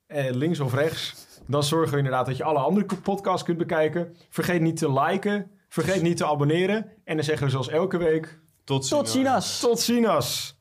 eh, 0.06 0.30
links 0.30 0.60
of 0.60 0.74
rechts. 0.74 1.26
Dan 1.46 1.62
zorgen 1.62 1.90
we 1.92 1.96
inderdaad 1.96 2.26
dat 2.26 2.36
je 2.36 2.44
alle 2.44 2.58
andere 2.58 2.86
podcasts 3.02 3.42
kunt 3.42 3.58
bekijken. 3.58 4.16
Vergeet 4.28 4.60
niet 4.60 4.76
te 4.76 4.92
liken, 4.92 5.50
vergeet 5.68 6.02
niet 6.02 6.16
te 6.16 6.26
abonneren. 6.26 6.86
En 7.04 7.14
dan 7.16 7.24
zeggen 7.24 7.44
we 7.44 7.50
zoals 7.52 7.68
elke 7.68 7.96
week, 7.96 8.40
Tot 8.64 8.88
Tot 8.88 9.08
ziens! 9.08 9.60
tot 9.60 9.80
ziens! 9.80 10.60